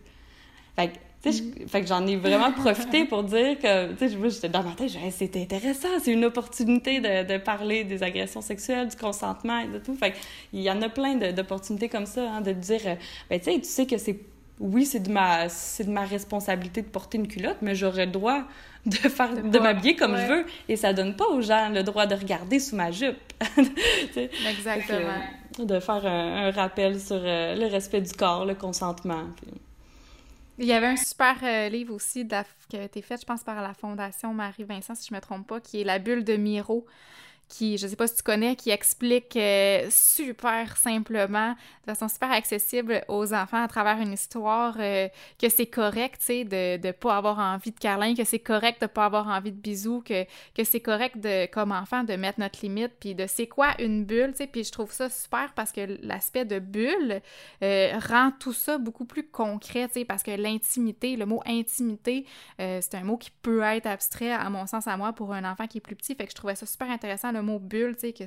Fait 0.75 0.89
que 0.89 0.97
fait 1.67 1.81
que 1.81 1.87
j'en 1.87 2.05
ai 2.05 2.15
vraiment 2.15 2.51
profité 2.51 3.05
pour 3.05 3.23
dire 3.23 3.57
que, 3.59 3.93
tu 3.93 4.09
sais, 4.09 4.29
j'étais 4.29 4.49
dans 4.49 4.63
ma 4.63 4.71
tête, 4.71 4.91
c'était 5.11 5.41
intéressant, 5.41 5.87
c'est 6.01 6.11
une 6.11 6.25
opportunité 6.25 6.99
de, 6.99 7.27
de, 7.27 7.37
parler 7.37 7.83
des 7.83 8.03
agressions 8.03 8.41
sexuelles, 8.41 8.87
du 8.87 8.95
consentement 8.95 9.59
et 9.59 9.67
de 9.67 9.79
tout. 9.79 9.95
Fait 9.95 10.13
il 10.53 10.61
y 10.61 10.71
en 10.71 10.81
a 10.81 10.89
plein 10.89 11.15
d'opportunités 11.15 11.89
comme 11.89 12.05
ça, 12.05 12.29
hein, 12.29 12.41
de 12.41 12.51
dire, 12.51 12.81
euh, 12.85 12.95
ben, 13.29 13.39
tu 13.39 13.45
sais, 13.45 13.59
tu 13.59 13.67
sais 13.67 13.85
que 13.85 13.97
c'est, 13.97 14.19
oui, 14.59 14.85
c'est 14.85 15.01
de 15.01 15.11
ma, 15.11 15.49
c'est 15.49 15.83
de 15.83 15.91
ma 15.91 16.05
responsabilité 16.05 16.81
de 16.81 16.87
porter 16.87 17.17
une 17.17 17.27
culotte, 17.27 17.57
mais 17.61 17.75
j'aurais 17.75 18.05
le 18.05 18.11
droit 18.11 18.43
de 18.85 18.95
faire, 18.95 19.33
de, 19.33 19.59
m'habiller 19.59 19.95
comme 19.95 20.15
je 20.17 20.25
veux, 20.25 20.45
et 20.69 20.75
ça 20.75 20.93
donne 20.93 21.15
pas 21.15 21.27
aux 21.27 21.41
gens 21.41 21.69
le 21.69 21.83
droit 21.83 22.05
de 22.05 22.15
regarder 22.15 22.59
sous 22.59 22.75
ma 22.75 22.91
jupe. 22.91 23.17
Exactement. 24.49 25.19
de 25.59 25.79
faire 25.79 26.05
un, 26.05 26.51
rappel 26.51 26.99
sur 26.99 27.19
euh, 27.19 27.55
le 27.55 27.67
respect 27.67 28.01
du 28.01 28.13
corps, 28.13 28.45
le 28.45 28.55
consentement. 28.55 29.25
Il 30.59 30.65
y 30.65 30.73
avait 30.73 30.87
un 30.87 30.95
super 30.95 31.37
euh, 31.43 31.69
livre 31.69 31.93
aussi 31.93 32.27
qui 32.67 32.77
a 32.77 32.83
été 32.83 33.01
fait, 33.03 33.19
je 33.21 33.25
pense, 33.25 33.43
par 33.43 33.61
la 33.61 33.73
Fondation 33.75 34.33
Marie-Vincent, 34.33 34.95
si 34.95 35.07
je 35.09 35.13
me 35.13 35.21
trompe 35.21 35.47
pas, 35.47 35.61
qui 35.61 35.81
est 35.81 35.83
La 35.83 35.99
bulle 35.99 36.23
de 36.23 36.35
Miro, 36.35 36.85
qui, 37.47 37.77
je 37.77 37.87
sais 37.87 37.95
pas 37.95 38.07
si 38.07 38.15
tu 38.15 38.23
connais, 38.23 38.55
qui 38.55 38.71
explique 38.71 39.35
euh, 39.37 39.87
super 39.89 40.75
simplement, 40.77 41.51
de 41.51 41.93
façon 41.93 42.07
super 42.07 42.31
accessible 42.31 43.03
aux 43.07 43.33
enfants 43.33 43.63
à 43.63 43.67
travers 43.67 43.99
une 43.99 44.13
histoire, 44.13 44.75
euh, 44.79 45.07
que 45.41 45.47
c'est 45.49 45.65
correct, 45.65 46.17
tu 46.19 46.25
sais, 46.25 46.43
de 46.43 46.85
ne 46.85 46.91
pas 46.91 47.17
avoir 47.17 47.39
envie 47.39 47.71
de 47.71 47.79
câlin, 47.79 48.15
que 48.15 48.23
c'est 48.25 48.39
correct 48.39 48.81
de 48.81 48.87
pas 48.87 49.05
avoir 49.05 49.27
envie 49.27 49.51
de 49.51 49.57
bisous, 49.57 50.01
que, 50.01 50.25
que 50.55 50.63
c'est 50.63 50.81
correct 50.81 51.17
de, 51.17 51.45
comme 51.47 51.71
enfant 51.71 52.03
de 52.03 52.13
mettre 52.15 52.39
notre 52.39 52.59
limite, 52.61 52.93
puis 52.99 53.15
de 53.15 53.25
c'est 53.27 53.47
quoi 53.47 53.69
une 53.79 54.03
bulle, 54.03 54.31
tu 54.31 54.37
sais, 54.37 54.47
puis 54.47 54.63
je 54.63 54.71
trouve 54.71 54.91
ça 54.91 55.09
super 55.09 55.53
parce 55.53 55.71
que 55.71 55.97
l'aspect 56.05 56.45
de 56.45 56.59
bulle 56.59 57.21
euh, 57.63 57.99
rend 58.09 58.31
tout 58.31 58.53
ça 58.53 58.77
beaucoup 58.77 59.05
plus 59.05 59.25
concret, 59.25 59.87
tu 59.87 59.99
sais, 59.99 60.05
parce 60.05 60.23
que 60.23 60.31
l'intimité, 60.31 61.15
le 61.15 61.25
mot 61.25 61.41
intimité, 61.45 62.25
c'est 62.57 62.95
un 62.95 63.03
mot 63.03 63.17
qui 63.17 63.31
peut 63.41 63.61
être 63.61 63.85
abstrait, 63.85 64.31
à 64.31 64.49
mon 64.49 64.67
sens, 64.67 64.87
à 64.87 64.97
moi, 64.97 65.13
pour 65.13 65.33
un 65.33 65.49
enfant 65.49 65.67
qui 65.67 65.77
est 65.77 65.81
plus 65.81 65.95
petit, 65.95 66.15
fait 66.15 66.25
que 66.25 66.31
je 66.31 66.35
trouvais 66.35 66.55
ça 66.55 66.65
super 66.65 66.89
intéressant 66.89 67.31
le 67.37 67.43
mot 67.43 67.59
bulle, 67.59 67.95
tu 67.95 68.01
sais, 68.01 68.13
que 68.13 68.23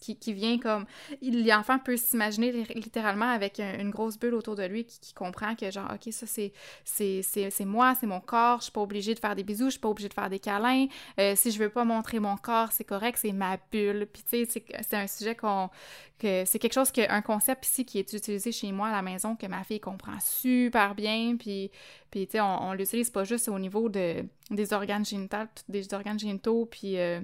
qui, 0.00 0.16
qui, 0.16 0.32
vient 0.32 0.58
comme... 0.58 0.86
L'enfant 1.22 1.78
peut 1.78 1.96
s'imaginer 1.96 2.52
littéralement 2.74 3.30
avec 3.30 3.60
une 3.60 3.90
grosse 3.90 4.18
bulle 4.18 4.34
autour 4.34 4.56
de 4.56 4.64
lui 4.64 4.84
qui, 4.84 5.12
comprend 5.14 5.54
que, 5.54 5.70
genre, 5.70 5.90
OK, 5.92 6.12
ça, 6.12 6.26
c'est 6.26 7.64
moi, 7.64 7.94
c'est 7.98 8.06
mon 8.06 8.20
corps, 8.20 8.58
je 8.58 8.64
suis 8.64 8.72
pas 8.72 8.80
obligée 8.80 9.14
de 9.14 9.18
faire 9.18 9.34
des 9.34 9.44
bisous, 9.44 9.66
je 9.66 9.70
suis 9.72 9.80
pas 9.80 9.88
obligée 9.88 10.08
de 10.08 10.14
faire 10.14 10.30
des 10.30 10.38
câlins. 10.38 10.86
Euh, 11.18 11.34
si 11.36 11.50
je 11.50 11.58
veux 11.58 11.70
pas 11.70 11.84
montrer 11.84 12.20
mon 12.20 12.36
corps, 12.36 12.72
c'est 12.72 12.84
correct, 12.84 13.18
c'est 13.20 13.32
ma 13.32 13.58
bulle. 13.70 14.06
Puis, 14.12 14.22
tu 14.22 14.44
sais, 14.46 14.64
c'est 14.82 14.96
un 14.96 15.06
sujet 15.06 15.34
qu'on... 15.34 15.70
que 16.18 16.44
C'est 16.46 16.58
quelque 16.58 16.74
chose, 16.74 16.90
que, 16.90 17.10
un 17.10 17.22
concept 17.22 17.66
ici 17.66 17.84
qui 17.84 17.98
est 17.98 18.12
utilisé 18.12 18.52
chez 18.52 18.72
moi 18.72 18.88
à 18.88 18.92
la 18.92 19.02
maison 19.02 19.36
que 19.36 19.46
ma 19.46 19.64
fille 19.64 19.80
comprend 19.80 20.18
super 20.20 20.94
bien, 20.94 21.36
puis... 21.38 21.70
Puis, 22.10 22.26
tu 22.26 22.32
sais, 22.32 22.40
on, 22.40 22.68
on 22.68 22.72
l'utilise 22.72 23.10
pas 23.10 23.24
juste 23.24 23.48
au 23.48 23.58
niveau 23.58 23.90
de, 23.90 24.24
des 24.50 24.72
organes 24.72 25.04
génitaux, 25.04 25.36
des 25.68 25.92
organes 25.92 26.18
génitaux, 26.18 26.66
puis 26.66 26.98
euh, 26.98 27.20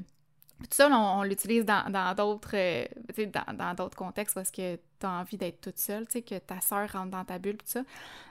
tout 0.62 0.68
ça, 0.70 0.88
on, 0.88 1.22
l'utilise 1.24 1.64
dans 1.64 2.14
d'autres 2.16 2.50
euh, 2.54 2.86
dans, 3.26 3.74
d'autres 3.74 3.96
contextes 3.96 4.34
parce 4.34 4.50
que 4.50 4.76
tu 4.76 5.06
as 5.06 5.10
envie 5.10 5.36
d'être 5.36 5.60
toute 5.60 5.78
seule, 5.78 6.06
tu 6.06 6.12
sais, 6.12 6.22
que 6.22 6.38
ta 6.38 6.60
sœur 6.60 6.90
rentre 6.92 7.10
dans 7.10 7.24
ta 7.24 7.38
bulle, 7.38 7.56
tout 7.56 7.66
ça. 7.66 7.82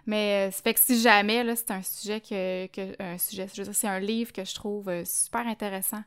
Mais 0.06 0.50
ça 0.52 0.58
euh, 0.58 0.62
fait 0.64 0.74
que 0.74 0.80
si 0.80 1.02
jamais, 1.02 1.44
là, 1.44 1.56
c'est 1.56 1.72
un 1.72 1.84
sujet 1.84 2.22
que, 2.22 2.68
que 2.68 2.96
un 3.02 3.18
sujet, 3.18 3.48
c'est 3.48 3.88
un 3.88 4.00
livre 4.00 4.32
que 4.32 4.46
je 4.46 4.56
trouve 4.56 4.90
euh, 4.90 5.04
super 5.06 5.46
intéressant 5.46 6.04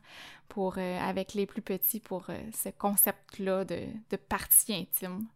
pour 0.49 0.77
avec 0.77 1.33
les 1.33 1.45
plus 1.45 1.61
petits 1.61 1.99
pour 1.99 2.27
ce 2.27 2.69
concept-là 2.69 3.65
de, 3.65 3.81
de 4.09 4.15
partie 4.15 4.73
intime. 4.73 5.27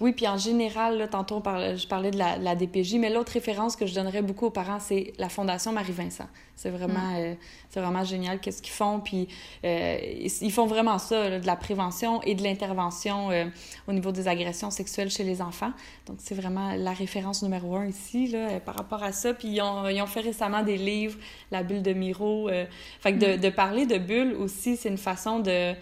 Oui, 0.00 0.12
puis 0.12 0.28
en 0.28 0.36
général, 0.36 0.98
là, 0.98 1.08
tantôt, 1.08 1.42
je 1.44 1.86
parlais 1.86 2.10
de 2.10 2.18
la, 2.18 2.54
DPJ, 2.54 2.96
mais 2.96 3.10
l'autre 3.10 3.32
référence 3.32 3.76
que 3.76 3.86
je 3.86 3.94
donnerais 3.94 4.22
beaucoup 4.22 4.46
aux 4.46 4.50
parents, 4.50 4.80
c'est 4.80 5.12
la 5.18 5.28
Fondation 5.28 5.72
Marie-Vincent. 5.72 6.26
C'est 6.56 6.70
vraiment, 6.70 7.12
mm. 7.12 7.16
euh, 7.16 7.34
c'est 7.70 7.80
vraiment 7.80 8.04
génial 8.04 8.38
qu'est-ce 8.38 8.62
qu'ils 8.62 8.74
font. 8.74 9.00
Puis 9.00 9.28
euh, 9.64 9.98
ils 10.40 10.52
font 10.52 10.66
vraiment 10.66 10.98
ça, 10.98 11.40
de 11.40 11.46
la 11.46 11.56
prévention 11.56 12.20
et 12.22 12.34
de 12.34 12.42
l'intervention 12.42 13.30
euh, 13.30 13.46
au 13.88 13.92
niveau 13.92 14.12
des 14.12 14.28
agressions 14.28 14.70
sexuelles 14.70 15.10
chez 15.10 15.24
les 15.24 15.40
enfants. 15.40 15.72
Donc, 16.06 16.16
c'est 16.18 16.34
vraiment 16.34 16.74
la 16.76 16.92
référence 16.92 17.42
numéro 17.42 17.76
un 17.76 17.86
ici 17.86 18.28
là, 18.28 18.60
par 18.60 18.76
rapport 18.76 19.02
à 19.02 19.12
ça. 19.12 19.34
Puis 19.34 19.48
ils 19.48 19.62
ont, 19.62 19.88
ils 19.88 20.02
ont 20.02 20.06
fait 20.06 20.20
récemment 20.20 20.62
des 20.62 20.76
livres, 20.76 21.18
La 21.50 21.62
bulle 21.62 21.82
de 21.82 21.92
Miro. 21.92 22.48
fait 23.00 23.14
que 23.14 23.18
de, 23.18 23.36
mm. 23.36 23.40
de 23.40 23.48
parler 23.48 23.86
de 23.86 23.98
bulle 23.98 24.34
aussi, 24.34 24.76
c'est 24.76 24.90
une 24.90 24.98
façon 24.98 25.40
de 25.40 25.74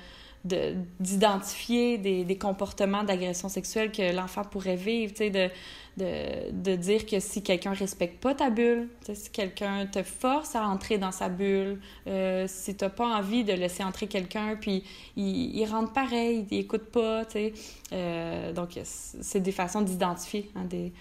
d'identifier 0.45 1.99
des, 1.99 2.25
des, 2.25 2.39
comportements 2.39 3.05
d'agression 3.05 3.51
sexuelle 3.51 3.93
que 3.93 4.15
l'enfant 4.15 4.43
pourrait 4.43 4.77
vivre, 4.77 5.13
tu 5.13 5.19
sais, 5.19 5.31
de, 5.31 5.51
de, 5.99 6.51
de, 6.53 6.77
dire 6.77 7.05
que 7.05 7.21
si 7.21 7.43
quelqu'un 7.43 7.75
respecte 7.75 8.23
pas 8.23 8.35
ta 8.35 8.49
bulle, 8.49 8.89
si 9.13 9.31
quelqu'un 9.31 9.85
te 9.87 10.03
force 10.03 10.57
à 10.57 10.67
entrer 10.67 10.97
dans 10.97 11.13
sa 11.13 11.29
bulle, 11.29 11.79
euh, 12.07 12.47
si 12.49 12.75
t'as 12.75 12.89
pas 12.89 13.07
envie 13.07 13.45
de 13.45 13.53
laisser 13.53 13.85
entrer 13.85 14.07
quelqu'un, 14.07 14.57
puis 14.59 14.83
il, 15.17 15.57
il, 15.57 15.65
rentre 15.67 15.93
pareil, 15.93 16.47
il 16.51 16.59
écoute 16.59 16.85
pas, 16.85 17.27
tu 17.27 17.33
sais. 17.33 17.53
Euh, 17.93 18.53
donc, 18.53 18.79
c'est 18.83 19.41
des 19.41 19.53
façons 19.53 19.83
d'identifier 19.83 20.51
hein, 20.57 20.65
des, 20.65 20.93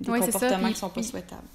des 0.00 0.06
comportements 0.06 0.68
qui 0.68 0.76
sont 0.76 0.88
pas 0.88 1.02
souhaitables. 1.02 1.48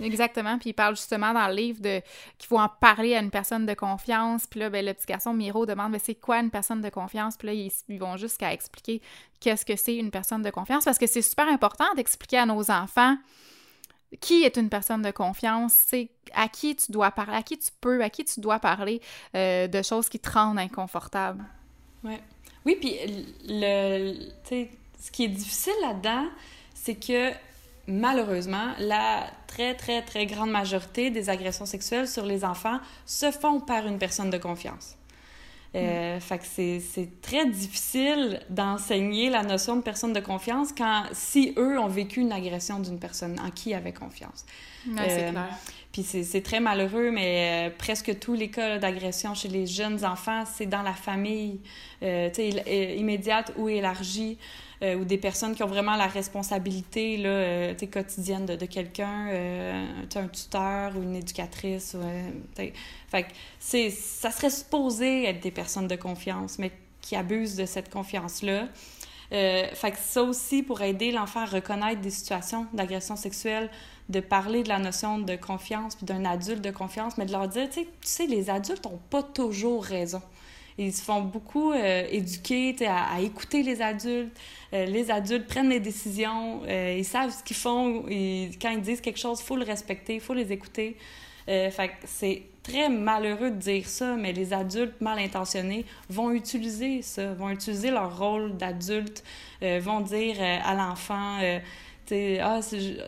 Exactement. 0.00 0.58
Puis 0.58 0.70
il 0.70 0.72
parle 0.74 0.96
justement 0.96 1.32
dans 1.32 1.46
le 1.46 1.54
livre 1.54 1.80
de 1.80 2.00
qu'il 2.38 2.48
faut 2.48 2.58
en 2.58 2.68
parler 2.68 3.14
à 3.14 3.20
une 3.20 3.30
personne 3.30 3.66
de 3.66 3.74
confiance. 3.74 4.46
Puis 4.46 4.60
là, 4.60 4.70
ben, 4.70 4.84
le 4.84 4.92
petit 4.92 5.06
garçon 5.06 5.32
Miro 5.32 5.66
demande 5.66 5.92
mais 5.92 5.98
c'est 5.98 6.14
quoi 6.14 6.40
une 6.40 6.50
personne 6.50 6.80
de 6.80 6.88
confiance? 6.88 7.36
Puis 7.36 7.46
là, 7.46 7.54
ils, 7.54 7.98
vont 7.98 8.16
jusqu'à 8.16 8.52
expliquer 8.52 9.00
qu'est-ce 9.40 9.64
que 9.64 9.76
c'est 9.76 9.96
une 9.96 10.10
personne 10.10 10.42
de 10.42 10.50
confiance 10.50 10.84
parce 10.84 10.98
que 10.98 11.06
c'est 11.06 11.22
super 11.22 11.48
important 11.48 11.86
d'expliquer 11.96 12.38
à 12.38 12.46
nos 12.46 12.70
enfants 12.70 13.16
qui 14.20 14.44
est 14.44 14.56
une 14.56 14.68
personne 14.68 15.02
de 15.02 15.10
confiance, 15.10 15.72
c'est 15.72 16.08
à 16.34 16.46
qui 16.46 16.76
tu 16.76 16.92
dois 16.92 17.10
parler, 17.10 17.36
à 17.36 17.42
qui 17.42 17.58
tu 17.58 17.70
peux, 17.80 18.00
à 18.00 18.10
qui 18.10 18.24
tu 18.24 18.38
dois 18.40 18.60
parler 18.60 19.00
euh, 19.34 19.66
de 19.66 19.82
choses 19.82 20.08
qui 20.08 20.20
te 20.20 20.30
rendent 20.30 20.58
inconfortable. 20.58 21.44
Ouais. 22.04 22.20
Oui, 22.64 22.76
puis 22.76 22.96
le, 23.48 24.14
ce 24.48 25.10
qui 25.10 25.24
est 25.24 25.28
difficile 25.28 25.74
là-dedans, 25.82 26.26
c'est 26.74 26.94
que 26.94 27.32
malheureusement, 27.86 28.72
la 28.78 29.26
très, 29.46 29.74
très, 29.74 30.02
très 30.02 30.26
grande 30.26 30.50
majorité 30.50 31.10
des 31.10 31.30
agressions 31.30 31.66
sexuelles 31.66 32.08
sur 32.08 32.24
les 32.24 32.44
enfants 32.44 32.78
se 33.06 33.30
font 33.30 33.60
par 33.60 33.86
une 33.86 33.98
personne 33.98 34.30
de 34.30 34.38
confiance. 34.38 34.96
Euh, 35.74 36.16
mm. 36.16 36.20
Fait 36.20 36.38
que 36.38 36.44
c'est 36.44 37.20
très 37.20 37.46
difficile 37.46 38.40
d'enseigner 38.48 39.28
la 39.28 39.42
notion 39.42 39.76
de 39.76 39.82
personne 39.82 40.12
de 40.12 40.20
confiance 40.20 40.68
quand, 40.76 41.04
si 41.12 41.52
eux 41.56 41.78
ont 41.78 41.88
vécu 41.88 42.20
une 42.20 42.32
agression 42.32 42.78
d'une 42.78 42.98
personne 42.98 43.38
en 43.40 43.50
qui 43.50 43.70
ils 43.70 43.74
avaient 43.74 43.92
confiance. 43.92 44.44
Ouais, 44.86 45.08
c'est 45.08 45.24
euh, 45.24 45.30
clair. 45.30 45.48
Puis 45.90 46.02
c'est 46.02 46.42
très 46.42 46.60
malheureux, 46.60 47.10
mais 47.10 47.68
euh, 47.68 47.74
presque 47.76 48.18
tous 48.18 48.34
les 48.34 48.50
cas 48.50 48.78
d'agression 48.78 49.34
chez 49.34 49.48
les 49.48 49.66
jeunes 49.66 50.04
enfants, 50.04 50.44
c'est 50.44 50.66
dans 50.66 50.82
la 50.82 50.92
famille, 50.92 51.60
immédiate 52.02 53.52
ou 53.56 53.68
élargie. 53.68 54.38
Euh, 54.84 54.96
ou 54.96 55.04
des 55.04 55.18
personnes 55.18 55.54
qui 55.54 55.62
ont 55.62 55.68
vraiment 55.68 55.96
la 55.96 56.08
responsabilité 56.08 57.16
là, 57.16 57.28
euh, 57.28 57.74
quotidienne 57.90 58.44
de, 58.44 58.66
quelqu'un, 58.66 59.28
euh, 59.30 59.86
un 60.14 60.28
tuteur 60.28 60.92
ou 60.96 61.02
une 61.02 61.16
éducatrice. 61.16 61.96
fait 63.10 63.26
c'est, 63.58 63.90
ça 63.90 64.30
serait 64.30 64.50
supposé 64.50 65.24
être 65.24 65.40
des 65.40 65.50
personnes 65.50 65.88
de 65.88 65.96
confiance, 65.96 66.58
mais 66.58 66.70
qui 67.00 67.16
abusent 67.16 67.56
de 67.56 67.66
cette 67.66 67.90
confiance-là. 67.90 68.68
fait 69.30 69.90
que 69.92 69.98
ça 69.98 70.22
aussi, 70.22 70.62
pour 70.62 70.82
aider 70.82 71.12
l'enfant 71.12 71.40
à 71.40 71.46
reconnaître 71.46 72.00
des 72.00 72.10
situations 72.10 72.66
d'agression 72.74 73.16
sexuelle, 73.16 73.70
de 74.10 74.20
parler 74.20 74.62
de 74.64 74.68
la 74.68 74.78
notion 74.78 75.18
de 75.18 75.36
confiance, 75.36 75.94
puis 75.96 76.04
d'un 76.04 76.24
adulte 76.24 76.62
de 76.62 76.70
confiance, 76.70 77.16
mais 77.16 77.24
de 77.24 77.32
leur 77.32 77.48
dire, 77.48 77.68
tu 77.70 77.86
sais, 78.02 78.26
les 78.26 78.50
adultes 78.50 78.84
n'ont 78.84 79.00
pas 79.08 79.22
toujours 79.22 79.82
raison. 79.84 80.20
Ils 80.76 80.92
se 80.92 81.02
font 81.02 81.22
beaucoup 81.22 81.72
euh, 81.72 82.06
éduquer 82.10 82.74
à, 82.86 83.20
écouter 83.20 83.62
les 83.62 83.80
adultes. 83.80 84.36
Euh, 84.72 84.86
les 84.86 85.10
adultes 85.10 85.46
prennent 85.46 85.68
des 85.68 85.80
décisions. 85.80 86.62
Euh, 86.66 86.96
ils 86.98 87.04
savent 87.04 87.30
ce 87.30 87.44
qu'ils 87.44 87.56
font. 87.56 88.04
Et 88.08 88.50
quand 88.60 88.70
ils 88.70 88.80
disent 88.80 89.00
quelque 89.00 89.20
chose, 89.20 89.38
il 89.40 89.44
faut 89.44 89.56
le 89.56 89.64
respecter, 89.64 90.14
il 90.14 90.20
faut 90.20 90.34
les 90.34 90.50
écouter. 90.52 90.96
fait 91.46 91.90
c'est 92.04 92.42
très 92.64 92.88
malheureux 92.88 93.50
de 93.50 93.56
dire 93.56 93.86
ça, 93.86 94.16
mais 94.16 94.32
les 94.32 94.52
adultes 94.52 95.00
mal 95.00 95.18
intentionnés 95.18 95.84
vont 96.08 96.32
utiliser 96.32 97.02
ça, 97.02 97.34
vont 97.34 97.50
utiliser 97.50 97.90
leur 97.90 98.18
rôle 98.18 98.56
d'adulte, 98.56 99.22
vont 99.60 100.00
dire 100.00 100.36
à 100.40 100.74
l'enfant 100.74 101.38
ah, 102.40 102.60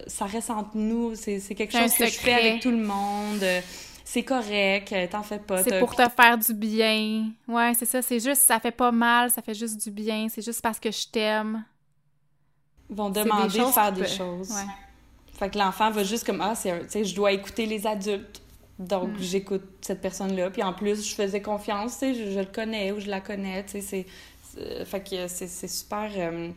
ça 0.06 0.26
reste 0.26 0.50
entre 0.50 0.76
nous, 0.76 1.14
c'est 1.14 1.40
quelque 1.54 1.72
chose 1.72 1.94
que 1.94 2.04
je 2.04 2.18
fais 2.18 2.34
avec 2.34 2.60
tout 2.60 2.70
le 2.70 2.84
monde 2.84 3.42
c'est 4.08 4.22
correct, 4.22 4.92
euh, 4.92 5.08
t'en 5.08 5.24
fais 5.24 5.40
pas. 5.40 5.64
C'est 5.64 5.80
pour 5.80 5.96
te 5.96 6.08
faire 6.08 6.38
du 6.38 6.54
bien. 6.54 7.28
Ouais, 7.48 7.72
c'est 7.76 7.86
ça, 7.86 8.00
c'est 8.02 8.20
juste, 8.20 8.42
ça 8.42 8.60
fait 8.60 8.70
pas 8.70 8.92
mal, 8.92 9.32
ça 9.32 9.42
fait 9.42 9.52
juste 9.52 9.82
du 9.82 9.90
bien, 9.90 10.28
c'est 10.30 10.42
juste 10.42 10.62
parce 10.62 10.78
que 10.78 10.92
je 10.92 11.08
t'aime. 11.08 11.64
Ils 12.88 12.94
vont 12.94 13.10
demander 13.10 13.58
de 13.58 13.64
faire 13.64 13.92
des 13.92 14.06
choses. 14.06 14.50
Ouais. 14.50 14.62
Fait 15.36 15.50
que 15.50 15.58
l'enfant 15.58 15.90
va 15.90 16.04
juste 16.04 16.24
comme, 16.24 16.40
ah, 16.40 16.54
c'est, 16.54 17.04
je 17.04 17.14
dois 17.16 17.32
écouter 17.32 17.66
les 17.66 17.84
adultes. 17.84 18.40
Donc, 18.78 19.08
mm. 19.08 19.18
j'écoute 19.18 19.64
cette 19.80 20.00
personne-là. 20.00 20.50
Puis 20.50 20.62
en 20.62 20.72
plus, 20.72 21.04
je 21.04 21.12
faisais 21.12 21.42
confiance, 21.42 21.94
tu 21.94 21.98
sais, 21.98 22.14
je, 22.14 22.30
je, 22.30 22.38
le 22.38 22.46
connais 22.46 22.92
ou 22.92 23.00
je 23.00 23.08
la 23.08 23.20
connais, 23.20 23.64
tu 23.64 23.82
sais, 23.82 24.06
fait 24.84 25.08
que 25.08 25.28
c'est 25.28 25.68
super. 25.68 26.10
Euh, 26.16 26.50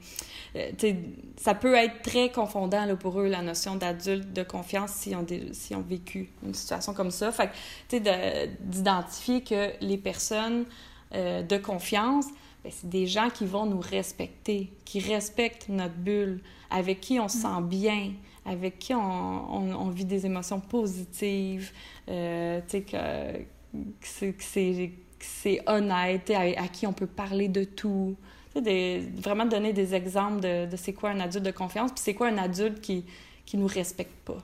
euh, 0.56 0.94
ça 1.38 1.54
peut 1.54 1.76
être 1.76 2.02
très 2.02 2.32
confondant 2.32 2.86
là, 2.86 2.96
pour 2.96 3.20
eux, 3.20 3.28
la 3.28 3.42
notion 3.42 3.76
d'adulte, 3.76 4.34
de 4.34 4.44
confiance, 4.44 4.92
s'ils 4.92 5.16
ont, 5.16 5.26
si 5.52 5.76
ont 5.76 5.82
vécu 5.82 6.30
une 6.44 6.54
situation 6.54 6.94
comme 6.94 7.12
ça. 7.12 7.32
Fait 7.32 7.50
que, 7.90 8.46
d'identifier 8.62 9.42
que 9.42 9.72
les 9.82 9.98
personnes 9.98 10.66
de 11.14 11.58
confiance, 11.58 12.26
ben, 12.64 12.72
c'est 12.76 12.90
des 12.90 13.08
gens 13.08 13.30
qui 13.30 13.46
vont 13.46 13.66
nous 13.66 13.80
respecter, 13.80 14.72
qui 14.86 15.00
respectent 15.00 15.70
notre 15.70 15.96
bulle, 15.96 16.42
avec 16.70 17.00
qui 17.00 17.20
on 17.20 17.28
se 17.28 17.38
sent 17.38 17.62
bien, 17.64 18.14
avec 18.46 18.80
qui 18.80 18.94
on, 18.94 19.00
on, 19.00 19.90
vit 19.90 20.06
des 20.06 20.26
émotions 20.26 20.60
positives, 20.60 21.72
euh, 22.10 22.60
tu 22.68 22.78
sais, 22.78 22.82
que, 22.82 24.32
que 24.32 24.44
c'est 24.44 24.92
c'est 25.26 25.62
honnête, 25.68 26.32
à, 26.32 26.68
qui 26.68 26.88
on 26.88 26.94
peut 26.94 27.08
parler 27.08 27.48
de 27.48 27.64
tout. 27.64 28.16
Des, 28.60 29.08
vraiment 29.16 29.46
donner 29.46 29.74
des 29.74 29.94
exemples 29.94 30.42
de, 30.42 30.70
de 30.70 30.76
c'est 30.76 30.94
quoi 30.94 31.12
un 31.12 31.20
adulte 31.20 31.46
de 31.46 31.52
confiance, 31.52 31.92
puis 31.92 32.02
c'est 32.04 32.16
quoi 32.16 32.28
un 32.28 32.38
adulte 32.38 32.82
qui 32.82 33.06
qui 33.50 33.58
nous 33.58 33.68
respecte 33.68 34.14
pas. 34.26 34.38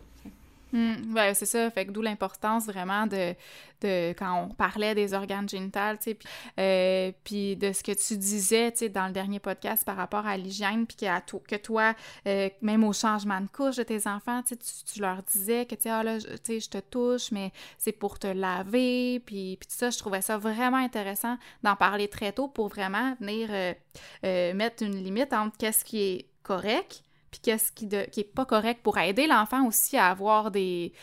Mm, 0.76 1.14
ben, 1.14 1.34
c'est 1.34 1.46
ça, 1.46 1.72
fait 1.72 1.86
que 1.86 1.92
d'où 1.92 2.02
l'importance 2.02 2.66
vraiment 2.66 3.08
de, 3.08 3.34
de, 3.80 4.10
quand 4.12 4.44
on 4.44 4.54
parlait 4.54 4.94
des 4.94 5.14
organes 5.14 5.48
génitales, 5.48 5.98
tu 6.00 6.04
sais, 6.04 6.16
puis, 6.16 6.28
euh, 6.60 7.12
puis 7.24 7.56
de 7.56 7.72
ce 7.72 7.82
que 7.82 7.94
tu 7.94 8.18
disais, 8.18 8.74
tu 8.74 8.80
sais, 8.80 8.90
dans 8.90 9.08
le 9.08 9.14
dernier 9.14 9.40
podcast 9.40 9.86
par 9.86 9.96
rapport 9.96 10.28
à 10.28 10.36
l'hygiène, 10.36 10.86
puis 10.86 10.98
que, 10.98 11.38
que 11.48 11.56
toi, 11.56 11.94
euh, 12.28 12.50
même 12.62 12.84
au 12.84 12.92
changement 12.92 13.40
de 13.40 13.48
couche 13.48 13.78
de 13.78 13.84
tes 13.84 14.06
enfants, 14.06 14.42
tu, 14.46 14.58
tu 14.58 15.00
leur 15.00 15.24
disais 15.24 15.66
que, 15.66 15.76
tu 15.76 15.88
ah 15.88 16.04
sais, 16.44 16.60
je 16.60 16.70
te 16.70 16.80
touche, 16.80 17.32
mais 17.32 17.54
c'est 17.78 17.94
pour 17.94 18.20
te 18.20 18.28
laver, 18.28 19.22
puis, 19.26 19.56
puis 19.56 19.70
tout 19.70 19.78
ça, 19.78 19.92
je 19.92 19.98
trouvais 19.98 20.22
ça 20.22 20.38
vraiment 20.38 20.76
intéressant 20.76 21.38
d'en 21.64 21.78
parler 21.78 22.10
très 22.10 22.34
tôt 22.34 22.50
pour 22.50 22.68
vraiment 22.68 23.16
venir 23.22 23.48
euh, 23.50 24.54
mettre 24.54 24.84
une 24.84 25.02
limite 25.02 25.32
entre 25.32 25.56
qu'est-ce 25.58 25.86
qui 25.86 26.02
est 26.02 26.26
correct 26.44 27.05
puis 27.36 27.42
qu'est-ce 27.42 27.70
qui, 27.74 27.86
de, 27.86 28.04
qui 28.04 28.22
est 28.22 28.24
pas 28.24 28.46
correct 28.46 28.80
pour 28.82 28.98
aider 28.98 29.28
l'enfant 29.28 29.68
aussi 29.68 29.98
à 29.98 30.08
avoir 30.10 30.52
des, 30.52 30.94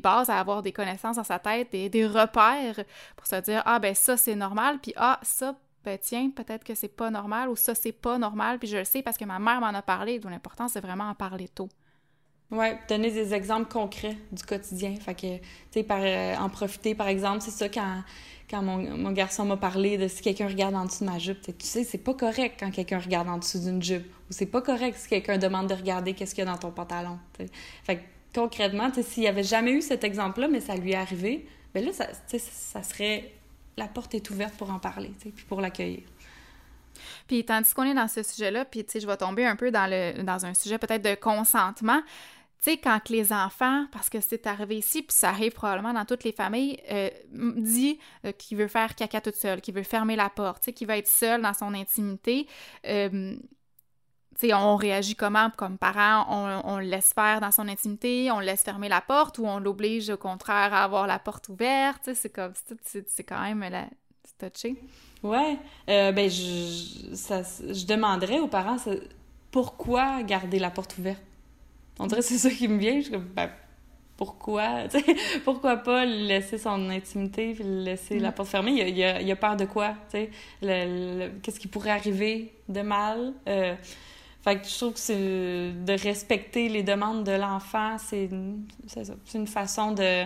bases, 0.00 0.30
à 0.30 0.38
avoir 0.38 0.62
des 0.62 0.72
connaissances 0.72 1.16
dans 1.16 1.24
sa 1.24 1.40
tête, 1.40 1.72
des, 1.72 1.88
des 1.88 2.06
repères 2.06 2.84
pour 3.16 3.26
se 3.26 3.40
dire 3.40 3.62
ah 3.66 3.80
ben 3.80 3.92
ça 3.92 4.16
c'est 4.16 4.36
normal, 4.36 4.78
puis 4.80 4.92
ah 4.96 5.18
ça 5.22 5.56
ben 5.84 5.98
tiens, 6.00 6.30
peut-être 6.30 6.62
que 6.62 6.76
c'est 6.76 6.86
pas 6.86 7.10
normal 7.10 7.48
ou 7.48 7.56
ça 7.56 7.74
c'est 7.74 7.90
pas 7.90 8.16
normal, 8.16 8.60
puis 8.60 8.68
je 8.68 8.76
le 8.76 8.84
sais 8.84 9.02
parce 9.02 9.16
que 9.16 9.24
ma 9.24 9.40
mère 9.40 9.60
m'en 9.60 9.66
a 9.66 9.82
parlé, 9.82 10.20
donc 10.20 10.30
l'important 10.30 10.68
c'est 10.68 10.80
vraiment 10.80 11.08
en 11.08 11.14
parler 11.14 11.48
tôt. 11.48 11.68
Oui, 12.50 12.66
donner 12.88 13.10
des 13.10 13.34
exemples 13.34 13.70
concrets 13.70 14.16
du 14.30 14.44
quotidien. 14.44 14.94
Fait 15.00 15.14
que, 15.14 15.36
tu 15.36 15.42
sais, 15.72 15.86
euh, 15.90 16.36
en 16.36 16.48
profiter, 16.48 16.94
par 16.94 17.08
exemple, 17.08 17.40
c'est 17.40 17.50
ça 17.50 17.68
quand, 17.68 18.02
quand 18.48 18.62
mon, 18.62 18.78
mon 18.96 19.10
garçon 19.10 19.44
m'a 19.44 19.56
parlé 19.56 19.98
de 19.98 20.06
si 20.06 20.22
quelqu'un 20.22 20.46
regarde 20.46 20.76
en 20.76 20.84
dessous 20.84 21.04
de 21.04 21.10
ma 21.10 21.18
jupe. 21.18 21.40
Tu 21.42 21.52
sais, 21.66 21.82
c'est 21.82 21.98
pas 21.98 22.14
correct 22.14 22.56
quand 22.60 22.70
quelqu'un 22.70 23.00
regarde 23.00 23.28
en 23.28 23.38
dessous 23.38 23.58
d'une 23.58 23.82
jupe. 23.82 24.06
Ou 24.30 24.32
c'est 24.32 24.46
pas 24.46 24.62
correct 24.62 24.96
si 24.96 25.08
quelqu'un 25.08 25.38
demande 25.38 25.68
de 25.68 25.74
regarder 25.74 26.14
qu'est-ce 26.14 26.36
qu'il 26.36 26.44
y 26.44 26.46
a 26.46 26.50
dans 26.50 26.58
ton 26.58 26.70
pantalon. 26.70 27.18
Fait 27.82 27.96
que, 27.96 28.02
concrètement, 28.32 28.92
s'il 28.94 29.24
n'y 29.24 29.28
avait 29.28 29.42
jamais 29.42 29.72
eu 29.72 29.82
cet 29.82 30.04
exemple-là, 30.04 30.46
mais 30.46 30.60
ça 30.60 30.76
lui 30.76 30.92
est 30.92 30.96
arrivé, 30.96 31.48
bien 31.74 31.84
là, 31.84 31.92
ça, 31.92 32.06
ça 32.38 32.82
serait... 32.84 33.32
La 33.76 33.88
porte 33.88 34.14
est 34.14 34.30
ouverte 34.30 34.54
pour 34.54 34.70
en 34.70 34.78
parler, 34.78 35.12
puis 35.18 35.44
pour 35.46 35.60
l'accueillir. 35.60 36.00
Puis 37.26 37.44
tandis 37.44 37.74
qu'on 37.74 37.84
est 37.84 37.94
dans 37.94 38.08
ce 38.08 38.22
sujet-là, 38.22 38.64
puis 38.64 38.84
tu 38.84 38.92
sais, 38.92 39.00
je 39.00 39.06
vais 39.06 39.16
tomber 39.16 39.44
un 39.44 39.56
peu 39.56 39.70
dans, 39.70 39.86
le, 39.90 40.22
dans 40.22 40.46
un 40.46 40.54
sujet 40.54 40.78
peut-être 40.78 41.02
de 41.02 41.14
consentement, 41.14 42.00
tu 42.62 42.70
sais, 42.70 42.76
quand 42.78 43.08
les 43.08 43.32
enfants, 43.32 43.86
parce 43.92 44.08
que 44.08 44.20
c'est 44.20 44.46
arrivé 44.46 44.78
ici, 44.78 45.02
puis 45.02 45.14
ça 45.14 45.28
arrive 45.28 45.52
probablement 45.52 45.92
dans 45.92 46.04
toutes 46.04 46.24
les 46.24 46.32
familles, 46.32 46.78
euh, 46.90 47.10
dit 47.32 47.98
euh, 48.24 48.32
qu'il 48.32 48.56
veut 48.56 48.68
faire 48.68 48.94
caca 48.94 49.20
toute 49.20 49.36
seule, 49.36 49.60
qu'il 49.60 49.74
veut 49.74 49.82
fermer 49.82 50.16
la 50.16 50.30
porte, 50.30 50.62
tu 50.62 50.66
sais, 50.66 50.72
qu'il 50.72 50.88
veut 50.88 50.94
être 50.94 51.08
seul 51.08 51.42
dans 51.42 51.54
son 51.54 51.74
intimité, 51.74 52.46
euh, 52.86 53.36
sais, 54.36 54.54
on 54.54 54.76
réagit 54.76 55.14
comment 55.14 55.50
comme 55.56 55.78
parent? 55.78 56.26
On, 56.64 56.78
le 56.78 56.84
laisse 56.84 57.12
faire 57.12 57.40
dans 57.40 57.50
son 57.50 57.68
intimité, 57.68 58.30
on 58.30 58.40
le 58.40 58.46
laisse 58.46 58.62
fermer 58.62 58.88
la 58.88 59.00
porte 59.00 59.38
ou 59.38 59.46
on 59.46 59.58
l'oblige 59.58 60.10
au 60.10 60.16
contraire 60.16 60.72
à 60.74 60.84
avoir 60.84 61.06
la 61.06 61.18
porte 61.18 61.48
ouverte? 61.48 62.10
C'est 62.14 62.30
comme, 62.30 62.52
c'est 62.84 63.24
quand 63.24 63.40
même 63.40 63.64
la, 63.70 63.86
touché. 64.50 64.76
Ouais, 65.22 65.58
euh, 65.88 66.12
ben 66.12 66.28
je 66.30 67.86
demanderais 67.86 68.38
aux 68.38 68.48
parents 68.48 68.76
pourquoi 69.50 70.22
garder 70.22 70.58
la 70.58 70.70
porte 70.70 70.98
ouverte? 70.98 71.22
On 71.98 72.06
dirait 72.06 72.20
que 72.20 72.26
c'est 72.26 72.38
ça 72.38 72.50
qui 72.50 72.68
me 72.68 72.78
vient. 72.78 72.96
Je 72.96 73.02
suis 73.02 73.12
comme, 73.12 73.28
ben, 73.34 73.50
pourquoi, 74.16 74.84
pourquoi 75.44 75.76
pas 75.76 76.04
laisser 76.04 76.58
son 76.58 76.90
intimité 76.90 77.54
puis 77.54 77.64
laisser 77.64 78.18
la 78.18 78.30
mm. 78.30 78.34
porte 78.34 78.48
fermée? 78.48 78.72
Il 78.72 78.96
y 78.96 79.04
a, 79.04 79.20
il 79.20 79.26
y 79.26 79.32
a, 79.32 79.36
peur 79.36 79.56
de 79.56 79.64
quoi? 79.64 79.94
Qu'est-ce 80.10 81.60
qui 81.60 81.68
pourrait 81.68 81.90
arriver 81.90 82.52
de 82.68 82.80
mal? 82.82 83.34
Euh, 83.48 83.74
fait 84.42 84.60
que 84.60 84.68
je 84.68 84.76
trouve 84.76 84.92
que 84.92 85.00
c'est 85.00 85.72
de 85.72 86.02
respecter 86.02 86.68
les 86.68 86.82
demandes 86.82 87.24
de 87.24 87.32
l'enfant, 87.32 87.96
c'est 87.98 88.30
une 89.34 89.46
façon 89.48 89.90
de, 89.90 90.24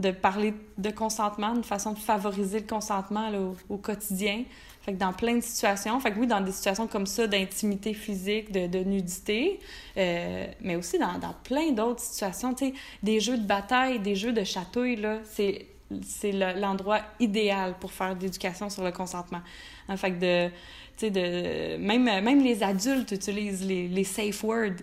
de 0.00 0.10
parler 0.10 0.54
de 0.78 0.90
consentement, 0.90 1.54
une 1.54 1.64
façon 1.64 1.92
de 1.92 1.98
favoriser 1.98 2.60
le 2.60 2.66
consentement 2.66 3.30
au, 3.68 3.76
quotidien. 3.76 4.44
Fait 4.82 4.94
que 4.94 4.98
dans 4.98 5.12
plein 5.12 5.36
de 5.36 5.42
situations, 5.42 6.00
fait 6.00 6.10
que 6.12 6.18
oui, 6.18 6.26
dans 6.26 6.40
des 6.40 6.52
situations 6.52 6.86
comme 6.86 7.06
ça, 7.06 7.26
d'intimité 7.26 7.92
physique, 7.92 8.50
de, 8.50 8.66
de 8.66 8.78
nudité, 8.82 9.60
euh, 9.96 10.46
mais 10.62 10.76
aussi 10.76 10.98
dans, 10.98 11.18
dans 11.18 11.34
plein 11.44 11.72
d'autres 11.72 12.00
situations, 12.00 12.54
tu 12.54 12.72
des 13.02 13.20
jeux 13.20 13.36
de 13.36 13.46
bataille, 13.46 14.00
des 14.00 14.16
jeux 14.16 14.32
de 14.32 14.42
chatouille, 14.42 14.96
là, 14.96 15.18
c'est 15.24 16.32
l'endroit 16.32 17.00
idéal 17.18 17.74
pour 17.78 17.92
faire 17.92 18.16
de 18.16 18.22
l'éducation 18.22 18.70
sur 18.70 18.84
le 18.84 18.92
consentement. 18.92 19.40
En 19.88 19.96
fait 19.96 20.18
de 20.18 20.50
de, 21.08 21.76
même, 21.78 22.04
même 22.04 22.42
les 22.42 22.62
adultes 22.62 23.12
utilisent 23.12 23.66
les, 23.66 23.88
les 23.88 24.04
safe 24.04 24.42
words 24.44 24.76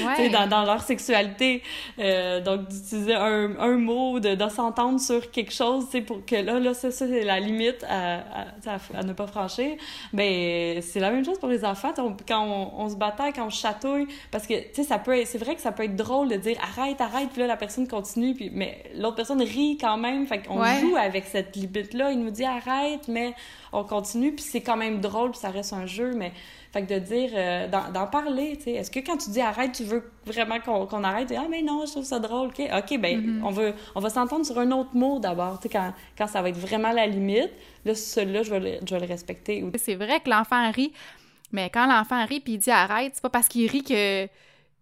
dans, 0.32 0.48
dans, 0.48 0.64
leur 0.64 0.82
sexualité. 0.82 1.62
Euh, 1.98 2.40
donc, 2.40 2.68
d'utiliser 2.68 3.14
un, 3.14 3.56
un, 3.58 3.76
mot, 3.76 4.18
de, 4.18 4.34
de 4.34 4.48
s'entendre 4.48 4.98
sur 4.98 5.30
quelque 5.30 5.52
chose, 5.52 5.86
pour 6.06 6.24
que 6.24 6.36
là, 6.36 6.58
là 6.58 6.74
ça, 6.74 6.90
c'est 6.90 7.22
la 7.22 7.38
limite 7.38 7.84
à, 7.88 8.22
à, 8.66 9.02
ne 9.02 9.12
pas 9.12 9.26
franchir. 9.26 9.76
Ben, 10.12 10.82
c'est 10.82 11.00
la 11.00 11.10
même 11.10 11.24
chose 11.24 11.38
pour 11.38 11.48
les 11.48 11.64
enfants. 11.64 11.92
quand 12.26 12.70
on, 12.76 12.88
se 12.88 12.96
bataille, 12.96 13.32
quand 13.32 13.46
on 13.46 13.50
chatouille, 13.50 14.08
parce 14.30 14.46
que, 14.46 14.54
tu 14.54 14.74
sais, 14.74 14.84
ça 14.84 14.98
peut 14.98 15.16
c'est 15.24 15.38
vrai 15.38 15.54
que 15.54 15.60
ça 15.60 15.72
peut 15.72 15.84
être 15.84 15.96
drôle 15.96 16.28
de 16.28 16.36
dire 16.36 16.56
arrête, 16.62 17.00
arrête, 17.00 17.28
puis 17.30 17.40
là, 17.40 17.46
la 17.46 17.56
personne 17.56 17.86
continue, 17.86 18.34
puis, 18.34 18.50
mais 18.52 18.82
l'autre 18.94 19.16
personne 19.16 19.42
rit 19.42 19.78
quand 19.80 19.96
même. 19.96 20.26
Fait 20.26 20.42
qu'on 20.42 20.64
joue 20.64 20.96
avec 20.96 21.24
cette 21.26 21.54
limite-là. 21.56 22.12
Il 22.12 22.20
nous 22.20 22.30
dit 22.30 22.44
arrête, 22.44 23.08
mais 23.08 23.34
on 23.72 23.84
continue, 23.84 24.32
puis 24.32 24.44
c'est 24.44 24.60
quand 24.60 24.76
même 24.76 25.00
drôle, 25.00 25.30
puis 25.30 25.40
ça 25.40 25.50
reste 25.50 25.72
un 25.72 25.86
jeu, 25.86 26.12
mais 26.14 26.32
fait 26.72 26.82
que 26.84 26.94
de 26.94 26.98
dire, 26.98 27.30
euh, 27.34 27.68
d'en 27.68 28.06
parler, 28.06 28.56
tu 28.56 28.64
sais, 28.64 28.72
est-ce 28.72 28.90
que 28.90 29.00
quand 29.00 29.16
tu 29.16 29.30
dis 29.30 29.40
arrête, 29.40 29.72
tu 29.72 29.84
veux 29.84 30.10
vraiment 30.24 30.60
qu'on 30.60 31.04
arrête? 31.04 31.32
Ah, 31.36 31.46
mais 31.48 31.62
non, 31.62 31.84
je 31.86 31.92
trouve 31.92 32.04
ça 32.04 32.18
drôle, 32.18 32.48
OK, 32.48 32.60
OK, 32.60 33.00
ben 33.00 33.20
mm-hmm. 33.20 33.42
on, 33.44 33.50
veut, 33.50 33.74
on 33.94 34.00
va 34.00 34.10
s'entendre 34.10 34.44
sur 34.44 34.58
un 34.58 34.70
autre 34.72 34.94
mot 34.94 35.18
d'abord, 35.18 35.58
tu 35.58 35.64
sais, 35.64 35.68
quand, 35.70 35.92
quand 36.16 36.26
ça 36.26 36.42
va 36.42 36.48
être 36.48 36.58
vraiment 36.58 36.92
la 36.92 37.06
limite, 37.06 37.50
là, 37.84 37.94
celui-là, 37.94 38.42
je 38.42 38.50
vais 38.50 38.60
le, 38.60 38.86
je 38.86 38.94
vais 38.94 39.00
le 39.00 39.06
respecter. 39.06 39.64
C'est 39.76 39.94
vrai 39.94 40.20
que 40.20 40.30
l'enfant 40.30 40.70
rit, 40.70 40.92
mais 41.52 41.70
quand 41.70 41.86
l'enfant 41.86 42.24
rit 42.26 42.40
puis 42.40 42.54
il 42.54 42.58
dit 42.58 42.70
arrête, 42.70 43.12
c'est 43.14 43.22
pas 43.22 43.30
parce 43.30 43.48
qu'il 43.48 43.70
rit 43.70 43.82
que 43.82 44.28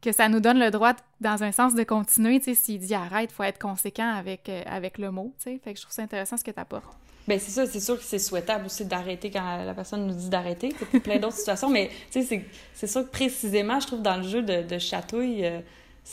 que 0.04 0.12
ça 0.12 0.28
nous 0.28 0.40
donne 0.40 0.58
le 0.58 0.70
droit, 0.70 0.92
dans 1.20 1.42
un 1.42 1.50
sens, 1.50 1.74
de 1.74 1.82
continuer. 1.82 2.38
Tu 2.38 2.46
sais, 2.46 2.54
s'il 2.54 2.78
dit 2.78 2.94
arrête, 2.94 3.30
il 3.32 3.34
faut 3.34 3.42
être 3.42 3.58
conséquent 3.58 4.12
avec, 4.12 4.50
euh, 4.50 4.62
avec 4.66 4.98
le 4.98 5.10
mot. 5.10 5.32
Tu 5.38 5.44
sais, 5.44 5.60
fait 5.64 5.72
que 5.72 5.78
je 5.78 5.82
trouve 5.82 5.94
ça 5.94 6.02
intéressant 6.02 6.36
ce 6.36 6.44
que 6.44 6.50
tu 6.50 6.60
apportes. 6.60 6.94
Ben 7.26 7.38
c'est 7.38 7.50
ça, 7.50 7.66
c'est 7.66 7.80
sûr 7.80 7.96
que 7.96 8.04
c'est 8.04 8.18
souhaitable 8.18 8.66
aussi 8.66 8.84
d'arrêter 8.84 9.30
quand 9.30 9.64
la 9.64 9.74
personne 9.74 10.06
nous 10.06 10.14
dit 10.14 10.28
d'arrêter. 10.28 10.74
C'est 10.92 11.00
plein 11.00 11.18
d'autres 11.18 11.36
situations, 11.38 11.70
mais 11.70 11.90
tu 12.10 12.22
sais, 12.22 12.44
c'est 12.74 12.86
sûr 12.86 13.04
que 13.04 13.10
précisément, 13.10 13.80
je 13.80 13.86
trouve, 13.86 14.02
dans 14.02 14.16
le 14.16 14.24
jeu 14.24 14.42
de, 14.42 14.62
de 14.62 14.78
chatouille, 14.78 15.44
euh, 15.44 15.60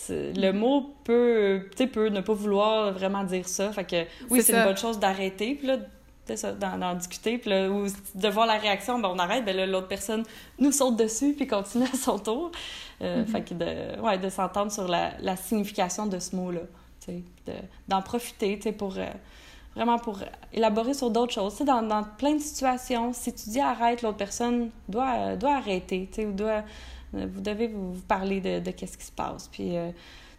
le 0.09 0.51
mot 0.51 0.93
peut, 1.03 1.69
peut 1.91 2.07
ne 2.07 2.21
pas 2.21 2.33
vouloir 2.33 2.93
vraiment 2.93 3.23
dire 3.23 3.47
ça. 3.47 3.71
Fait 3.73 3.83
que 3.83 4.05
oui, 4.29 4.41
c'est 4.41 4.53
une 4.53 4.63
bonne 4.63 4.77
chose 4.77 4.99
d'arrêter, 4.99 5.55
puis 5.55 5.67
là, 5.67 5.77
d'en 6.77 6.93
discuter, 6.95 7.37
puis 7.37 7.49
là, 7.49 7.69
ou 7.69 7.87
de 8.15 8.27
voir 8.29 8.45
la 8.45 8.57
réaction, 8.57 8.99
ben 8.99 9.09
on 9.13 9.19
arrête, 9.19 9.43
ben 9.43 9.69
l'autre 9.69 9.89
personne 9.89 10.23
nous 10.59 10.71
saute 10.71 10.95
dessus, 10.95 11.33
puis 11.33 11.47
continue 11.47 11.85
à 11.91 11.97
son 11.97 12.19
tour. 12.19 12.51
Euh, 13.01 13.23
mm-hmm. 13.23 13.27
Fait 13.27 13.41
que 13.41 13.53
de, 13.53 13.99
ouais, 14.01 14.17
de 14.17 14.29
s'entendre 14.29 14.71
sur 14.71 14.87
la, 14.87 15.11
la, 15.19 15.35
signification 15.35 16.05
de 16.05 16.19
ce 16.19 16.35
mot-là, 16.35 16.61
d'en 17.87 18.01
profiter, 18.01 18.57
tu 18.57 18.63
sais, 18.63 18.71
pour... 18.71 18.97
Euh, 18.97 19.05
vraiment 19.75 19.97
pour 19.97 20.19
élaborer 20.53 20.93
sur 20.93 21.09
d'autres 21.09 21.33
choses. 21.33 21.55
Tu 21.55 21.63
dans, 21.63 21.81
dans, 21.81 22.03
plein 22.03 22.35
de 22.35 22.41
situations, 22.41 23.13
si 23.13 23.33
tu 23.33 23.49
dis 23.49 23.59
arrête, 23.59 24.01
l'autre 24.01 24.17
personne 24.17 24.69
doit, 24.89 25.35
doit 25.35 25.55
arrêter, 25.55 26.09
tu 26.11 26.25
doit, 26.25 26.63
vous 27.13 27.41
devez 27.41 27.67
vous, 27.67 27.93
parler 28.07 28.41
de, 28.41 28.59
de 28.59 28.71
qu'est-ce 28.71 28.97
qui 28.97 29.05
se 29.05 29.11
passe. 29.11 29.47
Puis 29.47 29.77
euh, 29.77 29.91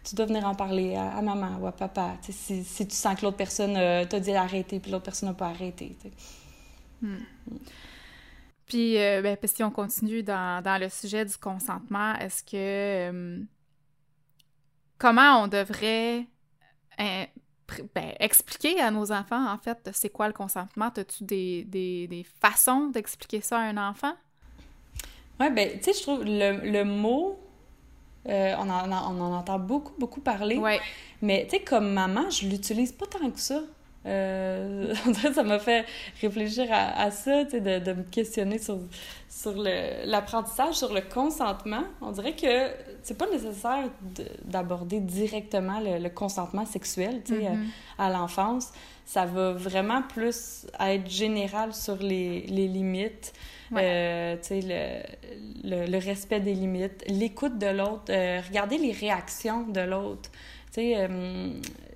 tu 0.03 0.15
dois 0.15 0.25
venir 0.25 0.45
en 0.45 0.55
parler 0.55 0.95
à, 0.95 1.21
maman 1.21 1.57
ou 1.59 1.67
à 1.67 1.71
papa, 1.71 2.17
si, 2.21 2.63
si, 2.63 2.87
tu 2.87 2.95
sens 2.95 3.17
que 3.17 3.25
l'autre 3.25 3.37
personne 3.37 3.75
euh, 3.77 4.05
t'a 4.05 4.19
dit 4.19 4.31
d'arrêter 4.31 4.79
puis 4.79 4.91
l'autre 4.91 5.05
personne 5.05 5.29
n'a 5.29 5.35
pas 5.35 5.47
arrêté. 5.47 5.95
Hmm. 7.01 7.17
Puis, 8.65 8.97
euh, 8.97 9.21
ben, 9.21 9.37
si 9.43 9.63
on 9.63 9.71
continue 9.71 10.23
dans, 10.23 10.63
dans, 10.63 10.79
le 10.79 10.89
sujet 10.89 11.25
du 11.25 11.37
consentement, 11.37 12.15
est-ce 12.15 12.43
que... 12.43 13.45
comment 14.97 15.43
on 15.43 15.47
devrait 15.47 16.25
ben, 17.95 18.13
expliquer 18.19 18.79
à 18.79 18.91
nos 18.91 19.11
enfants, 19.11 19.51
en 19.51 19.57
fait, 19.57 19.89
c'est 19.93 20.09
quoi 20.09 20.27
le 20.27 20.33
consentement? 20.33 20.89
As-tu 20.95 21.23
des, 21.23 21.63
des, 21.63 22.07
des, 22.07 22.25
façons 22.41 22.87
d'expliquer 22.87 23.41
ça 23.41 23.57
à 23.57 23.61
un 23.61 23.77
enfant? 23.77 24.13
Oui, 25.39 25.49
ben, 25.51 25.77
tu 25.77 25.83
sais, 25.83 25.93
je 25.93 26.01
trouve 26.01 26.23
le, 26.23 26.71
le 26.71 26.83
mot, 26.83 27.39
euh, 28.29 28.55
on, 28.57 28.69
en, 28.69 28.91
on, 28.91 29.21
en, 29.21 29.33
entend 29.33 29.59
beaucoup, 29.59 29.93
beaucoup 29.99 30.21
parler. 30.21 30.57
Ouais. 30.57 30.79
Mais, 31.21 31.45
tu 31.49 31.57
sais, 31.57 31.63
comme 31.63 31.91
maman, 31.91 32.29
je 32.29 32.47
l'utilise 32.47 32.91
pas 32.91 33.05
tant 33.05 33.29
que 33.29 33.39
ça. 33.39 33.61
Euh, 34.05 34.93
ça 35.33 35.43
m'a 35.43 35.59
fait 35.59 35.85
réfléchir 36.21 36.67
à, 36.71 37.09
ça, 37.11 37.43
de, 37.45 37.79
de, 37.79 37.93
me 37.93 38.03
questionner 38.03 38.59
sur, 38.59 38.79
sur 39.29 39.53
l'apprentissage, 40.05 40.75
sur 40.75 40.93
le 40.93 41.01
consentement. 41.01 41.83
On 42.01 42.11
dirait 42.11 42.35
que 42.35 42.71
c'est 43.01 43.17
pas 43.17 43.29
nécessaire 43.29 43.89
d'aborder 44.45 44.99
directement 44.99 45.79
le, 45.79 46.09
consentement 46.09 46.65
sexuel 46.65 47.21
mm-hmm. 47.27 47.57
à, 47.97 48.09
l'enfance. 48.09 48.71
Ça 49.05 49.25
va 49.25 49.53
vraiment 49.53 50.01
plus 50.01 50.65
être 50.79 51.09
général 51.09 51.73
sur 51.73 51.97
les, 51.97 52.41
les 52.47 52.67
limites, 52.67 53.33
euh, 53.75 54.35
le, 54.51 55.85
le, 55.87 55.97
respect 55.97 56.39
des 56.39 56.53
limites, 56.53 57.03
l'écoute 57.07 57.57
de 57.57 57.67
l'autre, 57.67 58.05
euh, 58.09 58.41
regarder 58.47 58.77
les 58.77 58.91
réactions 58.91 59.67
de 59.67 59.81
l'autre. 59.81 60.29
Tu 60.73 60.81
sais, 60.81 60.93
euh, 60.97 61.53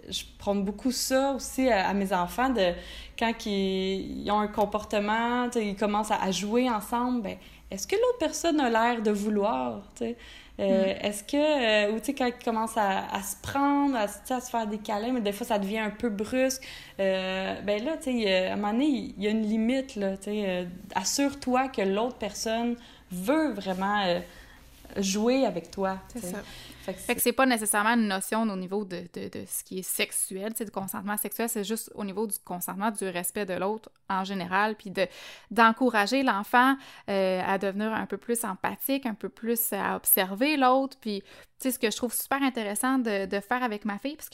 je 0.07 0.23
prends 0.37 0.55
beaucoup 0.55 0.91
ça 0.91 1.33
aussi 1.33 1.69
à, 1.69 1.93
mes 1.93 2.13
enfants, 2.13 2.49
de 2.49 2.73
quand 3.17 3.33
ils, 3.45 4.29
ont 4.31 4.39
un 4.39 4.47
comportement, 4.47 5.49
ils 5.55 5.75
commencent 5.75 6.11
à, 6.11 6.31
jouer 6.31 6.69
ensemble, 6.69 7.21
ben, 7.23 7.37
est-ce 7.69 7.87
que 7.87 7.95
l'autre 7.95 8.17
personne 8.19 8.59
a 8.59 8.69
l'air 8.69 9.01
de 9.01 9.11
vouloir, 9.11 9.81
euh, 10.01 10.13
mm. 10.59 11.05
Est-ce 11.05 11.23
que, 11.23 11.37
euh, 11.37 11.91
ou 11.91 11.99
tu 11.99 12.05
sais, 12.05 12.13
quand 12.13 12.25
ils 12.25 12.43
commencent 12.43 12.77
à, 12.77 13.21
se 13.21 13.35
prendre, 13.41 13.95
à, 13.95 14.03
à, 14.03 14.41
se 14.41 14.49
faire 14.49 14.65
des 14.65 14.79
câlins, 14.79 15.11
mais 15.11 15.21
des 15.21 15.31
fois 15.31 15.45
ça 15.45 15.59
devient 15.59 15.79
un 15.79 15.89
peu 15.89 16.09
brusque, 16.09 16.63
euh, 16.99 17.61
ben 17.61 17.83
là, 17.83 17.97
tu 17.97 18.23
sais, 18.23 18.47
à 18.47 18.53
un 18.53 18.55
moment 18.55 18.71
donné, 18.73 19.13
il 19.17 19.23
y 19.23 19.27
a 19.27 19.31
une 19.31 19.47
limite, 19.47 19.95
là, 19.95 20.17
tu 20.17 20.31
sais, 20.31 20.67
assure-toi 20.95 21.67
que 21.67 21.81
l'autre 21.81 22.17
personne 22.17 22.75
veut 23.11 23.51
vraiment 23.51 24.21
jouer 24.97 25.45
avec 25.45 25.69
toi. 25.69 25.99
C'est 26.13 26.25
ça. 26.25 26.39
Fait 26.93 27.15
que 27.15 27.21
c'est 27.21 27.33
pas 27.33 27.45
nécessairement 27.45 27.93
une 27.93 28.07
notion 28.07 28.43
au 28.43 28.55
niveau 28.55 28.85
de, 28.85 29.03
de, 29.13 29.29
de 29.29 29.45
ce 29.45 29.63
qui 29.63 29.79
est 29.79 29.83
sexuel, 29.83 30.53
sais, 30.55 30.65
du 30.65 30.71
consentement 30.71 31.17
sexuel, 31.17 31.49
c'est 31.49 31.63
juste 31.63 31.91
au 31.95 32.03
niveau 32.03 32.27
du 32.27 32.37
consentement, 32.45 32.91
du 32.91 33.05
respect 33.09 33.45
de 33.45 33.53
l'autre 33.53 33.89
en 34.09 34.23
général, 34.23 34.75
puis 34.75 34.91
de 34.91 35.07
d'encourager 35.51 36.23
l'enfant 36.23 36.75
euh, 37.09 37.41
à 37.45 37.57
devenir 37.57 37.91
un 37.93 38.05
peu 38.05 38.17
plus 38.17 38.43
empathique, 38.45 39.05
un 39.05 39.13
peu 39.13 39.29
plus 39.29 39.73
à 39.73 39.95
observer 39.95 40.57
l'autre, 40.57 40.97
puis 40.99 41.23
sais, 41.59 41.71
ce 41.71 41.79
que 41.79 41.89
je 41.89 41.97
trouve 41.97 42.13
super 42.13 42.41
intéressant 42.41 42.99
de, 42.99 43.25
de 43.25 43.39
faire 43.39 43.63
avec 43.63 43.85
ma 43.85 43.97
fille, 43.97 44.15
parce 44.15 44.29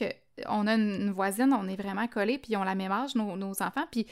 on 0.48 0.68
a 0.68 0.74
une 0.74 1.12
voisine, 1.12 1.54
on 1.54 1.68
est 1.68 1.76
vraiment 1.76 2.08
collés, 2.08 2.38
puis 2.38 2.58
ont 2.58 2.64
la 2.64 2.76
même 2.76 2.92
âge, 2.92 3.16
nos, 3.16 3.36
nos 3.36 3.62
enfants. 3.62 3.86
Puis 3.92 4.08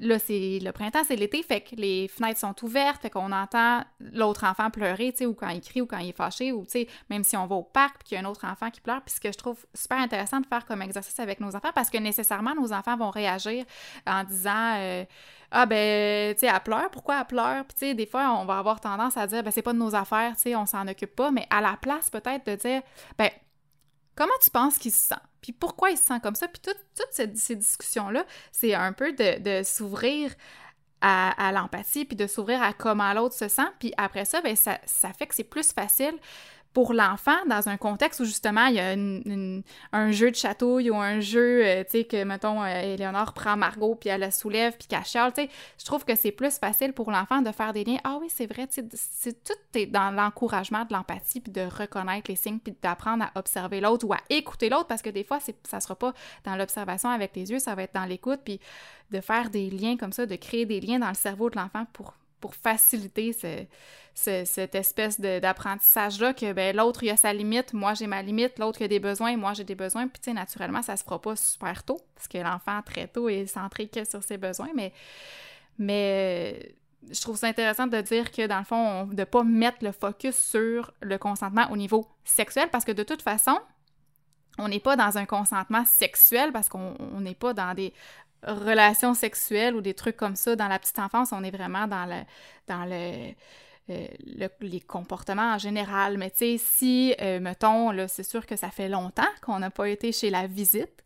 là, 0.00 0.18
c'est 0.18 0.58
le 0.62 0.70
printemps, 0.72 1.02
c'est 1.06 1.16
l'été, 1.16 1.42
fait 1.42 1.62
que 1.62 1.76
les 1.76 2.08
fenêtres 2.08 2.40
sont 2.40 2.54
ouvertes, 2.62 3.02
fait 3.02 3.10
qu'on 3.10 3.32
entend 3.32 3.82
l'autre 4.12 4.44
enfant 4.44 4.70
pleurer, 4.70 5.12
tu 5.12 5.18
sais, 5.18 5.26
ou 5.26 5.34
quand 5.34 5.48
il 5.48 5.60
crie, 5.60 5.80
ou 5.80 5.86
quand 5.86 5.98
il 5.98 6.10
est 6.10 6.16
fâché, 6.16 6.52
ou 6.52 6.64
tu 6.64 6.72
sais, 6.72 6.88
même 7.08 7.24
si 7.24 7.36
on 7.36 7.46
va 7.46 7.56
au 7.56 7.62
parc, 7.62 7.98
puis 7.98 8.08
qu'il 8.08 8.14
y 8.16 8.20
a 8.20 8.24
un 8.26 8.30
autre 8.30 8.44
enfant 8.46 8.70
qui 8.70 8.80
pleure. 8.80 9.02
Puis 9.02 9.14
ce 9.14 9.20
que 9.20 9.32
je 9.32 9.38
trouve 9.38 9.64
super 9.74 9.98
intéressant 9.98 10.40
de 10.40 10.46
faire 10.46 10.66
comme 10.66 10.82
exercice 10.82 11.18
avec 11.20 11.40
nos 11.40 11.56
enfants, 11.56 11.72
parce 11.74 11.90
que 11.90 11.98
nécessairement, 11.98 12.54
nos 12.54 12.72
enfants 12.72 12.96
vont 12.96 13.10
réagir 13.10 13.64
en 14.06 14.24
disant 14.24 14.74
euh, 14.76 15.04
Ah, 15.54 15.66
ben, 15.66 16.34
tu 16.34 16.40
sais, 16.40 16.46
elle 16.46 16.60
pleure, 16.62 16.90
pourquoi 16.90 17.20
elle 17.20 17.26
pleure? 17.26 17.64
Puis 17.66 17.74
tu 17.74 17.86
sais, 17.86 17.94
des 17.94 18.06
fois, 18.06 18.32
on 18.40 18.46
va 18.46 18.58
avoir 18.58 18.80
tendance 18.80 19.18
à 19.18 19.26
dire 19.26 19.42
Ben, 19.42 19.50
c'est 19.50 19.60
pas 19.60 19.74
de 19.74 19.78
nos 19.78 19.94
affaires, 19.94 20.34
tu 20.34 20.42
sais, 20.42 20.56
on 20.56 20.64
s'en 20.64 20.88
occupe 20.88 21.14
pas, 21.14 21.30
mais 21.30 21.46
à 21.50 21.60
la 21.60 21.76
place, 21.76 22.08
peut-être, 22.08 22.46
de 22.46 22.54
dire 22.54 22.80
Ben, 23.18 23.30
comment 24.16 24.32
tu 24.42 24.50
penses 24.50 24.78
qu'il 24.78 24.92
se 24.92 25.08
sent? 25.08 25.20
Puis 25.42 25.52
pourquoi 25.52 25.90
il 25.90 25.98
se 25.98 26.04
sent 26.04 26.20
comme 26.22 26.34
ça? 26.34 26.48
Puis 26.48 26.62
toutes 26.62 27.36
ces, 27.36 27.56
discussions-là, 27.56 28.24
c'est 28.50 28.72
un 28.72 28.94
peu 28.94 29.12
de, 29.12 29.62
s'ouvrir 29.62 30.32
à, 31.02 31.52
l'empathie, 31.52 32.06
puis 32.06 32.16
de 32.16 32.26
s'ouvrir 32.26 32.62
à 32.62 32.72
comment 32.72 33.12
l'autre 33.12 33.34
se 33.34 33.48
sent. 33.48 33.68
Puis 33.78 33.92
après 33.98 34.24
ça, 34.24 34.40
ben 34.40 34.56
ça, 34.56 34.78
ça 34.86 35.12
fait 35.12 35.26
que 35.26 35.34
c'est 35.34 35.44
plus 35.44 35.72
facile 35.72 36.14
pour 36.72 36.94
l'enfant 36.94 37.36
dans 37.48 37.68
un 37.68 37.76
contexte 37.76 38.20
où 38.20 38.24
justement 38.24 38.66
il 38.66 38.76
y 38.76 38.80
a 38.80 38.94
un 39.92 40.10
jeu 40.10 40.30
de 40.30 40.36
chatouille 40.36 40.90
ou 40.90 40.96
un 40.96 41.20
jeu, 41.20 41.64
euh, 41.64 41.84
tu 41.84 41.90
sais, 41.90 42.04
que 42.04 42.24
mettons, 42.24 42.62
euh, 42.64 42.96
prend 43.34 43.56
Margot 43.56 43.94
puis 43.94 44.08
elle 44.08 44.20
la 44.20 44.30
soulève 44.30 44.76
puis 44.76 44.86
qu'elle 44.86 45.04
chiale, 45.04 45.32
tu 45.32 45.42
sais, 45.42 45.50
je 45.78 45.84
trouve 45.84 46.04
que 46.04 46.14
c'est 46.14 46.32
plus 46.32 46.58
facile 46.58 46.92
pour 46.92 47.10
l'enfant 47.10 47.42
de 47.42 47.50
faire 47.52 47.72
des 47.72 47.84
liens. 47.84 47.98
Ah 48.04 48.18
oui, 48.20 48.28
c'est 48.30 48.46
vrai, 48.46 48.66
tu 48.66 48.82
sais, 48.94 49.32
tout 49.32 49.78
est 49.78 49.86
dans 49.86 50.10
l'encouragement 50.10 50.84
de 50.84 50.92
l'empathie 50.92 51.40
puis 51.40 51.52
de 51.52 51.62
reconnaître 51.62 52.30
les 52.30 52.36
signes 52.36 52.58
puis 52.58 52.74
d'apprendre 52.82 53.24
à 53.24 53.38
observer 53.38 53.80
l'autre 53.80 54.06
ou 54.06 54.12
à 54.12 54.18
écouter 54.30 54.68
l'autre 54.68 54.86
parce 54.86 55.02
que 55.02 55.10
des 55.10 55.24
fois, 55.24 55.38
ça 55.64 55.80
sera 55.80 55.96
pas 55.96 56.14
dans 56.44 56.56
l'observation 56.56 57.10
avec 57.10 57.34
les 57.36 57.50
yeux, 57.50 57.58
ça 57.58 57.74
va 57.74 57.82
être 57.82 57.94
dans 57.94 58.04
l'écoute 58.04 58.40
puis 58.44 58.60
de 59.10 59.20
faire 59.20 59.50
des 59.50 59.68
liens 59.70 59.96
comme 59.96 60.12
ça, 60.12 60.26
de 60.26 60.36
créer 60.36 60.66
des 60.66 60.80
liens 60.80 60.98
dans 60.98 61.08
le 61.08 61.14
cerveau 61.14 61.50
de 61.50 61.56
l'enfant 61.58 61.84
pour 61.92 62.14
pour 62.42 62.54
faciliter 62.54 63.32
cette 64.14 64.74
espèce 64.74 65.18
d'apprentissage-là 65.18 66.34
que 66.34 66.52
ben, 66.52 66.76
l'autre, 66.76 67.02
il 67.04 67.10
a 67.10 67.16
sa 67.16 67.32
limite, 67.32 67.72
moi 67.72 67.94
j'ai 67.94 68.06
ma 68.06 68.20
limite, 68.20 68.58
l'autre 68.58 68.84
a 68.84 68.88
des 68.88 69.00
besoins, 69.00 69.34
moi 69.38 69.54
j'ai 69.54 69.64
des 69.64 69.74
besoins. 69.76 70.08
Puis, 70.08 70.20
tu 70.20 70.30
sais, 70.30 70.34
naturellement, 70.34 70.82
ça 70.82 70.98
se 70.98 71.04
fera 71.04 71.22
pas 71.22 71.36
super 71.36 71.84
tôt, 71.84 72.00
parce 72.14 72.28
que 72.28 72.36
l'enfant, 72.38 72.82
très 72.84 73.06
tôt, 73.06 73.30
est 73.30 73.46
centré 73.46 73.88
que 73.88 74.04
sur 74.04 74.22
ses 74.22 74.36
besoins. 74.36 74.70
Mais, 74.74 74.92
mais 75.78 76.74
je 77.10 77.20
trouve 77.20 77.36
ça 77.36 77.46
intéressant 77.46 77.86
de 77.86 78.00
dire 78.00 78.30
que, 78.30 78.46
dans 78.46 78.58
le 78.58 78.64
fond, 78.64 79.06
de 79.06 79.24
pas 79.24 79.44
mettre 79.44 79.78
le 79.80 79.92
focus 79.92 80.36
sur 80.36 80.92
le 81.00 81.16
consentement 81.16 81.70
au 81.70 81.76
niveau 81.76 82.06
sexuel, 82.24 82.68
parce 82.70 82.84
que 82.84 82.92
de 82.92 83.04
toute 83.04 83.22
façon, 83.22 83.58
on 84.58 84.68
n'est 84.68 84.80
pas 84.80 84.96
dans 84.96 85.16
un 85.16 85.24
consentement 85.24 85.84
sexuel 85.86 86.52
parce 86.52 86.68
qu'on 86.68 86.94
n'est 87.20 87.34
pas 87.34 87.54
dans 87.54 87.72
des 87.72 87.94
relations 88.42 89.14
sexuelles 89.14 89.74
ou 89.74 89.80
des 89.80 89.94
trucs 89.94 90.16
comme 90.16 90.36
ça 90.36 90.56
dans 90.56 90.68
la 90.68 90.78
petite 90.78 90.98
enfance, 90.98 91.32
on 91.32 91.42
est 91.44 91.50
vraiment 91.50 91.86
dans 91.86 92.06
le 92.06 92.22
dans 92.68 92.84
le, 92.84 93.32
euh, 93.90 94.06
les 94.60 94.80
comportements 94.80 95.54
en 95.54 95.58
général. 95.58 96.18
Mais 96.18 96.30
tu 96.30 96.38
sais, 96.38 96.56
si, 96.58 97.14
euh, 97.20 97.40
mettons, 97.40 97.90
là, 97.90 98.06
c'est 98.08 98.22
sûr 98.22 98.46
que 98.46 98.56
ça 98.56 98.70
fait 98.70 98.88
longtemps 98.88 99.22
qu'on 99.44 99.58
n'a 99.58 99.70
pas 99.70 99.88
été 99.88 100.12
chez 100.12 100.30
la 100.30 100.46
visite, 100.46 101.02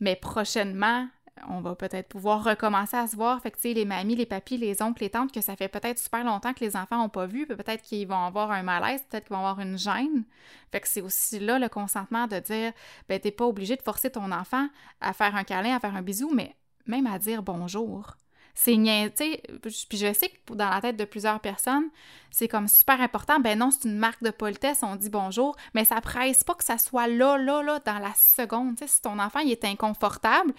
mais 0.00 0.16
prochainement, 0.16 1.06
on 1.48 1.60
va 1.60 1.74
peut-être 1.74 2.08
pouvoir 2.08 2.44
recommencer 2.44 2.96
à 2.96 3.06
se 3.06 3.16
voir. 3.16 3.40
Fait 3.42 3.50
que, 3.50 3.56
tu 3.56 3.62
sais, 3.62 3.74
les 3.74 3.84
mamies, 3.84 4.16
les 4.16 4.26
papis, 4.26 4.56
les 4.56 4.80
oncles, 4.82 5.02
les 5.02 5.10
tantes, 5.10 5.32
que 5.32 5.40
ça 5.40 5.56
fait 5.56 5.68
peut-être 5.68 5.98
super 5.98 6.24
longtemps 6.24 6.54
que 6.54 6.64
les 6.64 6.76
enfants 6.76 6.96
n'ont 6.96 7.08
pas 7.08 7.26
vu, 7.26 7.46
peut-être 7.46 7.82
qu'ils 7.82 8.06
vont 8.06 8.24
avoir 8.24 8.50
un 8.50 8.62
malaise, 8.62 9.02
peut-être 9.10 9.26
qu'ils 9.26 9.36
vont 9.36 9.46
avoir 9.46 9.60
une 9.60 9.76
gêne. 9.76 10.24
Fait 10.72 10.80
que 10.80 10.88
c'est 10.88 11.00
aussi 11.00 11.40
là 11.40 11.58
le 11.58 11.68
consentement 11.68 12.26
de 12.26 12.38
dire, 12.38 12.72
ben, 13.08 13.18
t'es 13.20 13.32
pas 13.32 13.46
obligé 13.46 13.76
de 13.76 13.82
forcer 13.82 14.10
ton 14.10 14.32
enfant 14.32 14.68
à 15.00 15.12
faire 15.12 15.34
un 15.36 15.44
câlin, 15.44 15.76
à 15.76 15.80
faire 15.80 15.94
un 15.94 16.02
bisou, 16.02 16.30
mais 16.32 16.54
même 16.86 17.06
à 17.06 17.18
dire 17.18 17.42
bonjour. 17.42 18.16
C'est 18.56 18.76
sais, 19.16 19.42
puis 19.62 19.98
je 19.98 20.12
sais 20.12 20.28
que 20.28 20.54
dans 20.54 20.70
la 20.70 20.80
tête 20.80 20.96
de 20.96 21.04
plusieurs 21.04 21.40
personnes, 21.40 21.88
c'est 22.30 22.46
comme 22.46 22.68
super 22.68 23.00
important. 23.00 23.40
Ben 23.40 23.58
non, 23.58 23.72
c'est 23.72 23.88
une 23.88 23.98
marque 23.98 24.22
de 24.22 24.30
politesse, 24.30 24.78
on 24.82 24.94
dit 24.94 25.10
bonjour, 25.10 25.56
mais 25.74 25.84
ça 25.84 26.00
presse 26.00 26.44
pas 26.44 26.54
que 26.54 26.62
ça 26.62 26.78
soit 26.78 27.08
là, 27.08 27.36
là, 27.36 27.62
là, 27.62 27.80
dans 27.84 27.98
la 27.98 28.14
seconde. 28.14 28.78
sais, 28.78 28.86
si 28.86 29.02
ton 29.02 29.18
enfant 29.18 29.40
il 29.40 29.50
est 29.50 29.64
inconfortable, 29.64 30.54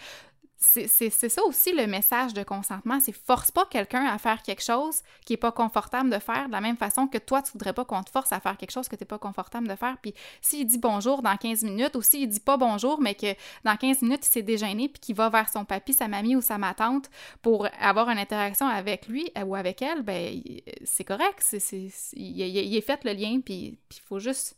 c'est 0.58 1.30
ça 1.30 1.44
aussi 1.44 1.74
le 1.74 1.86
message 1.86 2.34
de 2.34 2.44
consentement, 2.44 3.00
c'est 3.00 3.12
force 3.12 3.52
pas 3.52 3.66
quelqu'un 3.66 4.06
à 4.06 4.18
faire 4.18 4.42
quelque 4.42 4.64
chose 4.64 5.02
qui 5.26 5.34
est 5.34 5.38
pas 5.38 5.52
confortable 5.52 6.10
de 6.10 6.20
faire 6.20 6.48
de 6.48 6.52
la 6.52 6.62
même 6.62 6.78
façon 6.78 7.08
que 7.08 7.18
toi 7.18 7.42
tu 7.42 7.52
voudrais 7.52 7.74
pas 7.74 7.84
qu'on 7.84 8.04
te 8.04 8.10
force 8.10 8.32
à 8.32 8.40
faire 8.40 8.58
quelque 8.58 8.72
chose 8.72 8.88
que 8.88 8.96
tu 8.96 9.06
pas 9.06 9.18
confortable 9.18 9.68
de 9.68 9.76
faire. 9.76 9.98
Puis 10.02 10.14
s'il 10.42 10.66
dit 10.66 10.78
bonjour 10.78 11.22
dans 11.22 11.36
15 11.36 11.64
minutes 11.64 11.96
ou 11.96 12.02
s'il 12.02 12.30
dit 12.30 12.40
pas 12.40 12.58
bonjour 12.58 13.02
mais 13.02 13.16
que 13.16 13.34
dans 13.64 13.76
15 13.76 14.02
minutes 14.02 14.26
il 14.26 14.30
s'est 14.30 14.42
déjeuné 14.44 14.90
puis 14.90 15.00
qu'il 15.00 15.16
va 15.16 15.30
vers 15.30 15.50
son 15.50 15.66
papy, 15.66 15.94
sa 15.94 16.08
mamie 16.08 16.36
ou 16.36 16.42
sa 16.42 16.58
ma 16.58 16.74
tante 16.74 17.10
pour 17.42 17.68
avoir 17.80 18.10
une 18.10 18.18
interaction 18.18 18.68
avec 18.68 19.08
lui 19.08 19.30
euh, 19.38 19.44
ou 19.44 19.56
avec 19.56 19.82
elle, 19.82 20.04
ben 20.04 20.42
c'est 20.84 21.04
correct, 21.04 21.40
c'est 21.42 21.90
il, 22.14 22.76
est 22.76 22.82
fait 22.82 23.04
le 23.04 23.12
lien 23.12 23.40
puis 23.44 23.78
il 23.92 24.02
faut 24.08 24.20
juste 24.20 24.58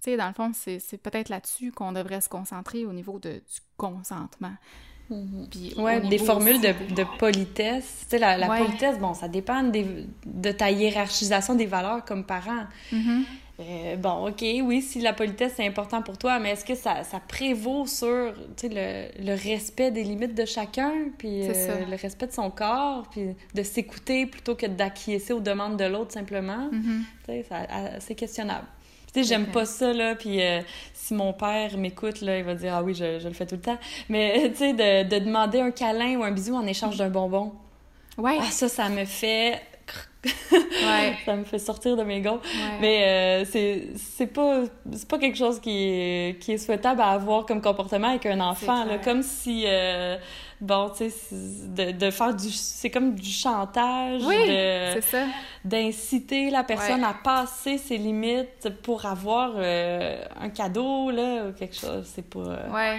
tu 0.00 0.12
sais, 0.12 0.16
dans 0.16 0.28
le 0.28 0.32
fond, 0.32 0.52
c'est 0.54 0.98
peut-être 0.98 1.28
là-dessus 1.28 1.72
qu'on 1.72 1.90
devrait 1.90 2.20
se 2.20 2.28
concentrer 2.28 2.86
au 2.86 2.92
niveau 2.92 3.18
de, 3.18 3.32
du 3.32 3.60
consentement. 3.76 4.54
Mm-hmm. 5.10 5.80
ouais, 5.80 6.00
des 6.00 6.18
formules 6.18 6.60
de, 6.60 6.94
de, 6.94 7.04
politesse. 7.18 8.00
Tu 8.02 8.10
sais, 8.10 8.18
la, 8.18 8.36
la 8.36 8.46
politesse, 8.46 8.98
bon, 8.98 9.14
ça 9.14 9.28
dépend 9.28 9.62
de 9.62 10.52
ta 10.52 10.70
hiérarchisation 10.70 11.54
des 11.54 11.66
valeurs 11.66 12.04
comme 12.04 12.24
parent. 12.24 12.66
Mm-hmm. 12.92 13.24
Euh, 13.60 13.96
bon, 13.96 14.28
OK, 14.28 14.44
oui, 14.62 14.82
si 14.82 15.00
la 15.00 15.12
politesse 15.12 15.54
c'est 15.56 15.66
important 15.66 16.00
pour 16.00 16.16
toi, 16.16 16.38
mais 16.38 16.50
est-ce 16.50 16.64
que 16.64 16.76
ça, 16.76 17.02
ça 17.02 17.18
prévaut 17.18 17.86
sur 17.86 18.32
tu 18.56 18.68
sais, 18.68 19.10
le, 19.18 19.24
le, 19.24 19.34
respect 19.34 19.90
des 19.90 20.04
limites 20.04 20.36
de 20.36 20.44
chacun, 20.44 20.92
puis 21.18 21.42
euh, 21.42 21.84
le 21.90 21.96
respect 21.96 22.28
de 22.28 22.32
son 22.32 22.50
corps, 22.50 23.08
puis 23.10 23.34
de 23.54 23.62
s'écouter 23.64 24.26
plutôt 24.26 24.54
que 24.54 24.66
d'acquiescer 24.66 25.32
aux 25.32 25.40
demandes 25.40 25.76
de 25.76 25.86
l'autre 25.86 26.12
simplement? 26.12 26.70
Mm-hmm. 26.70 27.00
Tu 27.26 27.32
sais, 27.32 27.98
c'est 27.98 28.14
questionnable. 28.14 28.66
Tu 29.12 29.22
sais, 29.22 29.28
j'aime 29.28 29.46
pas 29.46 29.64
ça, 29.64 29.92
là, 29.92 30.14
puis 30.14 30.42
euh, 30.42 30.60
si 30.92 31.14
mon 31.14 31.32
père 31.32 31.76
m'écoute, 31.78 32.20
là, 32.20 32.38
il 32.38 32.44
va 32.44 32.54
dire 32.54 32.74
«Ah 32.76 32.82
oui, 32.82 32.94
je, 32.94 33.18
je, 33.18 33.28
le 33.28 33.34
fais 33.34 33.46
tout 33.46 33.54
le 33.54 33.60
temps.» 33.60 33.78
Mais, 34.08 34.50
tu 34.50 34.58
sais, 34.58 34.72
de, 34.72 35.08
de, 35.08 35.24
demander 35.24 35.60
un 35.60 35.70
câlin 35.70 36.16
ou 36.16 36.24
un 36.24 36.30
bisou 36.30 36.54
en 36.54 36.66
échange 36.66 36.96
d'un 36.96 37.08
bonbon. 37.08 37.52
Ouais. 38.18 38.38
Ah, 38.40 38.50
ça, 38.50 38.68
ça 38.68 38.88
me 38.88 39.04
fait... 39.04 39.62
ouais. 40.52 41.16
ça 41.24 41.36
me 41.36 41.44
fait 41.44 41.58
sortir 41.58 41.96
de 41.96 42.02
mes 42.02 42.20
gonds. 42.20 42.40
Mais 42.80 43.44
euh, 43.46 43.84
c'est 43.96 44.26
pas, 44.26 44.64
pas 45.08 45.18
quelque 45.18 45.38
chose 45.38 45.60
qui 45.60 45.70
est, 45.70 46.38
qui 46.40 46.52
est 46.52 46.58
souhaitable 46.58 47.00
à 47.00 47.10
avoir 47.10 47.46
comme 47.46 47.62
comportement 47.62 48.08
avec 48.08 48.26
un 48.26 48.40
enfant. 48.40 48.84
Là, 48.84 48.98
comme 48.98 49.22
si... 49.22 49.64
Euh, 49.66 50.18
bon, 50.60 50.90
tu 50.90 51.10
sais, 51.10 51.26
de, 51.32 51.92
de, 51.92 52.10
faire 52.10 52.34
du... 52.34 52.50
C'est 52.50 52.90
comme 52.90 53.14
du 53.14 53.30
chantage. 53.30 54.22
Oui, 54.24 54.36
c'est 54.46 55.00
ça. 55.02 55.26
D'inciter 55.64 56.50
la 56.50 56.64
personne 56.64 57.04
à 57.04 57.14
passer 57.14 57.78
ses 57.78 57.98
limites 57.98 58.68
pour 58.82 59.06
avoir 59.06 59.52
euh, 59.56 60.24
un 60.40 60.50
cadeau, 60.50 61.10
là, 61.10 61.48
ou 61.48 61.52
quelque 61.52 61.76
chose. 61.76 62.10
C'est 62.14 62.28
pas... 62.28 62.40
Euh, 62.40 62.70
ouais. 62.70 62.98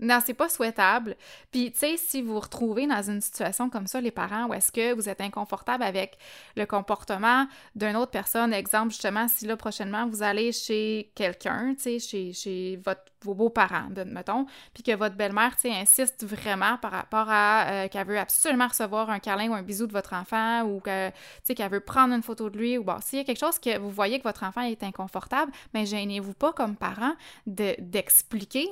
Non, 0.00 0.18
c'est 0.24 0.34
pas 0.34 0.48
souhaitable. 0.48 1.14
Puis, 1.50 1.72
tu 1.72 1.80
sais, 1.80 1.96
si 1.98 2.22
vous 2.22 2.32
vous 2.32 2.40
retrouvez 2.40 2.86
dans 2.86 3.02
une 3.02 3.20
situation 3.20 3.68
comme 3.68 3.86
ça, 3.86 4.00
les 4.00 4.10
parents, 4.10 4.46
où 4.46 4.54
est-ce 4.54 4.72
que 4.72 4.94
vous 4.94 5.10
êtes 5.10 5.20
inconfortable 5.20 5.82
avec 5.84 6.16
le 6.56 6.64
comportement 6.64 7.46
d'une 7.74 7.96
autre 7.96 8.10
personne, 8.10 8.54
exemple, 8.54 8.90
justement, 8.90 9.28
si 9.28 9.46
là, 9.46 9.58
prochainement, 9.58 10.08
vous 10.08 10.22
allez 10.22 10.52
chez 10.52 11.12
quelqu'un, 11.14 11.74
tu 11.74 11.82
sais, 11.82 11.98
chez, 11.98 12.32
chez 12.32 12.80
votre 12.82 13.09
vos 13.22 13.34
beaux-parents, 13.34 13.88
mettons, 14.06 14.46
puis 14.72 14.82
que 14.82 14.94
votre 14.94 15.16
belle-mère, 15.16 15.56
tu 15.56 15.68
insiste 15.68 16.24
vraiment 16.24 16.78
par 16.78 16.92
rapport 16.92 17.26
à 17.28 17.66
euh, 17.68 17.88
qu'elle 17.88 18.06
veut 18.06 18.18
absolument 18.18 18.68
recevoir 18.68 19.10
un 19.10 19.18
câlin 19.18 19.50
ou 19.50 19.54
un 19.54 19.62
bisou 19.62 19.86
de 19.86 19.92
votre 19.92 20.14
enfant 20.14 20.62
ou 20.62 20.80
que, 20.80 21.10
tu 21.44 21.54
qu'elle 21.54 21.70
veut 21.70 21.80
prendre 21.80 22.14
une 22.14 22.22
photo 22.22 22.50
de 22.50 22.58
lui 22.58 22.78
ou 22.78 22.84
bon, 22.84 22.96
s'il 23.00 23.18
y 23.18 23.22
a 23.22 23.24
quelque 23.24 23.40
chose 23.40 23.58
que 23.58 23.78
vous 23.78 23.90
voyez 23.90 24.18
que 24.18 24.24
votre 24.24 24.44
enfant 24.44 24.62
est 24.62 24.82
inconfortable, 24.82 25.52
mais 25.74 25.86
gênez-vous 25.86 26.34
pas 26.34 26.52
comme 26.52 26.76
parent 26.76 27.12
d'expliquer 27.46 28.68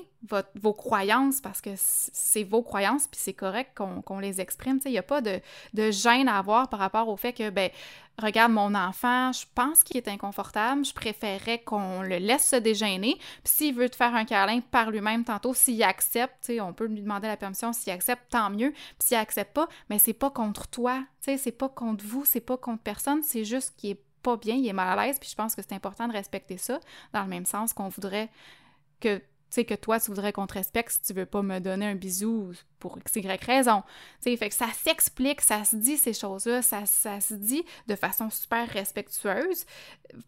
vos 0.57 0.73
croyances 0.73 1.41
parce 1.41 1.61
que 1.61 1.71
c'est 1.77 2.43
vos 2.43 2.63
croyances 2.63 3.07
puis 3.07 3.21
c'est 3.21 3.35
correct 3.35 3.77
qu'on 3.77 4.19
les 4.19 4.41
exprime, 4.41 4.79
tu 4.79 4.85
sais, 4.85 4.89
il 4.89 4.93
n'y 4.93 4.99
a 4.99 5.03
pas 5.03 5.21
de, 5.21 5.41
de 5.75 5.91
gêne 5.91 6.29
à 6.29 6.39
avoir 6.39 6.69
par 6.69 6.81
rapport 6.81 7.09
au 7.09 7.17
fait 7.17 7.33
que, 7.33 7.51
ben 7.51 7.71
regarde 8.21 8.53
mon 8.53 8.75
enfant, 8.75 9.33
je 9.33 9.45
pense 9.55 9.83
qu'il 9.83 9.97
est 9.97 10.09
inconfortable, 10.09 10.85
je 10.85 10.93
préférerais 10.93 11.61
qu'on 11.61 12.03
le 12.03 12.17
laisse 12.17 12.51
se 12.51 12.57
déjeuner. 12.57 13.17
Puis 13.45 13.53
s'il 13.53 13.75
veut 13.75 13.89
te 13.89 13.97
faire 13.97 14.15
un 14.15 14.25
câlin 14.25 14.61
par 14.61 14.91
lui-même 14.91 15.25
tantôt, 15.25 15.55
s'il 15.55 15.83
accepte, 15.83 16.53
on 16.61 16.73
peut 16.73 16.87
lui 16.87 17.01
demander 17.01 17.29
la 17.29 17.37
permission, 17.37 17.73
s'il 17.73 17.93
accepte, 17.93 18.31
tant 18.31 18.51
mieux. 18.51 18.73
Puis 18.73 19.09
s'il 19.09 19.17
accepte 19.17 19.55
pas, 19.55 19.69
mais 19.89 19.99
c'est 19.99 20.13
pas 20.13 20.31
contre 20.31 20.69
toi, 20.69 21.05
c'est 21.21 21.53
pas 21.53 21.69
contre 21.69 22.05
vous, 22.05 22.25
c'est 22.25 22.41
pas 22.41 22.57
contre 22.57 22.83
personne, 22.83 23.23
c'est 23.23 23.45
juste 23.45 23.75
qu'il 23.77 23.91
est 23.91 24.03
pas 24.23 24.37
bien, 24.37 24.57
il 24.57 24.67
est 24.67 24.73
mal 24.73 24.99
à 24.99 25.07
l'aise, 25.07 25.19
puis 25.21 25.31
je 25.31 25.37
pense 25.37 25.55
que 25.55 25.63
c'est 25.63 25.75
important 25.75 26.09
de 26.09 26.13
respecter 26.13 26.59
ça, 26.59 26.81
dans 27.13 27.23
le 27.23 27.29
même 27.29 27.47
sens 27.47 27.73
qu'on 27.73 27.89
voudrait 27.89 28.29
que 29.01 29.23
sais, 29.51 29.65
que 29.65 29.75
toi, 29.75 30.01
tu 30.01 30.11
voudrais 30.11 30.33
qu'on 30.33 30.47
te 30.47 30.55
respecte 30.55 30.91
si 30.91 31.03
tu 31.03 31.13
veux 31.13 31.27
pas 31.27 31.43
me 31.43 31.59
donner 31.59 31.87
un 31.87 31.95
bisou 31.95 32.53
pour 32.79 32.99
x, 32.99 33.17
y 33.17 33.45
raison. 33.45 33.83
Tu 34.23 34.31
sais, 34.31 34.37
fait 34.37 34.49
que 34.49 34.55
ça 34.55 34.69
s'explique, 34.73 35.41
ça 35.41 35.65
se 35.65 35.77
dit 35.77 35.97
ces 35.97 36.13
choses-là, 36.13 36.63
ça, 36.63 36.87
ça, 36.87 37.21
se 37.21 37.35
dit 37.35 37.65
de 37.87 37.95
façon 37.95 38.31
super 38.31 38.69
respectueuse. 38.69 39.65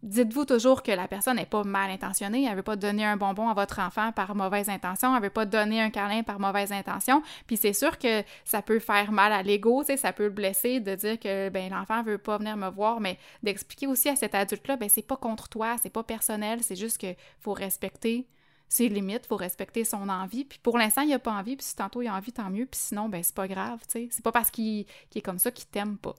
Dites-vous 0.03 0.45
toujours 0.45 0.83
que 0.83 0.91
la 0.91 1.09
personne 1.09 1.37
n'est 1.37 1.47
pas 1.47 1.65
mal 1.65 1.91
intentionnée, 1.91 2.47
elle 2.47 2.57
veut 2.57 2.63
pas 2.63 2.77
donner 2.77 3.05
un 3.05 3.17
bonbon 3.17 3.49
à 3.49 3.55
votre 3.55 3.79
enfant 3.79 4.13
par 4.13 4.35
mauvaise 4.35 4.69
intention, 4.69 5.15
elle 5.15 5.23
veut 5.23 5.31
pas 5.31 5.47
donner 5.47 5.81
un 5.81 5.91
câlin 5.91 6.23
par 6.23 6.41
mauvaise 6.41 6.73
intention. 6.73 7.23
Puis 7.47 7.57
c'est 7.57 7.73
sûr 7.73 7.99
que 7.99 8.23
ça 8.45 8.63
peut 8.63 8.81
faire 8.81 9.13
mal 9.13 9.33
à 9.33 9.43
l'ego, 9.43 9.83
tu 9.83 9.89
sais, 9.89 9.97
ça 9.97 10.13
peut 10.13 10.25
le 10.25 10.31
blesser 10.31 10.81
de 10.81 10.95
dire 10.95 11.19
que, 11.19 11.49
ben, 11.49 11.71
l'enfant 11.71 12.03
veut 12.03 12.19
pas 12.19 12.39
venir 12.39 12.57
me 12.57 12.69
voir, 12.69 13.01
mais 13.01 13.19
d'expliquer 13.43 13.87
aussi 13.87 14.09
à 14.09 14.17
cet 14.17 14.35
adulte-là, 14.35 14.77
ben, 14.77 14.89
c'est 14.89 15.03
pas 15.03 15.17
contre 15.17 15.49
toi, 15.49 15.77
c'est 15.81 15.91
pas 15.91 16.03
personnel, 16.03 16.63
c'est 16.63 16.77
juste 16.77 16.99
que 16.99 17.15
faut 17.39 17.53
respecter 17.53 18.27
ses 18.71 18.89
limites, 18.89 19.27
faut 19.27 19.37
respecter 19.37 19.85
son 19.85 20.09
envie. 20.09 20.45
Puis 20.45 20.61
pour 20.63 20.79
l'instant, 20.79 21.03
il 21.03 21.13
a 21.13 21.19
pas 21.19 21.33
envie, 21.33 21.57
puis 21.57 21.67
si 21.67 21.77
tantôt 21.77 22.01
il 22.01 22.09
a 22.09 22.15
envie, 22.15 22.33
tant 22.33 22.49
mieux. 22.49 22.67
Puis 22.67 22.81
sinon, 22.81 23.09
ben 23.09 23.23
c'est 23.23 23.35
pas 23.35 23.49
grave, 23.49 23.81
tu 23.83 23.93
sais. 23.93 24.09
C'est 24.11 24.25
pas 24.25 24.33
parce 24.33 24.51
qu'il 24.51 24.87
est 25.15 25.21
comme 25.21 25.39
ça 25.39 25.51
qu'il 25.51 25.67
t'aime 25.67 25.99
pas. 25.99 26.15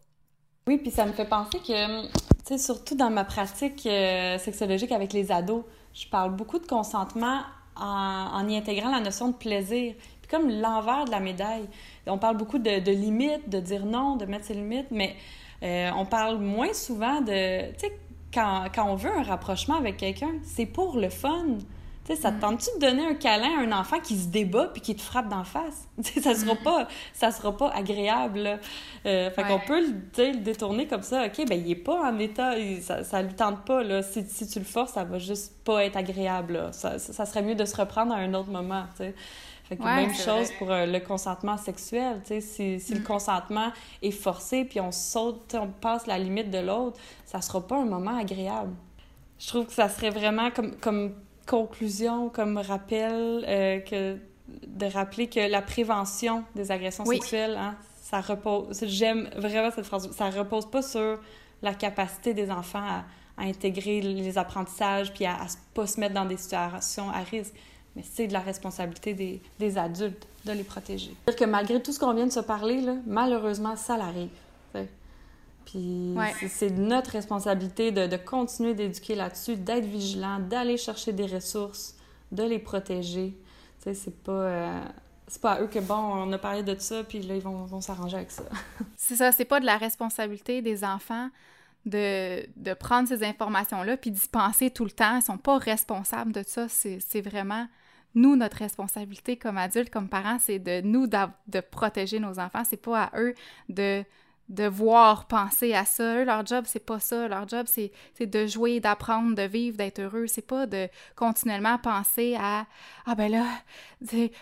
Oui, 0.68 0.78
puis 0.78 0.92
ça 0.92 1.06
me 1.06 1.14
fait 1.14 1.26
penser 1.26 1.58
que, 1.60 2.04
tu 2.04 2.12
sais, 2.44 2.58
surtout 2.58 2.96
dans 2.96 3.10
ma 3.10 3.24
pratique 3.24 3.86
euh, 3.88 4.38
sexologique 4.38 4.92
avec 4.92 5.14
les 5.14 5.32
ados, 5.32 5.64
je 5.94 6.06
parle 6.08 6.36
beaucoup 6.36 6.60
de 6.60 6.68
consentement 6.68 7.42
en, 7.78 8.48
y 8.48 8.58
intégrant 8.58 8.92
la 8.92 9.00
notion 9.00 9.30
de 9.30 9.36
plaisir. 9.36 9.96
Puis 10.22 10.30
comme 10.30 10.50
l'envers 10.50 11.06
de 11.06 11.12
la 11.12 11.22
médaille. 11.22 11.68
On 12.06 12.18
parle 12.18 12.36
beaucoup 12.36 12.60
de, 12.60 12.92
limites, 12.92 13.50
de 13.50 13.60
dire 13.60 13.86
non, 13.86 14.18
de 14.18 14.26
mettre 14.26 14.46
ses 14.46 14.56
limites, 14.56 14.92
mais 14.92 15.16
euh, 15.64 15.90
on 15.96 16.06
parle 16.06 16.40
moins 16.40 16.74
souvent 16.74 17.22
de... 17.22 17.72
Tu 17.74 17.80
sais, 17.80 18.00
quand, 18.34 18.66
quand 18.74 18.90
on 18.90 18.96
veut 18.96 19.12
un 19.12 19.24
rapprochement 19.24 19.76
avec 19.76 19.98
quelqu'un, 19.98 20.34
c'est 20.44 20.66
pour 20.66 20.98
le 20.98 21.10
fun. 21.10 21.58
Tu 22.04 22.16
sais, 22.16 22.22
ça 22.22 22.32
te 22.32 22.38
mm. 22.38 22.40
tente-tu 22.40 22.80
de 22.80 22.86
donner 22.88 23.06
un 23.06 23.14
câlin 23.14 23.60
à 23.60 23.62
un 23.62 23.72
enfant 23.72 24.00
qui 24.00 24.18
se 24.18 24.28
débat 24.28 24.70
puis 24.74 24.82
qui 24.82 24.96
te 24.96 25.02
frappe 25.02 25.30
d'en 25.30 25.44
face? 25.44 25.88
Tu 26.04 26.14
sais, 26.14 26.22
ça 26.22 26.36
sera 26.36 26.56
mm. 26.56 26.64
pas, 26.64 26.88
ça 27.14 27.32
sera 27.32 27.56
pas 27.56 27.70
agréable, 27.70 28.60
euh, 29.06 29.30
fait 29.30 29.44
qu'on 29.44 29.60
peut 29.60 29.82
le, 29.82 30.32
le 30.32 30.38
détourner 30.38 30.88
comme 30.88 31.04
ça. 31.04 31.26
OK, 31.26 31.48
ben 31.48 31.62
il 31.64 31.72
est 31.72 31.76
pas 31.76 32.12
en 32.12 32.18
état, 32.18 32.54
ça, 32.82 33.04
ça 33.04 33.22
lui 33.22 33.34
tente 33.34 33.66
pas, 33.66 33.84
là. 33.84 34.02
Si, 34.02 34.24
si, 34.28 34.48
tu 34.48 34.60
le 34.60 34.66
forces, 34.66 34.94
ça 34.94 35.04
va 35.04 35.20
juste 35.20 35.64
pas 35.64 35.86
être 35.86 35.98
agréable, 35.98 36.70
Ça, 36.72 36.98
ça, 36.98 37.26
serait 37.26 37.44
mieux 37.44 37.56
de 37.56 37.66
se 37.66 37.76
reprendre 37.76 38.14
à 38.14 38.18
un 38.18 38.34
autre 38.34 38.50
moment, 38.50 38.86
tu 38.98 39.04
sais. 39.04 39.16
Fait 39.72 39.78
que 39.78 39.84
même 39.84 40.14
chose 40.14 40.52
pour 40.60 40.70
euh, 40.70 40.86
le 40.86 41.00
consentement 41.00 41.56
sexuel. 41.56 42.22
Si, 42.26 42.80
si 42.82 42.94
le 42.94 43.00
mm. 43.00 43.04
consentement 43.04 43.72
est 44.02 44.12
forcé 44.12 44.66
puis 44.66 44.82
on 44.82 44.92
saute, 44.92 45.56
on 45.58 45.68
passe 45.68 46.08
la 46.08 46.18
limite 46.18 46.52
de 46.52 46.58
l'autre, 46.58 47.00
ça 47.26 47.40
sera 47.42 47.66
pas 47.66 47.78
un 47.78 47.86
moment 47.86 48.18
agréable. 48.18 48.74
Je 49.40 49.48
trouve 49.48 49.68
que 49.68 49.74
ça 49.74 49.88
serait 49.88 50.10
vraiment 50.10 50.52
comme... 50.52 50.76
comme 50.76 51.14
conclusion, 51.52 52.30
comme 52.30 52.58
rappel, 52.58 53.44
euh, 53.46 53.80
que 53.80 54.18
de 54.68 54.86
rappeler 54.86 55.28
que 55.28 55.52
la 55.52 55.62
prévention 55.62 56.46
des 56.56 56.72
agressions 56.72 57.06
sexuelles, 57.06 57.58
hein, 57.60 57.76
ça 58.02 58.22
repose. 58.22 58.84
J'aime 58.86 59.30
vraiment 59.36 59.70
cette 59.72 59.86
phrase. 59.86 60.10
Ça 60.12 60.30
repose 60.30 60.70
pas 60.70 60.82
sur 60.82 61.20
la 61.62 61.74
capacité 61.74 62.34
des 62.34 62.50
enfants 62.50 62.80
à, 62.80 63.04
intégrer 63.38 64.02
les 64.02 64.38
apprentissages 64.38 65.12
puis 65.14 65.26
à, 65.26 65.34
ne 65.34 65.74
pas 65.74 65.88
se 65.88 66.00
mettre 66.00 66.14
dans 66.14 66.26
des 66.26 66.38
situations 66.38 67.10
à 67.10 67.20
risque. 67.20 67.54
Mais 67.96 68.04
c'est 68.10 68.28
de 68.28 68.34
la 68.34 68.40
responsabilité 68.40 69.14
des, 69.14 69.42
des, 69.60 69.78
adultes 69.78 70.28
de 70.46 70.52
les 70.54 70.64
protéger. 70.64 71.14
dire 71.28 71.36
que 71.36 71.46
malgré 71.46 71.82
tout 71.82 71.92
ce 71.92 72.00
qu'on 72.00 72.14
vient 72.14 72.28
de 72.28 72.32
se 72.32 72.40
parler, 72.40 72.80
là, 72.82 72.96
malheureusement, 73.06 73.76
ça 73.76 73.98
l'arrive. 73.98 74.30
Puis 75.66 76.16
c'est 76.50 76.72
notre 76.72 77.12
responsabilité 77.12 77.92
de, 77.92 78.08
de 78.08 78.18
continuer 78.18 78.74
d'éduquer 78.74 79.16
là-dessus, 79.16 79.56
d'être 79.56 79.86
vigilant, 79.86 80.40
d'aller 80.40 80.78
chercher 80.78 81.14
des 81.14 81.26
ressources, 81.26 81.96
de 82.32 82.44
les 82.44 82.60
protéger. 82.60 83.38
Tu 83.78 83.84
sais, 83.84 83.94
c'est 83.94 84.24
pas... 84.24 84.32
Euh, 84.32 84.82
c'est 85.28 85.42
pas 85.42 85.54
à 85.54 85.62
eux 85.62 85.68
que, 85.68 85.80
bon, 85.80 85.96
on 85.96 86.32
a 86.34 86.38
parlé 86.38 86.62
de 86.62 86.76
ça, 86.78 87.06
puis 87.06 87.22
là, 87.22 87.36
ils 87.36 87.42
vont, 87.42 87.64
vont 87.64 87.80
s'arranger 87.80 88.18
avec 88.18 88.32
ça. 88.32 88.44
c'est 88.98 89.16
ça, 89.16 89.32
c'est 89.32 89.46
pas 89.46 89.62
de 89.62 89.66
la 89.66 89.78
responsabilité 89.78 90.62
des 90.62 90.84
enfants 90.84 91.30
de, 91.86 92.46
de 92.58 92.74
prendre 92.74 93.08
ces 93.08 93.24
informations-là 93.24 93.98
puis 93.98 94.12
d'y 94.12 94.28
penser 94.28 94.72
tout 94.72 94.84
le 94.84 94.92
temps. 94.92 95.18
Ils 95.18 95.22
sont 95.22 95.38
pas 95.38 95.58
responsables 95.58 96.32
de 96.32 96.44
ça. 96.46 96.68
C'est 96.68 97.22
vraiment 97.22 97.68
nous, 98.14 98.36
notre 98.36 98.58
responsabilité 98.58 99.38
comme 99.38 99.58
adultes, 99.58 99.90
comme 99.90 100.10
parents, 100.10 100.38
c'est 100.40 100.60
de 100.60 100.82
nous 100.82 101.08
de 101.08 101.60
protéger 101.60 102.20
nos 102.20 102.40
enfants. 102.40 102.64
C'est 102.68 102.82
pas 102.82 103.04
à 103.04 103.20
eux 103.20 103.34
de 103.70 104.04
devoir 104.50 105.28
penser 105.28 105.74
à 105.74 105.86
ça. 105.86 106.24
leur 106.24 106.46
job, 106.46 106.66
c'est 106.68 106.86
pas 106.86 107.00
ça. 107.00 107.28
Leur 107.28 107.48
job, 107.48 107.68
c'est 107.68 107.92
de 108.26 108.46
jouer, 108.48 108.80
d'apprendre, 108.80 109.36
de 109.36 109.44
vivre, 109.44 109.78
d'être 109.78 110.00
heureux. 110.00 110.28
C'est 110.28 110.42
pas 110.42 110.66
de 110.66 110.90
continuellement 111.16 111.78
penser 111.78 112.36
à 112.40 112.66
Ah 113.06 113.16
ben 113.16 113.32
là, 113.32 113.46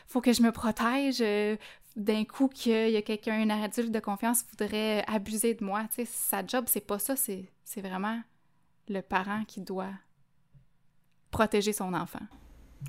faut 0.07 0.21
que 0.21 0.33
je 0.33 0.41
me 0.41 0.51
protège. 0.51 1.21
Euh, 1.21 1.55
d'un 1.95 2.23
coup, 2.23 2.47
qu'il 2.47 2.91
y 2.91 2.97
a 2.97 3.01
quelqu'un, 3.01 3.49
un 3.49 3.63
adulte 3.63 3.91
de 3.91 3.99
confiance, 3.99 4.45
voudrait 4.51 5.03
abuser 5.07 5.53
de 5.55 5.63
moi. 5.63 5.85
sais, 5.91 6.05
sa 6.05 6.45
job, 6.45 6.65
c'est 6.67 6.85
pas 6.85 6.99
ça. 6.99 7.15
C'est 7.15 7.81
vraiment 7.81 8.21
le 8.87 9.01
parent 9.01 9.43
qui 9.45 9.61
doit 9.61 9.91
protéger 11.29 11.73
son 11.73 11.93
enfant. 11.93 12.19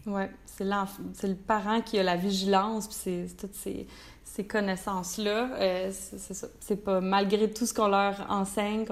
Oui, 0.07 0.23
c'est 0.47 0.65
le 0.65 1.35
parent 1.35 1.81
qui 1.81 1.99
a 1.99 2.03
la 2.03 2.17
vigilance, 2.17 2.87
puis 2.87 2.97
c'est 2.99 3.37
toutes 3.37 3.55
ces, 3.55 3.87
ces 4.25 4.45
connaissances-là. 4.45 5.51
Euh, 5.59 5.91
c'est 5.93 6.35
ça. 6.35 6.47
C'est 6.61 6.77
pas, 6.77 7.01
malgré 7.01 7.51
tout 7.51 7.67
ce 7.67 7.75
qu'on 7.75 7.89
leur 7.89 8.25
enseigne, 8.31 8.87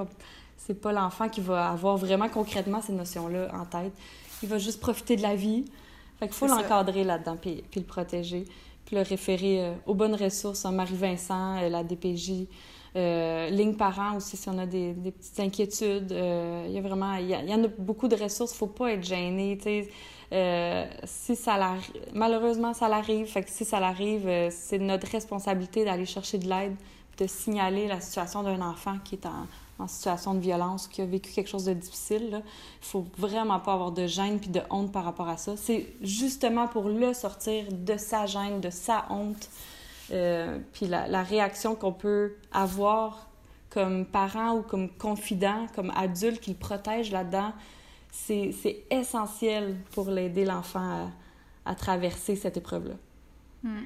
c'est 0.56 0.80
pas 0.80 0.92
l'enfant 0.92 1.28
qui 1.28 1.40
va 1.40 1.70
avoir 1.70 1.96
vraiment 1.96 2.28
concrètement 2.28 2.82
ces 2.82 2.92
notions-là 2.92 3.48
en 3.54 3.64
tête. 3.64 3.92
Il 4.42 4.48
va 4.48 4.58
juste 4.58 4.80
profiter 4.80 5.16
de 5.16 5.22
la 5.22 5.36
vie. 5.36 5.64
Fait 6.18 6.26
qu'il 6.26 6.34
faut 6.34 6.48
l'encadrer 6.48 7.04
là-dedans, 7.04 7.36
puis, 7.40 7.62
puis, 7.70 7.80
le 7.80 7.86
protéger, 7.86 8.44
puis 8.84 8.96
le 8.96 9.02
référer 9.02 9.64
euh, 9.64 9.74
aux 9.86 9.94
bonnes 9.94 10.16
ressources, 10.16 10.64
Marie-Vincent, 10.64 11.62
euh, 11.62 11.68
la 11.68 11.84
DPJ, 11.84 12.46
ligne 12.96 13.74
parents 13.74 14.16
aussi, 14.16 14.36
si 14.36 14.48
on 14.48 14.58
a 14.58 14.66
des, 14.66 14.92
des 14.94 15.12
petites 15.12 15.38
inquiétudes. 15.38 16.10
il 16.10 16.72
y 16.72 16.78
a 16.78 16.80
vraiment, 16.80 17.14
il 17.14 17.30
y, 17.30 17.54
en 17.54 17.62
a 17.62 17.68
beaucoup 17.78 18.08
de 18.08 18.16
ressources, 18.16 18.52
faut 18.52 18.66
pas 18.66 18.90
être 18.90 19.04
gêné, 19.04 19.56
tu 19.56 19.64
sais 19.64 19.88
euh, 20.32 20.86
si 21.04 21.36
ça 21.36 21.58
malheureusement, 22.12 22.74
ça 22.74 22.88
l'arrive. 22.88 23.26
Fait 23.26 23.42
que 23.42 23.50
si 23.50 23.64
ça 23.64 23.80
l'arrive, 23.80 24.26
euh, 24.26 24.48
c'est 24.50 24.78
notre 24.78 25.10
responsabilité 25.10 25.84
d'aller 25.84 26.06
chercher 26.06 26.38
de 26.38 26.48
l'aide, 26.48 26.76
de 27.18 27.26
signaler 27.26 27.88
la 27.88 28.00
situation 28.00 28.42
d'un 28.42 28.60
enfant 28.60 28.96
qui 29.04 29.14
est 29.14 29.26
en, 29.26 29.46
situation 29.86 30.34
de 30.34 30.40
violence, 30.40 30.88
qui 30.88 31.02
a 31.02 31.06
vécu 31.06 31.30
quelque 31.30 31.48
chose 31.48 31.64
de 31.64 31.72
difficile. 31.72 32.28
Il 32.32 32.86
faut 32.86 33.06
vraiment 33.16 33.60
pas 33.60 33.74
avoir 33.74 33.92
de 33.92 34.08
gêne 34.08 34.40
puis 34.40 34.50
de 34.50 34.60
honte 34.70 34.90
par 34.90 35.04
rapport 35.04 35.28
à 35.28 35.36
ça. 35.36 35.56
C'est 35.56 35.86
justement 36.02 36.66
pour 36.66 36.88
le 36.88 37.14
sortir 37.14 37.64
de 37.70 37.96
sa 37.96 38.26
gêne, 38.26 38.60
de 38.60 38.70
sa 38.70 39.06
honte. 39.08 39.48
Euh, 40.10 40.58
puis 40.72 40.86
la, 40.86 41.06
la 41.06 41.22
réaction 41.22 41.76
qu'on 41.76 41.92
peut 41.92 42.34
avoir 42.50 43.28
comme 43.70 44.04
parent 44.04 44.56
ou 44.56 44.62
comme 44.62 44.88
confident, 44.88 45.66
comme 45.76 45.92
adulte 45.94 46.40
qui 46.40 46.50
le 46.50 46.56
protège 46.56 47.12
là-dedans, 47.12 47.52
c'est 48.26 48.84
essentiel 48.90 49.76
pour 49.92 50.10
l'aider 50.10 50.44
l'enfant 50.44 51.10
à, 51.64 51.74
traverser 51.74 52.34
cette 52.34 52.56
épreuve-là. 52.56 52.94
Hmm. 53.62 53.80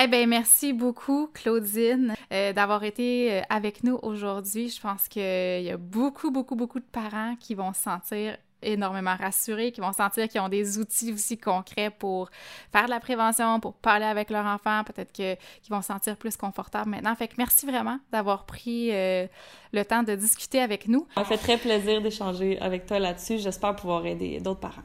Eh 0.00 0.06
bien, 0.06 0.26
merci 0.26 0.72
beaucoup, 0.72 1.28
Claudine, 1.34 2.14
euh, 2.32 2.52
d'avoir 2.52 2.84
été 2.84 3.32
euh, 3.32 3.42
avec 3.50 3.84
nous 3.84 3.98
aujourd'hui. 4.02 4.70
Je 4.70 4.80
pense 4.80 5.08
qu'il 5.08 5.22
y 5.22 5.70
a 5.70 5.76
beaucoup, 5.76 6.30
beaucoup, 6.30 6.56
beaucoup 6.56 6.80
de 6.80 6.86
parents 6.90 7.36
qui 7.36 7.54
vont 7.54 7.72
se 7.72 7.82
sentir 7.82 8.38
énormément 8.62 9.14
rassurés, 9.16 9.72
qui 9.72 9.80
vont 9.80 9.92
sentir 9.92 10.28
qu'ils 10.28 10.40
ont 10.40 10.48
des 10.48 10.78
outils 10.78 11.12
aussi 11.12 11.38
concrets 11.38 11.90
pour 11.90 12.30
faire 12.72 12.86
de 12.86 12.90
la 12.90 13.00
prévention, 13.00 13.60
pour 13.60 13.74
parler 13.74 14.06
avec 14.06 14.30
leur 14.30 14.46
enfant, 14.46 14.82
peut-être 14.84 15.12
qu'ils 15.12 15.36
vont 15.70 15.82
se 15.82 15.88
sentir 15.88 16.16
plus 16.16 16.36
confortables 16.36 16.90
maintenant. 16.90 17.14
Fait 17.14 17.28
que 17.28 17.34
merci 17.38 17.66
vraiment 17.66 17.98
d'avoir 18.12 18.46
pris 18.46 18.90
euh, 18.92 19.26
le 19.72 19.84
temps 19.84 20.02
de 20.02 20.14
discuter 20.14 20.60
avec 20.60 20.88
nous. 20.88 21.06
Ça 21.14 21.24
fait 21.24 21.38
très 21.38 21.56
plaisir 21.56 22.00
d'échanger 22.00 22.58
avec 22.60 22.86
toi 22.86 22.98
là-dessus. 22.98 23.38
J'espère 23.38 23.76
pouvoir 23.76 24.06
aider 24.06 24.40
d'autres 24.40 24.60
parents. 24.60 24.82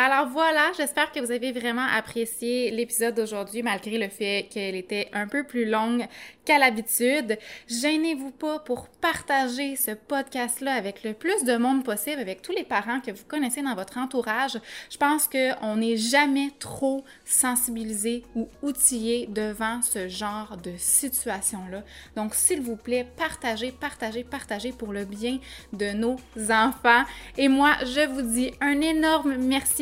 Alors 0.00 0.28
voilà, 0.28 0.70
j'espère 0.76 1.10
que 1.10 1.18
vous 1.18 1.32
avez 1.32 1.50
vraiment 1.50 1.84
apprécié 1.92 2.70
l'épisode 2.70 3.16
d'aujourd'hui 3.16 3.64
malgré 3.64 3.98
le 3.98 4.08
fait 4.08 4.46
qu'elle 4.48 4.76
était 4.76 5.08
un 5.12 5.26
peu 5.26 5.42
plus 5.42 5.64
longue 5.64 6.06
qu'à 6.44 6.56
l'habitude. 6.56 7.36
Gênez-vous 7.66 8.30
pas 8.30 8.60
pour 8.60 8.88
partager 8.88 9.74
ce 9.74 9.90
podcast-là 9.90 10.74
avec 10.74 11.02
le 11.02 11.14
plus 11.14 11.42
de 11.42 11.56
monde 11.56 11.84
possible, 11.84 12.20
avec 12.20 12.42
tous 12.42 12.52
les 12.52 12.62
parents 12.62 13.00
que 13.00 13.10
vous 13.10 13.24
connaissez 13.26 13.60
dans 13.60 13.74
votre 13.74 13.98
entourage. 13.98 14.60
Je 14.88 14.96
pense 14.98 15.26
qu'on 15.26 15.76
n'est 15.76 15.96
jamais 15.96 16.52
trop 16.60 17.04
sensibilisé 17.24 18.22
ou 18.36 18.48
outillé 18.62 19.26
devant 19.26 19.82
ce 19.82 20.06
genre 20.06 20.56
de 20.62 20.74
situation-là. 20.76 21.82
Donc 22.14 22.36
s'il 22.36 22.60
vous 22.60 22.76
plaît, 22.76 23.04
partagez, 23.16 23.72
partagez, 23.72 24.22
partagez 24.22 24.70
pour 24.70 24.92
le 24.92 25.04
bien 25.04 25.40
de 25.72 25.90
nos 25.90 26.18
enfants. 26.50 27.02
Et 27.36 27.48
moi, 27.48 27.72
je 27.82 28.06
vous 28.06 28.22
dis 28.22 28.52
un 28.60 28.80
énorme 28.80 29.36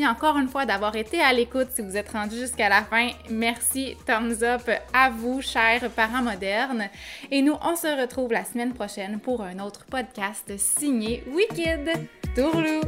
encore 0.07 0.39
une 0.39 0.49
fois 0.49 0.67
d'avoir 0.67 0.97
été 0.97 1.21
à 1.21 1.33
l'écoute. 1.33 1.69
Si 1.75 1.83
vous 1.83 1.97
êtes 1.97 2.11
rendu 2.11 2.37
jusqu'à 2.37 2.69
la 2.69 2.83
fin, 2.83 3.11
merci, 3.31 3.97
thumbs 4.07 4.43
up 4.43 4.71
à 4.93 5.11
vous, 5.11 5.41
chers 5.43 5.91
parents 5.91 6.23
modernes. 6.23 6.89
Et 7.31 7.43
nous, 7.43 7.57
on 7.63 7.77
se 7.77 8.01
retrouve 8.01 8.33
la 8.33 8.45
semaine 8.45 8.73
prochaine 8.73 9.19
pour 9.19 9.43
un 9.43 9.59
autre 9.59 9.85
podcast 9.87 10.53
signé 10.57 11.25
Wicked. 11.29 11.91
Tourlou! 12.35 12.81